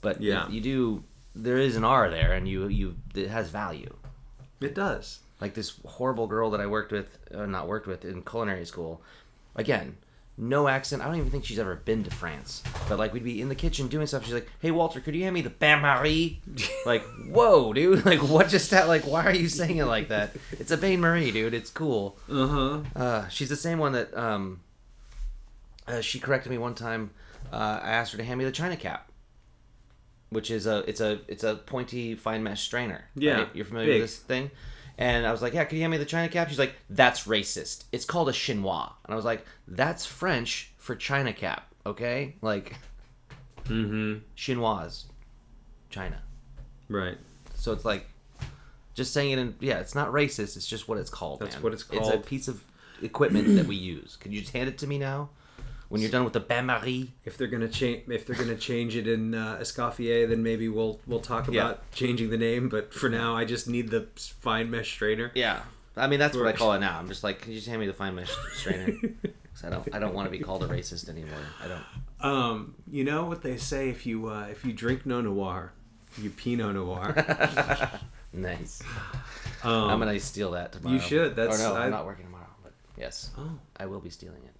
but 0.00 0.20
Yeah. 0.22 0.48
you 0.48 0.60
do. 0.62 1.04
There 1.34 1.58
is 1.58 1.76
an 1.76 1.84
R 1.84 2.08
there, 2.10 2.32
and 2.32 2.48
you 2.48 2.66
you 2.68 2.96
it 3.14 3.28
has 3.28 3.50
value 3.50 3.94
it 4.60 4.74
does. 4.74 5.20
like 5.40 5.54
this 5.54 5.74
horrible 5.86 6.26
girl 6.26 6.50
that 6.50 6.60
I 6.60 6.66
worked 6.66 6.90
with, 6.90 7.16
uh, 7.32 7.46
not 7.46 7.68
worked 7.68 7.86
with 7.86 8.04
in 8.04 8.22
culinary 8.22 8.64
school. 8.64 9.02
Again, 9.54 9.96
no 10.38 10.68
accent. 10.68 11.02
I 11.02 11.06
don't 11.06 11.16
even 11.16 11.30
think 11.30 11.44
she's 11.44 11.58
ever 11.58 11.74
been 11.74 12.04
to 12.04 12.10
France. 12.10 12.62
But 12.88 12.98
like 12.98 13.12
we'd 13.12 13.24
be 13.24 13.42
in 13.42 13.48
the 13.48 13.54
kitchen 13.54 13.88
doing 13.88 14.06
stuff. 14.06 14.24
She's 14.24 14.34
like, 14.34 14.48
"Hey 14.60 14.70
Walter, 14.70 15.00
could 15.00 15.14
you 15.14 15.24
hand 15.24 15.34
me 15.34 15.42
the 15.42 15.50
bain 15.50 15.80
marie?" 15.80 16.40
like, 16.86 17.02
whoa, 17.28 17.72
dude! 17.72 18.04
Like, 18.08 18.22
what 18.22 18.48
just 18.48 18.70
that? 18.70 18.88
Like, 18.88 19.02
why 19.02 19.24
are 19.24 19.34
you 19.34 19.48
saying 19.48 19.76
it 19.76 19.84
like 19.84 20.08
that? 20.08 20.34
It's 20.52 20.70
a 20.70 20.76
bain 20.76 21.00
marie, 21.00 21.30
dude. 21.30 21.52
It's 21.52 21.68
cool. 21.68 22.16
Uh 22.30 22.46
huh. 22.46 22.80
Uh, 22.96 23.28
she's 23.28 23.48
the 23.48 23.56
same 23.56 23.78
one 23.78 23.92
that 23.92 24.16
um, 24.16 24.60
uh, 25.86 26.00
she 26.00 26.20
corrected 26.20 26.50
me 26.50 26.58
one 26.58 26.74
time. 26.74 27.10
Uh, 27.52 27.80
I 27.82 27.90
asked 27.90 28.12
her 28.12 28.18
to 28.18 28.24
hand 28.24 28.38
me 28.38 28.44
the 28.44 28.52
china 28.52 28.76
cap, 28.76 29.10
which 30.30 30.50
is 30.50 30.66
a 30.66 30.78
it's 30.88 31.00
a 31.00 31.20
it's 31.28 31.44
a 31.44 31.56
pointy 31.56 32.14
fine 32.14 32.42
mesh 32.42 32.62
strainer. 32.62 33.04
Yeah, 33.14 33.40
right? 33.40 33.48
you're 33.54 33.64
familiar 33.64 33.88
big. 33.88 34.00
with 34.00 34.10
this 34.10 34.18
thing. 34.18 34.50
And 35.00 35.24
I 35.26 35.30
was 35.32 35.40
like, 35.40 35.54
"Yeah, 35.54 35.64
can 35.64 35.76
you 35.76 35.82
hand 35.82 35.92
me 35.92 35.96
the 35.96 36.04
china 36.04 36.28
cap?" 36.28 36.48
She's 36.48 36.58
like, 36.58 36.74
"That's 36.90 37.24
racist. 37.24 37.84
It's 37.92 38.04
called 38.04 38.28
a 38.28 38.32
chinois." 38.32 38.92
And 39.04 39.12
I 39.12 39.16
was 39.16 39.24
like, 39.24 39.46
"That's 39.68 40.04
French 40.04 40.72
for 40.76 40.96
china 40.96 41.32
cap, 41.32 41.72
okay? 41.86 42.34
Like, 42.42 42.74
Mm-hmm. 43.64 44.18
chinoise, 44.36 45.04
China." 45.90 46.20
Right. 46.88 47.16
So 47.54 47.72
it's 47.72 47.84
like, 47.84 48.06
just 48.94 49.12
saying 49.12 49.32
it 49.32 49.38
in 49.38 49.54
yeah, 49.60 49.78
it's 49.78 49.94
not 49.94 50.08
racist. 50.12 50.56
It's 50.56 50.66
just 50.66 50.88
what 50.88 50.98
it's 50.98 51.10
called. 51.10 51.40
That's 51.40 51.54
man. 51.56 51.62
what 51.62 51.72
it's 51.72 51.84
called. 51.84 52.02
It's 52.02 52.14
a 52.14 52.18
piece 52.28 52.48
of 52.48 52.62
equipment 53.02 53.54
that 53.56 53.66
we 53.66 53.76
use. 53.76 54.16
Could 54.16 54.32
you 54.32 54.40
just 54.40 54.52
hand 54.52 54.68
it 54.68 54.78
to 54.78 54.86
me 54.86 54.98
now? 54.98 55.30
When 55.88 56.00
you're 56.02 56.10
done 56.10 56.24
with 56.24 56.34
the 56.34 56.40
bain 56.40 56.66
marie. 56.66 57.12
If 57.24 57.38
they're 57.38 57.46
gonna 57.46 57.68
change, 57.68 58.02
if 58.10 58.26
they're 58.26 58.36
gonna 58.36 58.56
change 58.56 58.94
it 58.94 59.08
in 59.08 59.34
uh, 59.34 59.58
Escoffier, 59.60 60.28
then 60.28 60.42
maybe 60.42 60.68
we'll 60.68 61.00
we'll 61.06 61.20
talk 61.20 61.48
about 61.48 61.76
Yeah. 61.76 61.96
changing 61.96 62.28
the 62.30 62.36
name. 62.36 62.68
But 62.68 62.92
for 62.92 63.08
now, 63.08 63.34
I 63.36 63.44
just 63.46 63.68
need 63.68 63.88
the 63.90 64.06
fine 64.40 64.70
mesh 64.70 64.92
strainer. 64.92 65.30
Yeah, 65.34 65.60
I 65.96 66.06
mean 66.06 66.18
that's 66.18 66.36
what 66.36 66.46
I 66.46 66.52
call 66.52 66.72
it 66.74 66.80
now. 66.80 66.98
I'm 66.98 67.08
just 67.08 67.24
like, 67.24 67.40
can 67.40 67.52
you 67.52 67.58
just 67.58 67.68
hand 67.68 67.80
me 67.80 67.86
the 67.86 67.94
fine 67.94 68.14
mesh 68.14 68.30
strainer? 68.52 68.92
'Cause 69.54 69.64
I 69.64 69.70
don't, 69.70 69.94
I 69.94 69.98
don't 69.98 70.14
want 70.14 70.26
to 70.26 70.30
be 70.30 70.38
called 70.38 70.62
a 70.62 70.68
racist 70.68 71.08
anymore. 71.08 71.38
I 71.64 71.66
don't. 71.68 71.82
Um, 72.20 72.74
you 72.90 73.02
know 73.02 73.24
what 73.24 73.42
they 73.42 73.56
say 73.56 73.88
if 73.88 74.06
you 74.06 74.28
uh, 74.28 74.46
if 74.50 74.64
you 74.64 74.72
drink 74.72 75.04
no 75.06 75.20
noir, 75.20 75.72
you 76.20 76.30
Pinot 76.30 76.74
Noir. 76.74 77.14
Nice. 78.32 78.82
Um, 79.64 79.88
I'm 79.90 79.98
gonna 79.98 80.20
steal 80.20 80.50
that 80.50 80.70
tomorrow. 80.72 80.94
you 80.94 81.00
should, 81.00 81.34
that's- 81.34 81.58
Or 81.58 81.62
no, 81.70 81.74
I- 81.74 81.86
I'm 81.86 81.90
not 81.90 82.04
working 82.04 82.26
tomorrow. 82.26 82.44
But 82.62 82.72
yes, 82.96 83.30
oh, 83.38 83.58
I 83.78 83.86
will 83.86 84.00
be 84.00 84.10
stealing 84.10 84.42
it. 84.44 84.52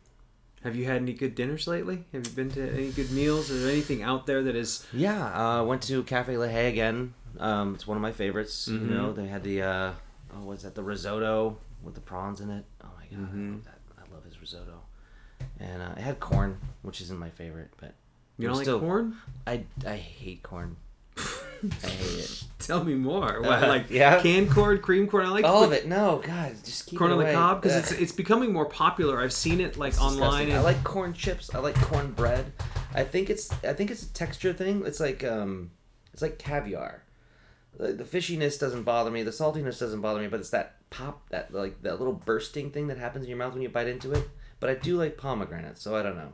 Have 0.65 0.75
you 0.77 0.85
had 0.87 0.97
any 0.97 1.13
good 1.13 1.35
dinners 1.35 1.67
lately? 1.67 2.05
Have 2.13 2.27
you 2.27 2.33
been 2.33 2.51
to 2.53 2.71
any 2.73 2.91
good 2.91 3.11
meals? 3.11 3.51
Is 3.51 3.63
there 3.63 3.73
anything 3.73 4.03
out 4.03 4.27
there 4.27 4.43
that 4.43 4.57
is? 4.57 4.87
Yeah, 4.93 5.59
uh, 5.61 5.65
went 5.65 5.83
to 5.85 6.03
Cafe 6.05 6.37
La 6.37 6.47
Haye 6.47 6.69
again. 6.69 7.15
Um, 7.39 7.75
it's 7.75 7.87
one 7.87 7.97
of 7.97 8.03
my 8.03 8.13
favorites. 8.13 8.69
Mhm. 8.69 8.81
You 8.81 8.87
know, 8.95 9.13
they 9.13 9.27
had 9.27 9.45
the 9.45 9.63
uh, 9.63 9.93
oh, 10.35 10.45
what's 10.45 10.63
that? 10.65 10.75
The 10.75 10.83
risotto 10.83 11.57
with 11.83 11.95
the 11.95 12.01
prawns 12.01 12.41
in 12.41 12.51
it. 12.51 12.65
Oh 12.83 12.89
my 12.99 13.05
god, 13.17 13.29
I 13.33 13.37
Mhm. 13.37 13.53
love 13.53 13.65
that. 13.65 13.79
I 13.99 14.15
love 14.15 14.25
his 14.25 14.41
risotto. 14.41 14.83
And 15.61 15.83
uh, 15.83 15.95
it 15.97 16.01
had 16.03 16.19
corn, 16.21 16.59
which 16.83 17.01
isn't 17.01 17.19
my 17.19 17.31
favorite, 17.31 17.71
but 17.81 17.95
You 18.39 18.49
don't 18.49 18.57
like 18.57 18.65
still- 18.65 18.81
corn? 18.81 19.17
I 19.47 19.65
I 19.87 19.97
hate 19.97 20.43
corn. 20.43 20.77
I 21.63 21.87
hate 21.87 22.19
it. 22.21 22.45
Tell 22.59 22.85
me 22.85 22.95
more. 22.95 23.41
What, 23.41 23.63
Uh, 23.65 23.69
like 23.69 23.91
yeah. 23.91 24.21
canned 24.21 24.51
corn, 24.51 24.79
cream 24.81 25.07
corn? 25.09 25.25
I 25.25 25.31
like 25.31 25.45
All 25.45 25.65
of 25.65 25.73
it. 25.73 25.87
No, 25.87 26.23
God, 26.25 26.55
just 26.65 26.87
keep 26.87 26.99
corn 26.99 27.13
on 27.13 27.19
the 27.19 27.33
cob 27.33 27.63
because 27.63 27.77
it's 27.77 27.93
it's 27.93 28.13
becoming 28.13 28.53
more 28.53 28.67
popular. 28.67 29.21
I've 29.21 29.33
seen 29.33 29.61
it 29.61 29.77
like 29.79 29.95
It's 29.95 30.01
online. 30.03 30.47
disgusting. 30.47 30.55
I 30.57 30.61
like 30.61 30.85
corn 30.85 31.13
chips. 31.15 31.55
I 31.55 31.59
like 31.59 31.75
corn 31.77 32.13
bread. 32.13 32.53
I 32.95 33.05
think 33.05 33.31
it's 33.31 33.51
I 33.65 33.73
think 33.73 33.91
it's 33.91 34.03
a 34.03 34.13
texture 34.13 34.53
thing. 34.53 34.83
It's 34.85 35.01
like 35.01 35.25
um 35.25 35.71
it's 36.13 36.21
like 36.23 36.39
caviar. 36.39 37.05
The, 37.79 37.93
the 37.93 38.05
fishiness 38.05 38.59
doesn't 38.59 38.83
bother 38.83 39.11
me. 39.11 39.23
The 39.23 39.31
saltiness 39.31 39.79
doesn't 39.79 40.01
bother 40.01 40.21
me. 40.21 40.27
But 40.29 40.41
it's 40.41 40.51
that 40.51 40.77
pop 40.91 41.29
that 41.31 41.55
like 41.55 41.81
that 41.83 41.99
little 41.99 42.15
bursting 42.15 42.71
thing 42.71 42.89
that 42.89 42.99
happens 42.99 43.25
in 43.25 43.29
your 43.31 43.39
mouth 43.39 43.53
when 43.55 43.63
you 43.63 43.69
bite 43.71 43.89
into 43.89 44.13
it. 44.13 44.29
But 44.61 44.69
I 44.69 44.75
do 44.75 44.97
like 44.97 45.17
pomegranate, 45.17 45.79
so 45.79 45.97
I 45.97 46.03
don't 46.03 46.17
know. 46.17 46.33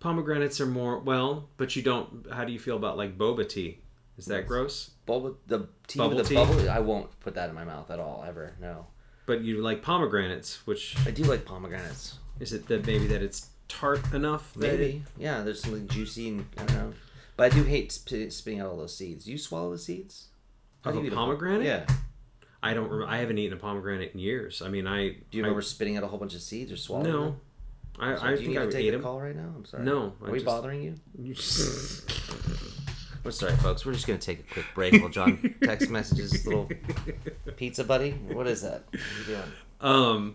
Pomegranates 0.00 0.60
are 0.60 0.66
more 0.66 0.98
well, 0.98 1.48
but 1.56 1.74
you 1.76 1.82
don't. 1.82 2.26
How 2.30 2.44
do 2.44 2.52
you 2.52 2.58
feel 2.58 2.76
about 2.76 2.96
like 2.96 3.16
boba 3.18 3.48
tea? 3.48 3.78
Is 4.16 4.26
that 4.26 4.46
gross? 4.46 4.90
Bubble 5.06 5.36
the 5.46 5.68
tea 5.88 5.98
Bubble 5.98 6.16
with 6.16 6.28
the 6.28 6.28
tea? 6.30 6.34
bubble. 6.36 6.70
I 6.70 6.78
won't 6.78 7.18
put 7.20 7.34
that 7.34 7.48
in 7.48 7.54
my 7.54 7.64
mouth 7.64 7.90
at 7.90 7.98
all 7.98 8.24
ever. 8.26 8.54
No. 8.60 8.86
But 9.26 9.40
you 9.42 9.60
like 9.62 9.82
pomegranates, 9.82 10.66
which 10.66 10.96
I 11.06 11.10
do 11.10 11.24
like 11.24 11.44
pomegranates. 11.44 12.18
is 12.40 12.52
it 12.52 12.66
that 12.68 12.86
maybe 12.86 13.06
that 13.08 13.22
it's 13.22 13.48
tart 13.68 14.12
enough? 14.12 14.52
that 14.54 14.60
Maybe. 14.78 15.02
Yeah, 15.18 15.42
there's 15.42 15.62
something 15.62 15.88
juicy 15.88 16.28
and 16.28 16.46
I 16.58 16.64
don't 16.64 16.76
know. 16.76 16.92
But 17.36 17.52
I 17.52 17.56
do 17.56 17.64
hate 17.64 17.90
sp- 17.90 18.30
spitting 18.30 18.60
out 18.60 18.68
all 18.68 18.76
those 18.76 18.96
seeds. 18.96 19.24
Do 19.24 19.32
you 19.32 19.38
swallow 19.38 19.70
the 19.72 19.78
seeds? 19.78 20.28
How 20.82 20.90
Of 20.90 20.94
do 20.96 21.00
a 21.00 21.04
you 21.04 21.10
eat 21.10 21.14
pomegranate? 21.14 21.64
Yeah. 21.66 21.86
I 22.62 22.72
don't. 22.74 22.84
Remember, 22.88 23.06
I 23.12 23.18
haven't 23.18 23.38
eaten 23.38 23.56
a 23.56 23.60
pomegranate 23.60 24.12
in 24.14 24.20
years. 24.20 24.62
I 24.62 24.68
mean, 24.68 24.86
I 24.86 25.08
Do 25.08 25.14
you 25.32 25.42
I- 25.42 25.46
remember 25.46 25.62
spitting 25.62 25.96
out 25.96 26.04
a 26.04 26.06
whole 26.06 26.18
bunch 26.18 26.34
of 26.34 26.40
seeds 26.42 26.70
or 26.70 26.76
swallowing 26.76 27.10
No, 27.12 27.24
them? 27.24 27.40
I, 27.98 28.14
So 28.16 28.22
I 28.22 28.24
do 28.26 28.30
you 28.32 28.36
think 28.38 28.48
need 28.50 28.58
I 28.58 28.60
would 28.64 28.70
take 28.72 28.88
a 28.88 28.90
them. 28.92 29.02
call 29.02 29.20
right 29.20 29.34
now? 29.36 29.52
I'm 29.56 29.64
sorry. 29.64 29.84
No, 29.84 30.12
Are 30.22 30.28
I 30.28 30.30
we 30.30 30.38
just- 30.38 30.46
bothering 30.46 30.82
you? 30.82 30.94
We're 33.24 33.30
sorry, 33.30 33.56
folks. 33.56 33.86
We're 33.86 33.94
just 33.94 34.06
gonna 34.06 34.18
take 34.18 34.40
a 34.40 34.52
quick 34.52 34.66
break 34.74 35.00
while 35.00 35.08
John 35.10 35.54
text 35.62 35.88
messages 35.90 36.46
little 36.46 36.68
pizza 37.56 37.82
buddy. 37.84 38.10
What 38.12 38.46
is 38.46 38.62
that? 38.62 38.84
What 38.90 39.00
are 39.00 39.20
you 39.20 39.24
doing? 39.36 39.52
Um, 39.80 40.34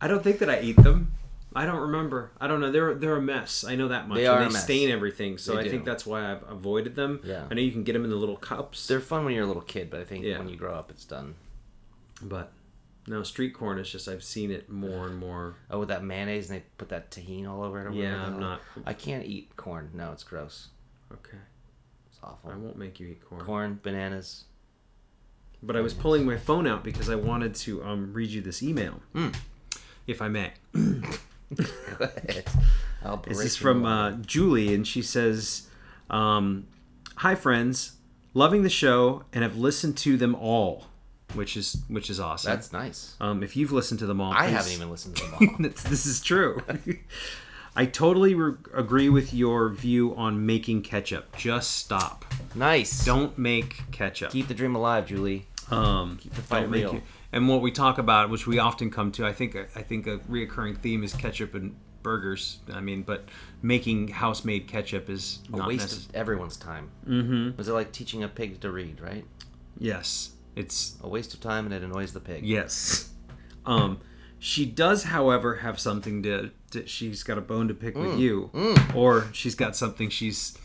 I 0.00 0.06
don't 0.08 0.22
think 0.22 0.38
that 0.40 0.50
I 0.50 0.60
eat 0.60 0.76
them. 0.76 1.12
I 1.54 1.64
don't 1.64 1.80
remember. 1.80 2.30
I 2.40 2.46
don't 2.46 2.60
know. 2.60 2.70
They're 2.70 2.94
they're 2.94 3.16
a 3.16 3.22
mess. 3.22 3.64
I 3.64 3.74
know 3.74 3.88
that 3.88 4.06
much. 4.06 4.16
They 4.16 4.26
and 4.26 4.34
are 4.34 4.40
they 4.40 4.46
a 4.46 4.50
mess. 4.50 4.62
stain 4.64 4.90
everything. 4.90 5.38
So 5.38 5.54
They 5.54 5.60
I 5.60 5.62
do. 5.64 5.70
think 5.70 5.84
that's 5.86 6.04
why 6.04 6.30
I've 6.30 6.42
avoided 6.48 6.94
them. 6.94 7.20
Yeah. 7.24 7.46
I 7.50 7.54
know 7.54 7.62
you 7.62 7.72
can 7.72 7.84
get 7.84 7.94
them 7.94 8.04
in 8.04 8.10
the 8.10 8.16
little 8.16 8.36
cups. 8.36 8.86
They're 8.86 9.00
fun 9.00 9.24
when 9.24 9.34
you're 9.34 9.44
a 9.44 9.48
little 9.48 9.62
kid, 9.62 9.88
but 9.88 10.00
I 10.00 10.04
think 10.04 10.24
Yeah. 10.24 10.38
when 10.38 10.48
you 10.50 10.56
grow 10.56 10.74
up, 10.74 10.90
it's 10.90 11.04
done. 11.06 11.34
but 12.20 12.52
no, 13.06 13.22
street 13.22 13.54
corn 13.54 13.78
is 13.78 13.90
just 13.90 14.06
I've 14.08 14.22
seen 14.22 14.50
it 14.50 14.68
more 14.68 15.06
and 15.06 15.16
more. 15.16 15.54
Oh, 15.70 15.78
with 15.78 15.88
that 15.88 16.04
mayonnaise 16.04 16.50
and 16.50 16.60
they 16.60 16.64
put 16.76 16.90
that 16.90 17.10
tahini 17.10 17.48
all 17.48 17.62
over 17.62 17.80
it. 17.80 17.86
Or 17.86 17.92
Yeah, 17.92 18.10
the 18.10 18.16
I'm 18.18 18.30
hell. 18.32 18.40
not 18.40 18.60
I 18.84 18.92
can't 18.92 19.24
eat 19.24 19.56
corn. 19.56 19.90
No, 19.94 20.12
it's 20.12 20.24
gross. 20.24 20.68
okay. 21.10 21.38
It's 22.20 22.24
awful. 22.24 22.50
I 22.50 22.56
won't 22.56 22.76
make 22.76 22.98
you 22.98 23.06
eat 23.08 23.24
corn. 23.24 23.44
Corn, 23.44 23.80
bananas. 23.82 24.44
But 25.62 25.76
I 25.76 25.80
was 25.80 25.94
pulling 25.94 26.24
my 26.26 26.36
phone 26.36 26.66
out 26.66 26.82
because 26.84 27.08
I 27.08 27.14
wanted 27.14 27.54
to 27.56 27.82
um, 27.84 28.12
read 28.12 28.30
you 28.30 28.40
this 28.40 28.62
email, 28.62 29.00
Mm. 29.14 29.34
if 30.06 30.20
I 30.22 30.28
may. 30.28 30.52
Go 30.74 30.80
ahead. 32.00 32.44
I'll 33.04 33.16
This 33.18 33.40
is 33.40 33.56
from 33.56 33.84
uh, 33.86 34.12
Julie, 34.12 34.74
and 34.74 34.86
she 34.86 35.02
says, 35.02 35.68
um, 36.10 36.66
"Hi 37.16 37.34
friends, 37.36 37.92
loving 38.34 38.62
the 38.62 38.68
show 38.70 39.24
and 39.32 39.42
have 39.44 39.56
listened 39.56 39.96
to 39.98 40.16
them 40.16 40.34
all, 40.34 40.86
which 41.34 41.56
is 41.56 41.82
which 41.88 42.10
is 42.10 42.18
awesome. 42.20 42.50
That's 42.52 42.72
nice. 42.72 43.14
um, 43.20 43.42
if 43.44 43.56
you've 43.56 43.72
listened 43.72 44.00
to 44.00 44.06
them 44.06 44.20
all, 44.20 44.32
I 44.32 44.46
please- 44.46 44.52
haven't 44.56 44.72
even 44.72 44.90
listened 44.90 45.16
to 45.16 45.24
them 45.24 45.34
all. 45.40 45.56
This 45.90 46.06
is 46.06 46.20
true. 46.20 46.60
I 47.80 47.86
totally 47.86 48.34
re- 48.34 48.54
agree 48.74 49.08
with 49.08 49.32
your 49.32 49.68
view 49.70 50.14
on 50.16 50.44
making 50.44 50.82
ketchup. 50.82 51.36
Just 51.36 51.76
stop. 51.76 52.24
nice. 52.54 53.04
Don't 53.04 53.38
make 53.38 53.90
ketchup. 53.92 54.30
keep 54.32 54.48
the 54.48 54.54
dream 54.54 54.74
alive, 54.74 55.06
Julie. 55.06 55.46
um, 55.70 56.18
the 56.24 56.42
fight 56.42 56.62
don't 56.62 56.70
make 56.70 56.82
real. 56.84 56.94
it- 56.96 57.02
and 57.32 57.46
what 57.48 57.60
we 57.60 57.70
talk 57.70 57.98
about, 57.98 58.30
which 58.30 58.46
we 58.46 58.58
often 58.58 58.90
come 58.90 59.12
to, 59.12 59.26
I 59.26 59.32
think 59.32 59.54
I 59.76 59.82
think 59.82 60.06
a 60.06 60.18
reoccurring 60.18 60.78
theme 60.78 61.04
is 61.04 61.12
ketchup 61.14 61.54
and 61.54 61.76
burgers. 62.02 62.58
I 62.72 62.80
mean, 62.80 63.02
but 63.02 63.28
making 63.62 64.08
house-made 64.08 64.66
ketchup 64.66 65.08
is 65.10 65.40
A 65.52 65.56
not 65.58 65.68
waste 65.68 65.82
necessary. 65.82 66.08
of 66.08 66.14
everyone's 66.16 66.56
time. 66.56 66.90
Mm-hmm. 67.06 67.56
Was 67.58 67.68
it 67.68 67.72
like 67.74 67.92
teaching 67.92 68.24
a 68.24 68.28
pig 68.28 68.60
to 68.62 68.70
read, 68.70 69.00
right? 69.00 69.24
Yes, 69.78 70.30
it's 70.56 70.96
A 71.02 71.08
waste 71.08 71.34
of 71.34 71.40
time 71.40 71.66
and 71.66 71.74
it 71.74 71.82
annoys 71.82 72.12
the 72.12 72.20
pig. 72.20 72.44
yes. 72.44 73.10
Um, 73.66 74.00
she 74.38 74.64
does, 74.66 75.04
however, 75.04 75.56
have 75.56 75.78
something 75.80 76.22
to, 76.22 76.50
to. 76.72 76.86
She's 76.86 77.22
got 77.22 77.38
a 77.38 77.40
bone 77.42 77.68
to 77.68 77.74
pick 77.74 77.94
Mm. 77.94 78.10
with 78.10 78.18
you, 78.18 78.50
or 78.94 79.26
she's 79.32 79.54
got 79.54 79.76
something 79.76 80.08
she's. 80.10 80.56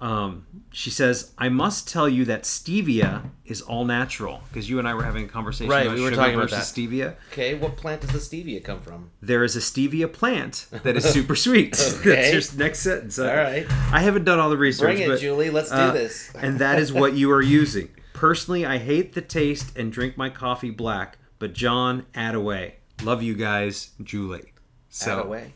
Um, 0.00 0.44
she 0.72 0.90
says, 0.90 1.30
"I 1.38 1.48
must 1.48 1.88
tell 1.88 2.08
you 2.08 2.24
that 2.24 2.42
stevia 2.42 3.30
is 3.46 3.62
all 3.62 3.84
natural 3.84 4.42
because 4.48 4.68
you 4.68 4.80
and 4.80 4.88
I 4.88 4.94
were 4.94 5.04
having 5.04 5.24
a 5.24 5.28
conversation 5.28 5.70
Right, 5.70 5.86
about 5.86 5.94
we 5.96 6.02
were 6.02 6.08
sugar 6.10 6.20
talking 6.20 6.34
about 6.34 6.50
versus 6.50 6.72
that. 6.72 6.80
stevia. 6.80 7.14
Okay, 7.32 7.54
what 7.54 7.76
plant 7.76 8.00
does 8.00 8.10
the 8.10 8.18
stevia 8.18 8.62
come 8.62 8.80
from? 8.80 9.10
There 9.22 9.44
is 9.44 9.54
a 9.54 9.60
stevia 9.60 10.12
plant 10.12 10.66
that 10.82 10.96
is 10.96 11.04
super 11.04 11.36
sweet. 11.36 11.74
Okay. 12.00 12.32
That's 12.32 12.52
your 12.52 12.58
next 12.58 12.80
sentence. 12.80 13.18
All 13.20 13.26
right. 13.26 13.66
I 13.92 14.00
haven't 14.00 14.24
done 14.24 14.40
all 14.40 14.50
the 14.50 14.56
research. 14.58 14.96
Bring 14.96 14.98
it, 15.02 15.08
but, 15.08 15.20
Julie. 15.20 15.50
Let's 15.50 15.70
do 15.70 15.76
uh, 15.76 15.92
this. 15.92 16.30
and 16.38 16.58
that 16.58 16.78
is 16.80 16.92
what 16.92 17.14
you 17.14 17.30
are 17.30 17.40
using. 17.42 17.88
Personally, 18.14 18.66
I 18.66 18.78
hate 18.78 19.14
the 19.14 19.22
taste 19.22 19.76
and 19.78 19.92
drink 19.92 20.16
my 20.18 20.28
coffee 20.28 20.70
black. 20.70 21.18
But 21.38 21.52
John, 21.52 22.06
add 22.14 22.34
away. 22.34 22.76
Love 23.02 23.22
you 23.22 23.34
guys, 23.34 23.90
Julie. 24.02 24.52
So 24.88 25.20
Add 25.20 25.26
away. 25.26 25.54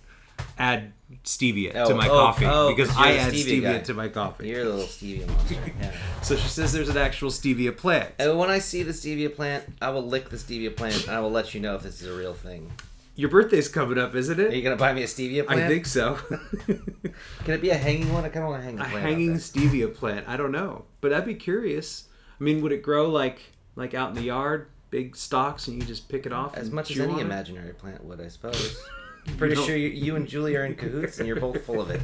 add 0.59 0.93
stevia 1.25 1.73
Oh, 1.75 1.89
to 1.89 1.95
my 1.95 2.09
oh, 2.09 2.11
coffee 2.11 2.47
oh, 2.47 2.75
because 2.75 2.95
I 2.97 3.13
add 3.17 3.33
stevia 3.33 3.63
stevia 3.63 3.85
to 3.85 3.95
my 3.95 4.09
coffee. 4.09 4.49
You're 4.49 4.63
a 4.63 4.65
little 4.65 4.81
stevia 4.85 5.27
monster. 5.29 5.57
Yeah. 5.81 5.93
So 6.23 6.37
she 6.37 6.49
says 6.49 6.73
there's 6.73 6.89
an 6.89 6.97
actual 6.97 7.31
stevia 7.31 7.75
plant. 7.75 8.13
And 8.19 8.37
when 8.39 8.51
I 8.51 8.59
see 8.59 8.83
the 8.83 8.93
stevia 8.93 9.35
plant, 9.35 9.65
I 9.81 9.91
will 9.91 10.03
lick 10.03 10.29
the 10.29 10.37
stevia 10.37 10.77
plant 10.77 11.07
and 11.07 11.17
I 11.17 11.21
will 11.21 11.31
let 11.31 11.55
you 11.55 11.61
know 11.61 11.77
if 11.77 11.83
this 11.83 12.03
is 12.03 12.09
a 12.09 12.17
real 12.17 12.35
thing. 12.35 12.71
Your 13.15 13.31
birthday's 13.31 13.69
coming 13.69 13.99
up, 13.99 14.15
isn't 14.15 14.39
it? 14.39 14.53
Are 14.53 14.55
you 14.55 14.63
gonna 14.63 14.77
buy 14.77 14.93
me 14.93 15.03
a 15.03 15.07
stevia 15.07 15.47
plant? 15.47 15.63
I 15.63 15.69
think 15.69 15.87
so. 15.87 16.15
Can 16.67 17.55
it 17.55 17.61
be 17.61 17.71
a 17.71 17.77
hanging 17.77 18.13
one? 18.13 18.25
I 18.25 18.29
kind 18.29 18.45
of 18.45 18.51
want 18.51 18.63
to 18.63 18.67
hang 18.67 18.77
the 18.77 18.83
a 18.85 18.87
hanging 18.87 19.35
stevia 19.35 19.93
plant. 19.93 20.29
I 20.29 20.37
don't 20.37 20.53
know, 20.53 20.85
but 21.01 21.13
I'd 21.13 21.25
be 21.25 21.35
curious. 21.35 22.09
I 22.41 22.45
mean, 22.45 22.61
would 22.63 22.73
it 22.73 22.83
grow 22.83 23.09
like 23.09 23.41
like 23.75 23.95
out 23.95 24.11
in 24.11 24.15
the 24.17 24.23
yard, 24.23 24.69
big 24.91 25.17
stalks, 25.17 25.69
and 25.69 25.81
you 25.81 25.87
just 25.87 26.09
pick 26.09 26.27
it 26.27 26.33
off? 26.33 26.57
as 26.57 26.71
much 26.71 26.91
as 26.91 26.99
any 26.99 27.15
on 27.15 27.19
it? 27.21 27.23
imaginary 27.23 27.73
plant 27.75 28.05
would, 28.05 28.21
I 28.21 28.29
suppose. 28.29 28.81
Pretty 29.37 29.57
sure 29.57 29.77
you, 29.77 29.89
you 29.89 30.17
and 30.17 30.27
Julie 30.27 30.57
are 30.57 30.65
in 30.65 30.75
cahoots, 30.75 31.19
and 31.19 31.27
you're 31.27 31.39
both 31.41 31.65
full 31.65 31.81
of 31.81 31.91
it. 31.91 32.01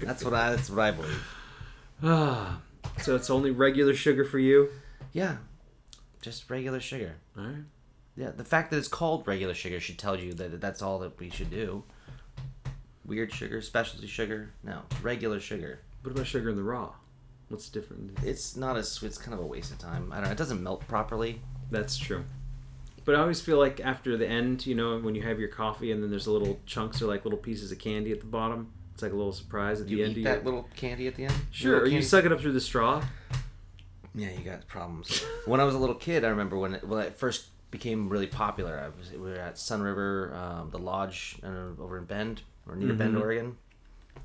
That's 0.00 0.22
what 0.22 0.32
I. 0.34 0.50
That's 0.50 0.70
what 0.70 0.78
I 0.78 0.90
believe. 0.92 1.26
Ah, 2.02 2.60
so 3.02 3.16
it's 3.16 3.30
only 3.30 3.50
regular 3.50 3.94
sugar 3.94 4.24
for 4.24 4.38
you. 4.38 4.68
Yeah, 5.12 5.38
just 6.22 6.48
regular 6.48 6.80
sugar. 6.80 7.16
All 7.36 7.44
right. 7.44 7.64
Yeah, 8.16 8.30
the 8.30 8.44
fact 8.44 8.70
that 8.70 8.78
it's 8.78 8.88
called 8.88 9.26
regular 9.26 9.54
sugar 9.54 9.78
should 9.78 9.98
tell 9.98 10.18
you 10.18 10.34
that 10.34 10.60
that's 10.60 10.82
all 10.82 10.98
that 11.00 11.18
we 11.20 11.30
should 11.30 11.50
do. 11.50 11.84
Weird 13.04 13.32
sugar, 13.32 13.62
specialty 13.62 14.06
sugar, 14.06 14.50
no, 14.62 14.82
regular 15.02 15.40
sugar. 15.40 15.80
What 16.02 16.12
about 16.12 16.26
sugar 16.26 16.50
in 16.50 16.56
the 16.56 16.62
raw? 16.62 16.92
What's 17.48 17.68
different? 17.68 18.18
It's 18.22 18.56
not 18.56 18.76
as 18.76 19.02
it's 19.02 19.18
kind 19.18 19.34
of 19.34 19.40
a 19.40 19.46
waste 19.46 19.72
of 19.72 19.78
time. 19.78 20.12
I 20.12 20.16
don't 20.16 20.24
know. 20.24 20.30
It 20.32 20.38
doesn't 20.38 20.62
melt 20.62 20.86
properly. 20.86 21.40
That's 21.70 21.96
true. 21.96 22.24
But 23.04 23.14
I 23.14 23.20
always 23.20 23.40
feel 23.40 23.58
like 23.58 23.80
after 23.80 24.16
the 24.16 24.26
end, 24.28 24.66
you 24.66 24.74
know, 24.74 24.98
when 24.98 25.14
you 25.14 25.22
have 25.22 25.38
your 25.38 25.48
coffee 25.48 25.92
and 25.92 26.02
then 26.02 26.10
there's 26.10 26.26
little 26.28 26.60
chunks 26.66 27.00
or 27.02 27.06
like 27.06 27.24
little 27.24 27.38
pieces 27.38 27.72
of 27.72 27.78
candy 27.78 28.12
at 28.12 28.20
the 28.20 28.26
bottom. 28.26 28.72
It's 28.92 29.02
like 29.02 29.12
a 29.12 29.16
little 29.16 29.32
surprise 29.32 29.80
at 29.80 29.88
You 29.88 29.98
the 29.98 30.04
end 30.04 30.16
You 30.16 30.22
eat 30.22 30.26
of 30.26 30.32
that 30.32 30.34
your. 30.42 30.44
little 30.44 30.68
candy 30.76 31.06
at 31.06 31.14
the 31.14 31.24
end. 31.26 31.34
Sure, 31.52 31.72
Little 31.74 31.84
or 31.84 31.86
you 31.86 31.92
candy- 31.92 32.06
suck 32.06 32.24
it 32.24 32.32
up 32.32 32.40
through 32.40 32.52
the 32.52 32.60
straw. 32.60 33.02
Yeah, 34.14 34.30
you 34.30 34.40
got 34.44 34.66
problems. 34.66 35.24
when 35.46 35.60
I 35.60 35.64
was 35.64 35.74
a 35.74 35.78
little 35.78 35.94
kid, 35.94 36.24
I 36.24 36.28
remember 36.28 36.58
when 36.58 36.74
it, 36.74 36.84
when 36.84 37.00
it 37.06 37.14
first 37.14 37.46
became 37.70 38.08
really 38.08 38.26
popular. 38.26 38.78
I 38.78 38.88
was 38.98 39.10
we 39.12 39.18
were 39.18 39.36
at 39.36 39.54
Sunriver, 39.54 40.34
um, 40.34 40.70
the 40.70 40.78
lodge 40.78 41.38
uh, 41.44 41.80
over 41.80 41.98
in 41.98 42.04
Bend 42.04 42.42
or 42.66 42.74
near 42.76 42.92
Bend, 42.94 43.12
Mm-hmm. 43.14 43.22
Oregon, 43.22 43.56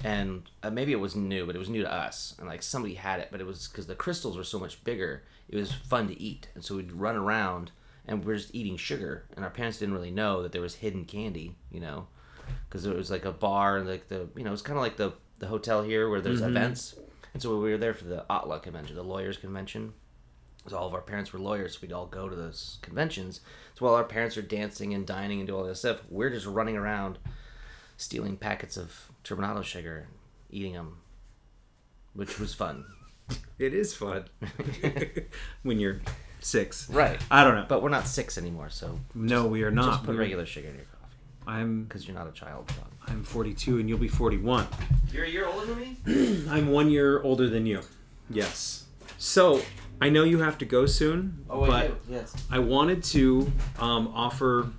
and 0.03 0.43
uh, 0.63 0.71
maybe 0.71 0.91
it 0.91 0.99
was 0.99 1.15
new, 1.15 1.45
but 1.45 1.55
it 1.55 1.59
was 1.59 1.69
new 1.69 1.83
to 1.83 1.93
us. 1.93 2.35
And 2.39 2.47
like 2.47 2.63
somebody 2.63 2.95
had 2.95 3.19
it, 3.19 3.27
but 3.31 3.39
it 3.41 3.45
was 3.45 3.67
because 3.67 3.85
the 3.85 3.95
crystals 3.95 4.35
were 4.37 4.43
so 4.43 4.59
much 4.59 4.83
bigger. 4.83 5.23
It 5.53 5.57
was 5.57 5.71
fun 5.71 6.07
to 6.07 6.19
eat, 6.19 6.47
and 6.55 6.65
so 6.65 6.77
we'd 6.77 6.91
run 6.91 7.15
around 7.15 7.69
and 8.07 8.25
we're 8.25 8.37
just 8.37 8.55
eating 8.55 8.75
sugar, 8.75 9.25
and 9.35 9.45
our 9.45 9.51
parents 9.51 9.77
didn't 9.77 9.93
really 9.93 10.09
know 10.09 10.41
that 10.41 10.51
there 10.51 10.63
was 10.63 10.73
hidden 10.73 11.05
candy, 11.05 11.55
you 11.71 11.79
know, 11.79 12.07
because 12.67 12.87
it 12.87 12.95
was 12.95 13.11
like 13.11 13.23
a 13.23 13.31
bar 13.31 13.77
and 13.77 13.87
like 13.87 14.07
the 14.07 14.27
you 14.35 14.43
know 14.43 14.51
it's 14.51 14.63
kind 14.63 14.79
of 14.79 14.81
like 14.81 14.97
the 14.97 15.13
the 15.37 15.45
hotel 15.45 15.83
here 15.83 16.09
where 16.09 16.21
there's 16.21 16.41
mm-hmm. 16.41 16.57
events. 16.57 16.95
And 17.33 17.41
so 17.41 17.55
we 17.55 17.69
were 17.69 17.77
there 17.77 17.93
for 17.93 18.05
the 18.05 18.25
ATLA 18.31 18.61
convention, 18.61 18.95
the 18.95 19.03
lawyers 19.03 19.37
convention. 19.37 19.93
So 20.67 20.75
all 20.75 20.87
of 20.87 20.95
our 20.95 21.01
parents 21.01 21.31
were 21.31 21.39
lawyers, 21.39 21.73
so 21.73 21.79
we'd 21.83 21.93
all 21.93 22.07
go 22.07 22.27
to 22.27 22.35
those 22.35 22.79
conventions. 22.81 23.41
So 23.75 23.85
while 23.85 23.93
our 23.93 24.03
parents 24.03 24.37
are 24.37 24.41
dancing 24.41 24.95
and 24.95 25.05
dining 25.05 25.39
and 25.39 25.47
doing 25.47 25.59
all 25.59 25.67
this 25.67 25.79
stuff, 25.79 26.01
we're 26.09 26.31
just 26.31 26.47
running 26.47 26.77
around 26.77 27.19
stealing 27.97 28.37
packets 28.37 28.75
of 28.75 29.11
turbinado 29.23 29.63
sugar, 29.63 30.07
and 30.07 30.17
eating 30.49 30.73
them, 30.73 30.97
which 32.13 32.39
was 32.39 32.55
fun. 32.55 32.85
It 33.59 33.73
is 33.73 33.93
fun 33.93 34.25
when 35.63 35.79
you're 35.79 36.01
six. 36.39 36.89
Right. 36.89 37.19
I 37.31 37.43
don't 37.43 37.55
know. 37.55 37.65
But 37.67 37.81
we're 37.81 37.89
not 37.89 38.07
six 38.07 38.37
anymore, 38.37 38.69
so 38.69 38.99
no, 39.13 39.47
we 39.47 39.63
are 39.63 39.71
not. 39.71 39.85
just 39.91 39.99
put 40.03 40.09
We're- 40.09 40.19
regular 40.19 40.45
sugar 40.45 40.67
in 40.69 40.75
your 40.75 40.83
coffee 40.85 41.15
I'm 41.45 41.83
because 41.83 42.07
you're 42.07 42.17
not 42.17 42.27
a 42.27 42.31
child. 42.31 42.69
John. 42.69 42.85
I'm 43.07 43.23
42 43.23 43.79
and 43.79 43.89
you'll 43.89 43.97
be 43.97 44.07
41. 44.07 44.65
You're 45.11 45.25
a 45.25 45.29
year 45.29 45.45
older 45.47 45.65
than 45.65 45.77
me. 45.79 46.45
I'm 46.49 46.69
one 46.71 46.89
year 46.89 47.21
older 47.21 47.49
than 47.49 47.65
you. 47.65 47.81
Yes. 48.29 48.85
So 49.17 49.61
I 50.01 50.09
know 50.09 50.23
you 50.23 50.39
have 50.39 50.57
to 50.59 50.65
go 50.65 50.85
soon, 50.85 51.45
Oh, 51.49 51.65
but 51.65 51.99
Yes. 52.09 52.33
I 52.49 52.59
wanted 52.59 53.03
to 53.05 53.51
um, 53.79 54.07
offer. 54.15 54.69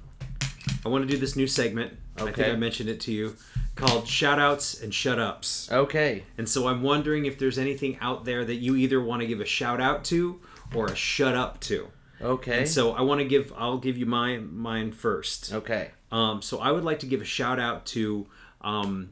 I 0.85 0.89
want 0.89 1.07
to 1.07 1.13
do 1.13 1.19
this 1.19 1.37
new 1.37 1.47
segment. 1.47 1.95
I 2.17 2.23
think 2.25 2.39
Okay. 2.39 2.51
I 2.53 2.57
mentioned 2.57 2.89
it 2.89 3.01
to 3.03 3.13
you, 3.13 3.35
called 3.75 4.05
shoutouts 4.05 4.83
and 4.83 4.95
shut 4.95 5.19
ups. 5.19 5.71
Okay. 5.71 6.25
And 6.39 6.49
so 6.49 6.69
I'm 6.69 6.83
wondering 6.83 7.27
if 7.27 7.39
there's 7.39 7.59
anything 7.59 7.99
out 8.01 8.25
there 8.25 8.45
that 8.45 8.57
you 8.57 8.77
either 8.77 9.01
want 9.03 9.23
to 9.23 9.27
give 9.27 9.41
a 9.41 9.45
shout 9.45 9.81
out 9.81 10.05
to 10.07 10.41
or 10.75 10.87
a 10.87 10.95
shut 10.97 11.35
up 11.35 11.61
to. 11.61 11.89
Okay. 12.21 12.59
And 12.61 12.69
so 12.69 12.93
I 12.93 13.03
want 13.03 13.21
to 13.21 13.25
give. 13.27 13.53
I'll 13.57 13.79
give 13.79 13.99
you 13.99 14.07
my 14.07 14.39
mine 14.39 14.93
first. 14.93 15.53
okay. 15.53 15.91
Um, 16.13 16.41
so 16.43 16.61
I 16.61 16.71
would 16.71 16.85
like 16.85 17.01
to 17.01 17.07
give 17.07 17.21
a 17.21 17.25
shout 17.25 17.59
out 17.59 17.87
to 17.87 18.27
um, 18.61 19.11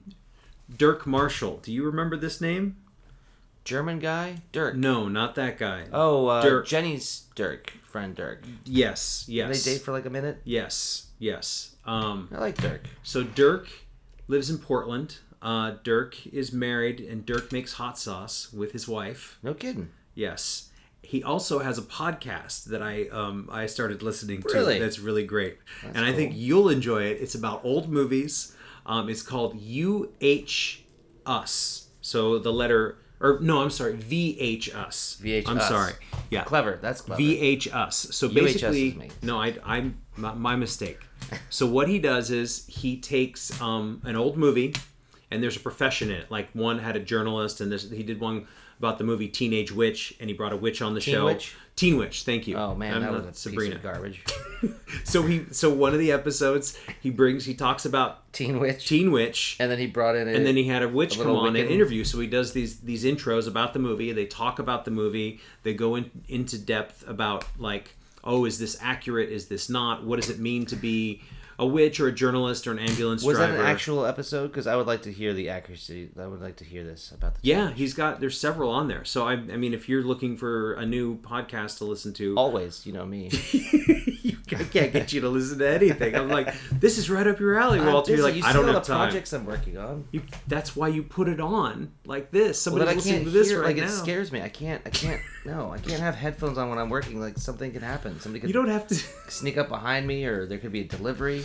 Dirk 0.77 1.05
Marshall. 1.07 1.59
Do 1.63 1.73
you 1.73 1.85
remember 1.85 2.17
this 2.17 2.41
name? 2.41 2.77
German 3.65 3.99
guy, 3.99 4.37
Dirk. 4.53 4.77
No, 4.77 5.09
not 5.09 5.35
that 5.37 5.59
guy. 5.59 5.85
Oh, 5.93 6.27
uh, 6.29 6.43
Dirk. 6.43 6.67
Jenny's 6.67 7.25
Dirk, 7.35 7.73
friend 7.83 8.15
Dirk. 8.15 8.45
Yes, 8.65 9.25
Did 9.27 9.35
yes. 9.35 9.65
They 9.65 9.73
date 9.75 9.83
for 9.83 9.93
like 9.93 10.07
a 10.07 10.11
minute. 10.11 10.41
yes, 10.45 11.07
yes. 11.19 11.75
Um, 11.85 12.29
I 12.33 12.39
like 12.39 12.57
Dirk. 12.57 12.83
so 13.03 13.23
Dirk 13.25 13.69
lives 14.29 14.51
in 14.51 14.59
Portland. 14.59 15.19
Uh, 15.41 15.75
Dirk 15.83 16.27
is 16.29 16.53
married, 16.53 17.01
and 17.01 17.27
Dirk 17.27 17.53
makes 17.53 17.73
hot 17.73 17.99
sauce 17.99 18.53
with 18.53 18.73
his 18.73 18.87
wife. 18.87 19.39
No 19.43 19.55
kidding. 19.55 19.91
Yes. 20.15 20.71
He 21.03 21.23
also 21.25 21.59
has 21.59 21.79
a 21.79 21.83
podcast 21.83 22.67
that 22.67 22.81
I 22.81 23.09
um, 23.09 23.49
I 23.51 23.67
started 23.67 24.03
listening 24.03 24.41
to. 24.43 24.55
Really? 24.55 24.79
That's 24.79 25.01
really 25.01 25.25
great, 25.25 25.59
That's 25.83 25.97
and 25.97 26.07
I 26.07 26.13
think 26.13 26.33
you'll 26.37 26.69
enjoy 26.69 27.03
it. 27.03 27.21
It's 27.21 27.35
about 27.35 27.65
old 27.65 27.89
movies. 27.89 28.55
Um, 28.87 29.09
it's 29.09 29.23
called 29.23 29.57
UH 29.61 30.79
Us. 31.27 31.89
So 32.03 32.39
the 32.39 32.53
letter, 32.53 32.99
or 33.21 33.39
no, 33.41 33.63
I'm 33.63 33.71
sorry, 33.71 33.95
VH 33.95 34.75
Us. 34.77 35.21
VH 35.21 35.49
I'm 35.49 35.61
sorry. 35.61 35.95
Yeah. 36.31 36.45
Clever. 36.45 36.79
That's 36.81 37.01
clever. 37.01 37.21
VH 37.21 37.75
Us. 37.75 37.97
So 38.13 38.29
basically, 38.29 38.91
is 38.91 38.97
me. 38.97 39.11
no, 39.23 39.41
I, 39.41 39.57
I'm 39.65 39.99
my, 40.17 40.35
my 40.35 40.57
mistake. 40.57 41.01
So 41.51 41.67
what 41.67 41.89
he 41.89 41.99
does 41.99 42.31
is 42.31 42.67
he 42.67 42.99
takes 42.99 43.61
um, 43.61 44.01
an 44.05 44.17
old 44.17 44.37
movie 44.37 44.75
and 45.33 45.43
there's 45.43 45.57
a 45.57 45.61
profession 45.61 46.11
in 46.11 46.19
it. 46.19 46.31
Like 46.31 46.51
one 46.53 46.79
had 46.79 46.97
a 46.97 47.01
journalist, 47.01 47.61
and 47.61 47.73
this, 47.73 47.91
he 47.91 48.03
did 48.03 48.21
one 48.21 48.47
about 48.79 48.99
the 48.99 49.05
movie 49.05 49.29
Teenage 49.29 49.73
Witch, 49.73 50.15
and 50.21 50.29
he 50.29 50.35
brought 50.35 50.53
a 50.53 50.57
witch 50.57 50.83
on 50.83 50.95
the 50.95 51.01
Teen 51.01 51.15
show. 51.15 51.25
Witch? 51.25 51.55
Teen 51.75 51.97
Witch, 51.97 52.25
thank 52.25 52.47
you. 52.47 52.57
Oh 52.57 52.75
man, 52.75 52.97
I'm 52.97 53.03
that 53.03 53.27
was 53.27 53.47
a 53.47 53.51
piece 53.51 53.73
of 53.73 53.83
garbage. 53.83 54.23
so 55.05 55.23
he, 55.23 55.47
so 55.51 55.73
one 55.73 55.95
of 55.95 55.99
the 55.99 56.13
episodes, 56.13 56.79
he 57.01 57.09
brings, 57.09 57.47
he 57.47 57.55
talks 57.55 57.87
about 57.87 58.31
Teen 58.33 58.61
Witch. 58.61 58.87
Teen 58.87 59.11
Witch, 59.11 59.57
and 59.59 59.71
then 59.71 59.79
he 59.79 59.87
brought 59.87 60.17
in 60.17 60.29
a, 60.29 60.33
and 60.33 60.45
then 60.45 60.57
he 60.57 60.65
had 60.65 60.83
a 60.83 60.89
witch 60.89 61.17
a 61.17 61.23
come 61.23 61.35
on 61.35 61.57
and 61.57 61.57
Wiccan. 61.57 61.71
interview. 61.71 62.05
So 62.05 62.21
he 62.21 62.27
does 62.27 62.53
these 62.53 62.81
these 62.81 63.05
intros 63.05 63.49
about 63.49 63.73
the 63.73 63.79
movie. 63.79 64.13
They 64.13 64.27
talk 64.27 64.59
about 64.59 64.85
the 64.85 64.91
movie. 64.91 65.41
They 65.63 65.73
go 65.73 65.95
in, 65.95 66.11
into 66.29 66.59
depth 66.59 67.09
about 67.09 67.47
like, 67.59 67.97
oh, 68.25 68.45
is 68.45 68.59
this 68.59 68.77
accurate? 68.81 69.31
Is 69.31 69.47
this 69.47 69.69
not? 69.69 70.05
What 70.05 70.21
does 70.21 70.31
it 70.31 70.39
mean 70.39 70.67
to 70.67 70.77
be 70.77 71.23
a 71.59 71.67
witch 71.67 72.01
or 72.01 72.09
a 72.09 72.13
journalist 72.13 72.67
or 72.67 72.73
an 72.73 72.79
ambulance 72.79 73.23
was 73.23 73.37
driver? 73.37 73.53
that 73.53 73.61
an 73.61 73.67
actual 73.67 74.07
episode? 74.07 74.49
Because 74.49 74.67
I 74.67 74.75
would 74.75 74.87
like 74.87 75.03
to 75.03 75.13
hear 75.13 75.33
the 75.35 75.51
accuracy. 75.51 76.11
I 76.19 76.27
would 76.27 76.41
like 76.41 76.57
to 76.57 76.65
hear 76.65 76.83
this 76.83 77.11
about 77.13 77.35
the. 77.35 77.41
yeah, 77.43 77.71
he's 77.73 77.95
got. 77.95 78.21
There's 78.21 78.39
several 78.41 78.71
on 78.71 78.89
there. 78.89 79.05
So 79.05 79.27
I, 79.27 79.33
I 79.35 79.37
mean, 79.57 79.75
if 79.75 79.89
you're 79.89 80.03
looking 80.03 80.37
for 80.37 80.75
a 80.75 80.87
new 80.87 81.19
podcast 81.19 81.79
to 81.79 81.85
listen 81.85 82.13
to, 82.15 82.35
Always, 82.37 82.87
you 82.87 82.93
know 82.93 83.05
me. 83.07 83.31
you, 83.53 84.37
I 84.57 84.65
can't 84.65 84.93
get 84.93 85.13
you 85.13 85.21
to 85.23 85.29
listen 85.29 85.59
to 85.61 85.69
anything. 85.71 86.15
I'm 86.15 86.29
like, 86.29 86.55
this 86.73 86.99
is 86.99 87.09
right 87.09 87.27
up 87.27 87.39
your 87.41 87.59
alley, 87.59 87.81
Walter. 87.81 88.15
You're 88.15 88.23
like, 88.23 88.35
you 88.35 88.43
I 88.45 88.53
don't 88.53 88.67
all 88.67 88.73
have 88.75 88.85
the 88.85 88.93
time. 88.93 89.09
projects 89.09 89.33
I'm 89.33 89.47
working 89.47 89.79
on. 89.79 90.07
You, 90.11 90.23
that's 90.49 90.75
why 90.77 90.89
you 90.89 91.03
put 91.03 91.29
it 91.29 91.41
on 91.41 91.93
like 92.07 92.31
this. 92.31 92.67
Well, 92.67 92.77
Somebody's 92.77 92.87
then 92.89 92.97
listening 92.97 93.15
can't 93.15 93.25
to 93.27 93.31
this 93.31 93.49
hear. 93.51 93.61
right 93.61 93.67
like 93.69 93.77
now. 93.77 93.85
it 93.85 93.89
scares 93.91 94.33
me. 94.33 94.43
I 94.43 94.49
can't. 94.49 94.83
I 94.85 94.91
can't. 94.91 95.21
No, 95.45 95.73
I 95.73 95.79
can't 95.79 96.01
have 96.01 96.15
headphones 96.15 96.57
on 96.57 96.69
when 96.71 96.79
I'm 96.79 96.89
working. 96.89 97.21
Like 97.21 97.37
something 97.39 97.73
could 97.73 97.83
happen. 97.83 98.21
Somebody 98.21 98.41
could 98.41 98.49
You 98.51 98.55
don't 98.55 98.69
have 98.69 98.87
to. 98.89 98.95
sneak 99.29 99.57
up 99.59 99.69
behind 99.69 100.07
me, 100.07 100.25
or 100.25 100.47
there 100.47 100.59
could 100.59 100.73
be 100.73 100.81
a 100.83 100.85
delivery. 100.85 101.43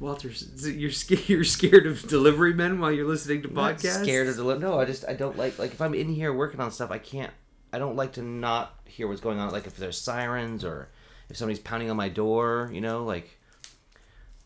Walter, 0.00 0.28
you're 0.64 0.90
scared. 0.90 1.28
You're 1.28 1.44
scared 1.44 1.86
of 1.86 2.02
delivery 2.08 2.52
men 2.52 2.80
while 2.80 2.90
you're 2.90 3.06
listening 3.06 3.42
to 3.42 3.48
I'm 3.48 3.54
podcasts. 3.76 4.02
scared 4.02 4.26
of 4.28 4.34
delivery. 4.36 4.60
No, 4.68 4.80
I 4.80 4.84
just 4.84 5.04
I 5.08 5.14
don't 5.14 5.38
like 5.38 5.58
like 5.60 5.72
if 5.72 5.80
I'm 5.80 5.94
in 5.94 6.08
here 6.08 6.32
working 6.32 6.60
on 6.60 6.72
stuff, 6.72 6.90
I 6.90 6.98
can't. 6.98 7.32
I 7.72 7.78
don't 7.78 7.94
like 7.94 8.14
to 8.14 8.22
not 8.22 8.74
hear 8.84 9.06
what's 9.06 9.20
going 9.20 9.38
on. 9.38 9.52
Like 9.52 9.66
if 9.68 9.76
there's 9.76 9.96
sirens 10.00 10.64
or 10.64 10.88
if 11.30 11.36
somebody's 11.36 11.60
pounding 11.60 11.88
on 11.88 11.96
my 11.96 12.08
door, 12.08 12.68
you 12.72 12.80
know, 12.80 13.04
like 13.04 13.38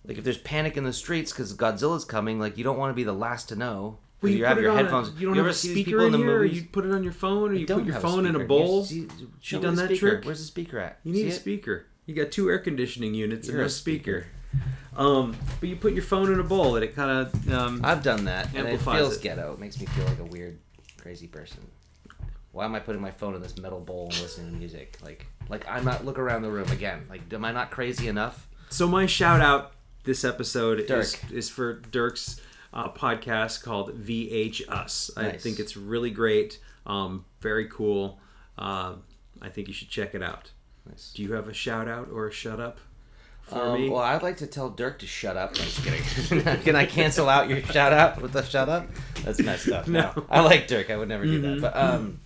like 0.04 0.18
if 0.18 0.24
there's 0.24 0.38
panic 0.38 0.76
in 0.76 0.84
the 0.84 0.92
streets 0.92 1.32
because 1.32 1.54
Godzilla's 1.56 2.04
coming. 2.04 2.38
Like 2.38 2.58
you 2.58 2.64
don't 2.64 2.78
want 2.78 2.90
to 2.90 2.94
be 2.94 3.04
the 3.04 3.12
last 3.14 3.48
to 3.48 3.56
know. 3.56 3.96
'Cause 4.20 4.24
Well, 4.24 4.32
you 4.32 4.38
you 4.38 4.44
have 4.44 4.60
your 4.60 4.70
on 4.72 4.78
a- 4.78 4.82
headphones. 4.82 5.20
you 5.20 5.26
don't 5.28 5.36
ever 5.38 5.48
have 5.48 5.54
a 5.54 5.58
speaker 5.58 5.84
people 5.90 6.04
in, 6.06 6.12
the 6.12 6.18
here, 6.18 6.36
or 6.38 6.44
you 6.44 6.64
put 6.64 6.84
it 6.84 6.92
on 6.92 7.02
your 7.02 7.12
phone, 7.12 7.50
or 7.50 7.54
you 7.54 7.66
put 7.66 7.84
your 7.84 7.94
have 7.94 8.04
a 8.04 8.06
phone 8.06 8.26
in 8.26 8.36
a 8.36 8.44
bowl. 8.44 8.80
You 8.80 9.08
see- 9.08 9.08
You 9.56 9.60
done 9.60 9.74
that 9.76 9.86
speaker. 9.86 10.10
trick? 10.16 10.24
Where's 10.24 10.38
the 10.40 10.44
speaker 10.44 10.78
at? 10.78 11.00
You 11.04 11.12
need 11.12 11.20
See 11.22 11.26
a 11.26 11.30
it? 11.30 11.34
speaker. 11.40 11.86
You 12.06 12.14
got 12.14 12.30
two 12.32 12.48
air 12.50 12.58
conditioning 12.58 13.14
units 13.14 13.46
and 13.48 13.54
You're 13.54 13.62
no 13.62 13.66
a 13.66 13.70
speaker. 13.70 14.26
speaker. 14.26 14.26
Um, 14.96 15.36
but 15.60 15.68
you 15.68 15.76
put 15.76 15.92
your 15.92 16.02
phone 16.02 16.32
in 16.32 16.40
a 16.40 16.44
bowl, 16.44 16.74
and 16.76 16.84
it 16.84 16.94
kind 16.96 17.10
of 17.10 17.52
um, 17.52 17.80
I've 17.84 18.02
done 18.02 18.24
that, 18.24 18.52
and 18.54 18.66
it 18.68 18.80
feels 18.80 19.16
it. 19.16 19.22
ghetto. 19.22 19.52
It 19.54 19.60
makes 19.60 19.78
me 19.80 19.86
feel 19.86 20.04
like 20.04 20.18
a 20.18 20.24
weird, 20.24 20.58
crazy 21.00 21.26
person. 21.28 21.60
Why 22.52 22.64
am 22.64 22.74
I 22.74 22.80
putting 22.80 23.00
my 23.00 23.12
phone 23.12 23.36
in 23.36 23.42
this 23.42 23.56
metal 23.56 23.78
bowl 23.80 24.08
and 24.10 24.20
listening 24.20 24.50
to 24.52 24.58
music? 24.58 24.98
Like, 25.02 25.26
like 25.48 25.64
I'm 25.68 25.84
not 25.84 26.04
look 26.04 26.18
around 26.18 26.42
the 26.42 26.50
room 26.50 26.68
again. 26.72 27.06
Like, 27.08 27.32
am 27.32 27.44
I 27.44 27.52
not 27.52 27.70
crazy 27.70 28.08
enough? 28.08 28.48
So 28.70 28.88
my 28.88 29.06
shout 29.06 29.40
out 29.40 29.72
this 30.02 30.24
episode 30.24 30.80
is 30.80 31.16
is 31.32 31.48
for 31.48 31.74
Dirk's 31.74 32.40
uh, 32.72 32.88
podcast 32.90 33.62
called 33.62 34.00
VH 34.04 34.68
Us. 34.68 35.10
I 35.16 35.30
think 35.32 35.58
it's 35.58 35.76
really 35.76 36.10
great, 36.10 36.58
um, 36.86 37.24
very 37.40 37.66
cool. 37.68 38.18
Uh, 38.58 38.94
I 39.42 39.48
think 39.48 39.68
you 39.68 39.74
should 39.74 39.88
check 39.88 40.14
it 40.14 40.22
out. 40.22 40.50
Nice. 40.88 41.12
Do 41.14 41.22
you 41.22 41.32
have 41.32 41.48
a 41.48 41.54
shout 41.54 41.88
out 41.88 42.08
or 42.12 42.28
a 42.28 42.32
shut 42.32 42.60
up 42.60 42.78
for 43.42 43.60
Um, 43.60 43.80
me? 43.80 43.88
well, 43.88 44.02
I'd 44.02 44.22
like 44.22 44.36
to 44.38 44.46
tell 44.46 44.70
Dirk 44.70 44.98
to 45.00 45.06
shut 45.06 45.36
up. 45.36 45.52
No, 45.54 45.60
just 45.62 45.82
kidding. 45.84 46.42
Can 46.62 46.76
I 46.76 46.86
cancel 46.86 47.28
out 47.28 47.48
your 47.48 47.62
shout 47.62 47.92
out 47.92 48.20
with 48.20 48.34
a 48.36 48.44
shut 48.44 48.68
up? 48.68 48.86
That's 49.24 49.40
messed 49.40 49.68
up. 49.70 49.86
No, 49.88 50.12
No. 50.16 50.24
I 50.30 50.40
like 50.40 50.66
Dirk. 50.68 50.90
I 50.90 50.96
would 50.96 51.08
never 51.08 51.24
do 51.24 51.40
Mhm. 51.42 51.60
that. 51.60 51.72
But 51.72 51.76
um, 51.76 52.20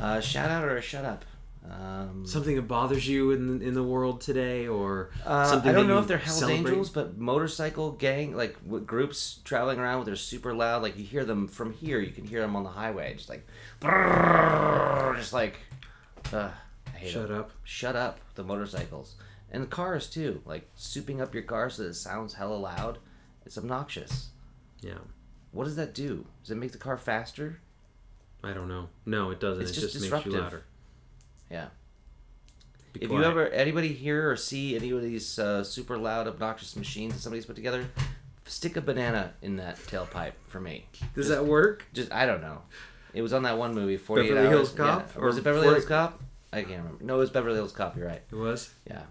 uh, 0.00 0.20
shout 0.20 0.50
out 0.50 0.64
or 0.64 0.76
a 0.76 0.82
shut 0.82 1.04
up. 1.04 1.24
Um, 1.68 2.24
something 2.26 2.54
that 2.56 2.62
bothers 2.68 3.08
you 3.08 3.32
in 3.32 3.60
in 3.60 3.74
the 3.74 3.82
world 3.82 4.20
today, 4.20 4.68
or 4.68 5.10
Uh, 5.24 5.44
something 5.46 5.70
I 5.70 5.74
don't 5.74 5.88
know 5.88 5.98
if 5.98 6.06
they're 6.06 6.16
Hell's 6.18 6.38
celebrate? 6.38 6.58
Angels, 6.70 6.90
but 6.90 7.18
motorcycle 7.18 7.92
gang, 7.92 8.36
like 8.36 8.56
groups 8.86 9.40
traveling 9.44 9.78
around 9.80 9.98
with 9.98 10.06
their 10.06 10.16
super 10.16 10.54
loud, 10.54 10.82
like 10.82 10.96
you 10.96 11.04
hear 11.04 11.24
them 11.24 11.48
from 11.48 11.72
here, 11.72 11.98
you 11.98 12.12
can 12.12 12.24
hear 12.24 12.40
them 12.40 12.54
on 12.54 12.62
the 12.62 12.70
highway, 12.70 13.14
just 13.14 13.28
like, 13.28 13.46
just 15.16 15.32
like, 15.32 15.56
uh, 16.32 16.50
I 16.86 16.98
hate 16.98 17.10
Shut 17.10 17.30
it. 17.30 17.30
up. 17.32 17.50
Shut 17.64 17.96
up, 17.96 18.20
the 18.36 18.44
motorcycles. 18.44 19.16
And 19.50 19.62
the 19.62 19.66
cars 19.68 20.08
too, 20.08 20.42
like 20.44 20.68
souping 20.76 21.20
up 21.20 21.34
your 21.34 21.42
car 21.44 21.70
so 21.70 21.82
that 21.82 21.90
it 21.90 21.94
sounds 21.94 22.34
hella 22.34 22.54
loud. 22.56 22.98
It's 23.44 23.56
obnoxious. 23.58 24.28
Yeah, 24.82 24.98
What 25.52 25.64
does 25.64 25.76
that 25.76 25.94
do? 25.94 26.26
Does 26.42 26.50
it 26.50 26.56
make 26.56 26.72
the 26.72 26.78
car 26.78 26.96
faster? 26.98 27.60
I 28.44 28.52
don't 28.52 28.68
know. 28.68 28.88
No, 29.06 29.30
it 29.30 29.40
doesn't. 29.40 29.62
It's 29.62 29.76
it 29.76 29.80
just 29.80 29.92
just, 29.94 30.10
makes 30.12 30.26
you 30.26 30.32
louder. 30.32 30.64
Yeah. 31.50 31.66
Be 32.92 33.02
if 33.02 33.08
quiet. 33.08 33.20
you 33.20 33.26
ever 33.26 33.48
anybody 33.48 33.92
hear 33.92 34.30
or 34.30 34.36
see 34.36 34.74
any 34.76 34.90
of 34.90 35.02
these 35.02 35.38
uh, 35.38 35.62
super 35.64 35.98
loud 35.98 36.26
obnoxious 36.26 36.76
machines 36.76 37.14
that 37.14 37.20
somebody's 37.20 37.44
put 37.46 37.56
together 37.56 37.84
stick 38.46 38.76
a 38.76 38.80
banana 38.80 39.32
in 39.42 39.56
that 39.56 39.76
tailpipe 39.76 40.32
for 40.46 40.60
me 40.60 40.86
does 41.14 41.26
just, 41.26 41.28
that 41.30 41.44
work? 41.44 41.84
just 41.92 42.12
i 42.12 42.24
don't 42.24 42.40
know 42.40 42.62
it 43.12 43.20
was 43.20 43.32
on 43.32 43.42
that 43.42 43.58
one 43.58 43.74
movie 43.74 43.96
48 43.96 44.36
hours 44.36 44.48
Hills 44.48 44.70
Cop? 44.72 45.10
yeah. 45.14 45.20
or 45.20 45.26
was 45.26 45.36
it 45.36 45.42
beverly 45.42 45.64
40 45.64 45.74
hills 45.80 45.88
cop 45.88 46.22
i 46.52 46.62
can't 46.62 46.78
remember 46.78 47.04
no 47.04 47.16
it 47.16 47.18
was 47.18 47.30
beverly 47.30 47.56
hills 47.56 47.72
cop 47.72 47.96
you're 47.96 48.06
right 48.06 48.22
It 48.30 48.36
was. 48.36 48.72
yeah 48.88 49.02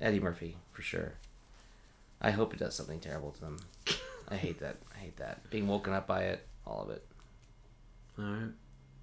eddie 0.00 0.18
murphy 0.18 0.56
for 0.72 0.82
sure 0.82 1.12
i 2.20 2.32
hope 2.32 2.52
it 2.52 2.58
does 2.58 2.74
something 2.74 2.98
terrible 2.98 3.30
to 3.30 3.40
them 3.40 3.56
i 4.28 4.34
hate 4.34 4.58
that 4.58 4.76
i 4.94 4.98
hate 4.98 5.16
that 5.18 5.48
being 5.50 5.68
woken 5.68 5.92
up 5.92 6.08
by 6.08 6.24
it 6.24 6.46
all 6.66 6.82
of 6.82 6.90
it 6.90 7.06
All 8.18 8.24
right. 8.24 8.50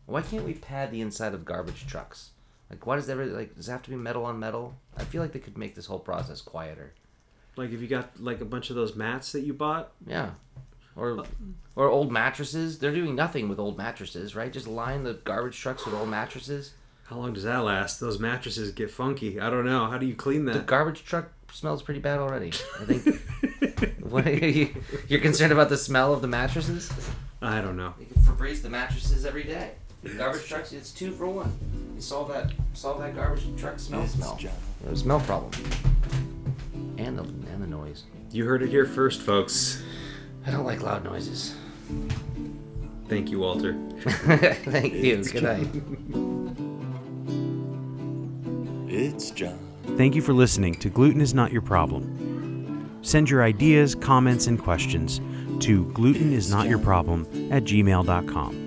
why 0.06 0.22
can't 0.22 0.44
we 0.44 0.54
pad 0.54 0.92
the 0.92 1.00
inside 1.00 1.34
of 1.34 1.46
garbage 1.46 1.88
trucks 1.88 2.32
like 2.70 2.86
why 2.86 2.96
does 2.96 3.10
every 3.10 3.28
like 3.28 3.56
does 3.56 3.68
it 3.68 3.72
have 3.72 3.84
to 3.84 3.90
be 3.90 3.96
metal 3.96 4.26
on 4.26 4.40
metal 4.40 4.76
i 4.98 5.04
feel 5.04 5.22
like 5.22 5.32
they 5.32 5.40
could 5.40 5.58
make 5.58 5.76
this 5.76 5.86
whole 5.86 6.00
process 6.00 6.42
quieter 6.42 6.94
Like 7.56 7.72
if 7.72 7.82
you 7.82 7.88
got 7.88 8.22
like 8.22 8.42
a 8.42 8.46
bunch 8.46 8.70
of 8.70 8.76
those 8.76 8.96
mats 8.96 9.32
that 9.32 9.42
you 9.42 9.54
bought, 9.54 9.92
Yeah. 10.06 10.32
Or 10.96 11.24
or 11.76 11.88
old 11.90 12.12
mattresses. 12.12 12.80
They're 12.80 12.92
doing 12.94 13.14
nothing 13.16 13.50
with 13.50 13.60
old 13.60 13.78
mattresses, 13.78 14.36
right? 14.36 14.52
Just 14.52 14.68
line 14.68 15.04
the 15.04 15.14
garbage 15.14 15.58
trucks 15.60 15.86
with 15.86 15.94
old 15.94 16.10
mattresses. 16.10 16.74
how 17.06 17.18
long 17.18 17.34
does 17.34 17.44
that 17.44 17.60
last? 17.64 18.00
Those 18.00 18.18
mattresses 18.20 18.72
get 18.72 18.90
funky. 18.90 19.40
I 19.40 19.50
don't 19.52 19.66
know. 19.66 19.86
How 19.92 19.98
do 20.00 20.06
you 20.08 20.16
clean 20.16 20.46
that? 20.46 20.54
The 20.54 20.60
garbage 20.62 21.04
truck 21.06 21.30
smells 21.52 21.84
pretty 21.84 22.00
bad 22.00 22.18
already. 22.20 22.50
I 22.82 22.86
think. 22.86 24.00
what 24.14 24.26
are 24.28 24.32
you, 24.36 24.76
you're 25.08 25.20
concerned 25.22 25.52
about 25.54 25.70
the 25.70 25.78
smell 25.78 26.14
of 26.14 26.22
the 26.24 26.28
mattresses? 26.28 26.92
I 27.42 27.62
don't 27.62 27.78
know. 27.78 27.94
You 28.00 28.08
can 28.08 28.22
Febreze 28.24 28.62
the 28.64 28.70
mattresses 28.70 29.24
every 29.26 29.44
day. 29.44 29.72
The 30.04 30.10
garbage 30.10 30.46
trucks, 30.48 30.72
it's 30.74 30.92
two 30.92 31.12
for 31.12 31.28
one. 31.28 31.52
You 31.96 32.02
solve 32.02 32.30
that 32.30 32.52
solve 32.74 33.00
that 33.00 33.16
garbage 33.16 33.44
truck 33.58 33.80
smell 33.80 34.04
It's 34.04 34.14
smell. 34.14 34.36
John. 34.40 34.52
The 34.86 34.96
smell 34.96 35.20
problem. 35.22 35.52
And 36.98 37.18
the 37.18 37.24
and 37.24 37.62
the 37.62 37.68
noise. 37.68 38.04
You 38.32 38.46
heard 38.46 38.62
it 38.62 38.70
here 38.70 38.86
first, 38.86 39.22
folks. 39.22 39.82
I 40.46 40.52
don't 40.52 40.66
like 40.66 40.82
loud 40.82 41.04
noises. 41.04 41.56
Thank 43.08 43.30
you, 43.30 43.40
Walter. 43.40 43.74
Thank 44.06 44.94
you. 44.94 45.18
It's 45.18 45.32
Good 45.32 45.44
night. 45.44 45.68
It's 48.90 49.32
John. 49.32 49.58
Thank 49.98 50.16
you 50.16 50.22
for 50.22 50.34
listening 50.34 50.76
to 50.76 50.90
Gluten 50.90 51.22
is 51.22 51.34
Not 51.34 51.52
Your 51.52 51.62
Problem. 51.62 53.00
Send 53.02 53.30
your 53.30 53.44
ideas, 53.44 53.96
comments, 53.96 54.48
and 54.48 54.62
questions 54.62 55.20
to 55.66 55.86
glutenisnotyourproblem 55.86 57.52
at 57.52 57.64
gmail.com. 57.64 58.67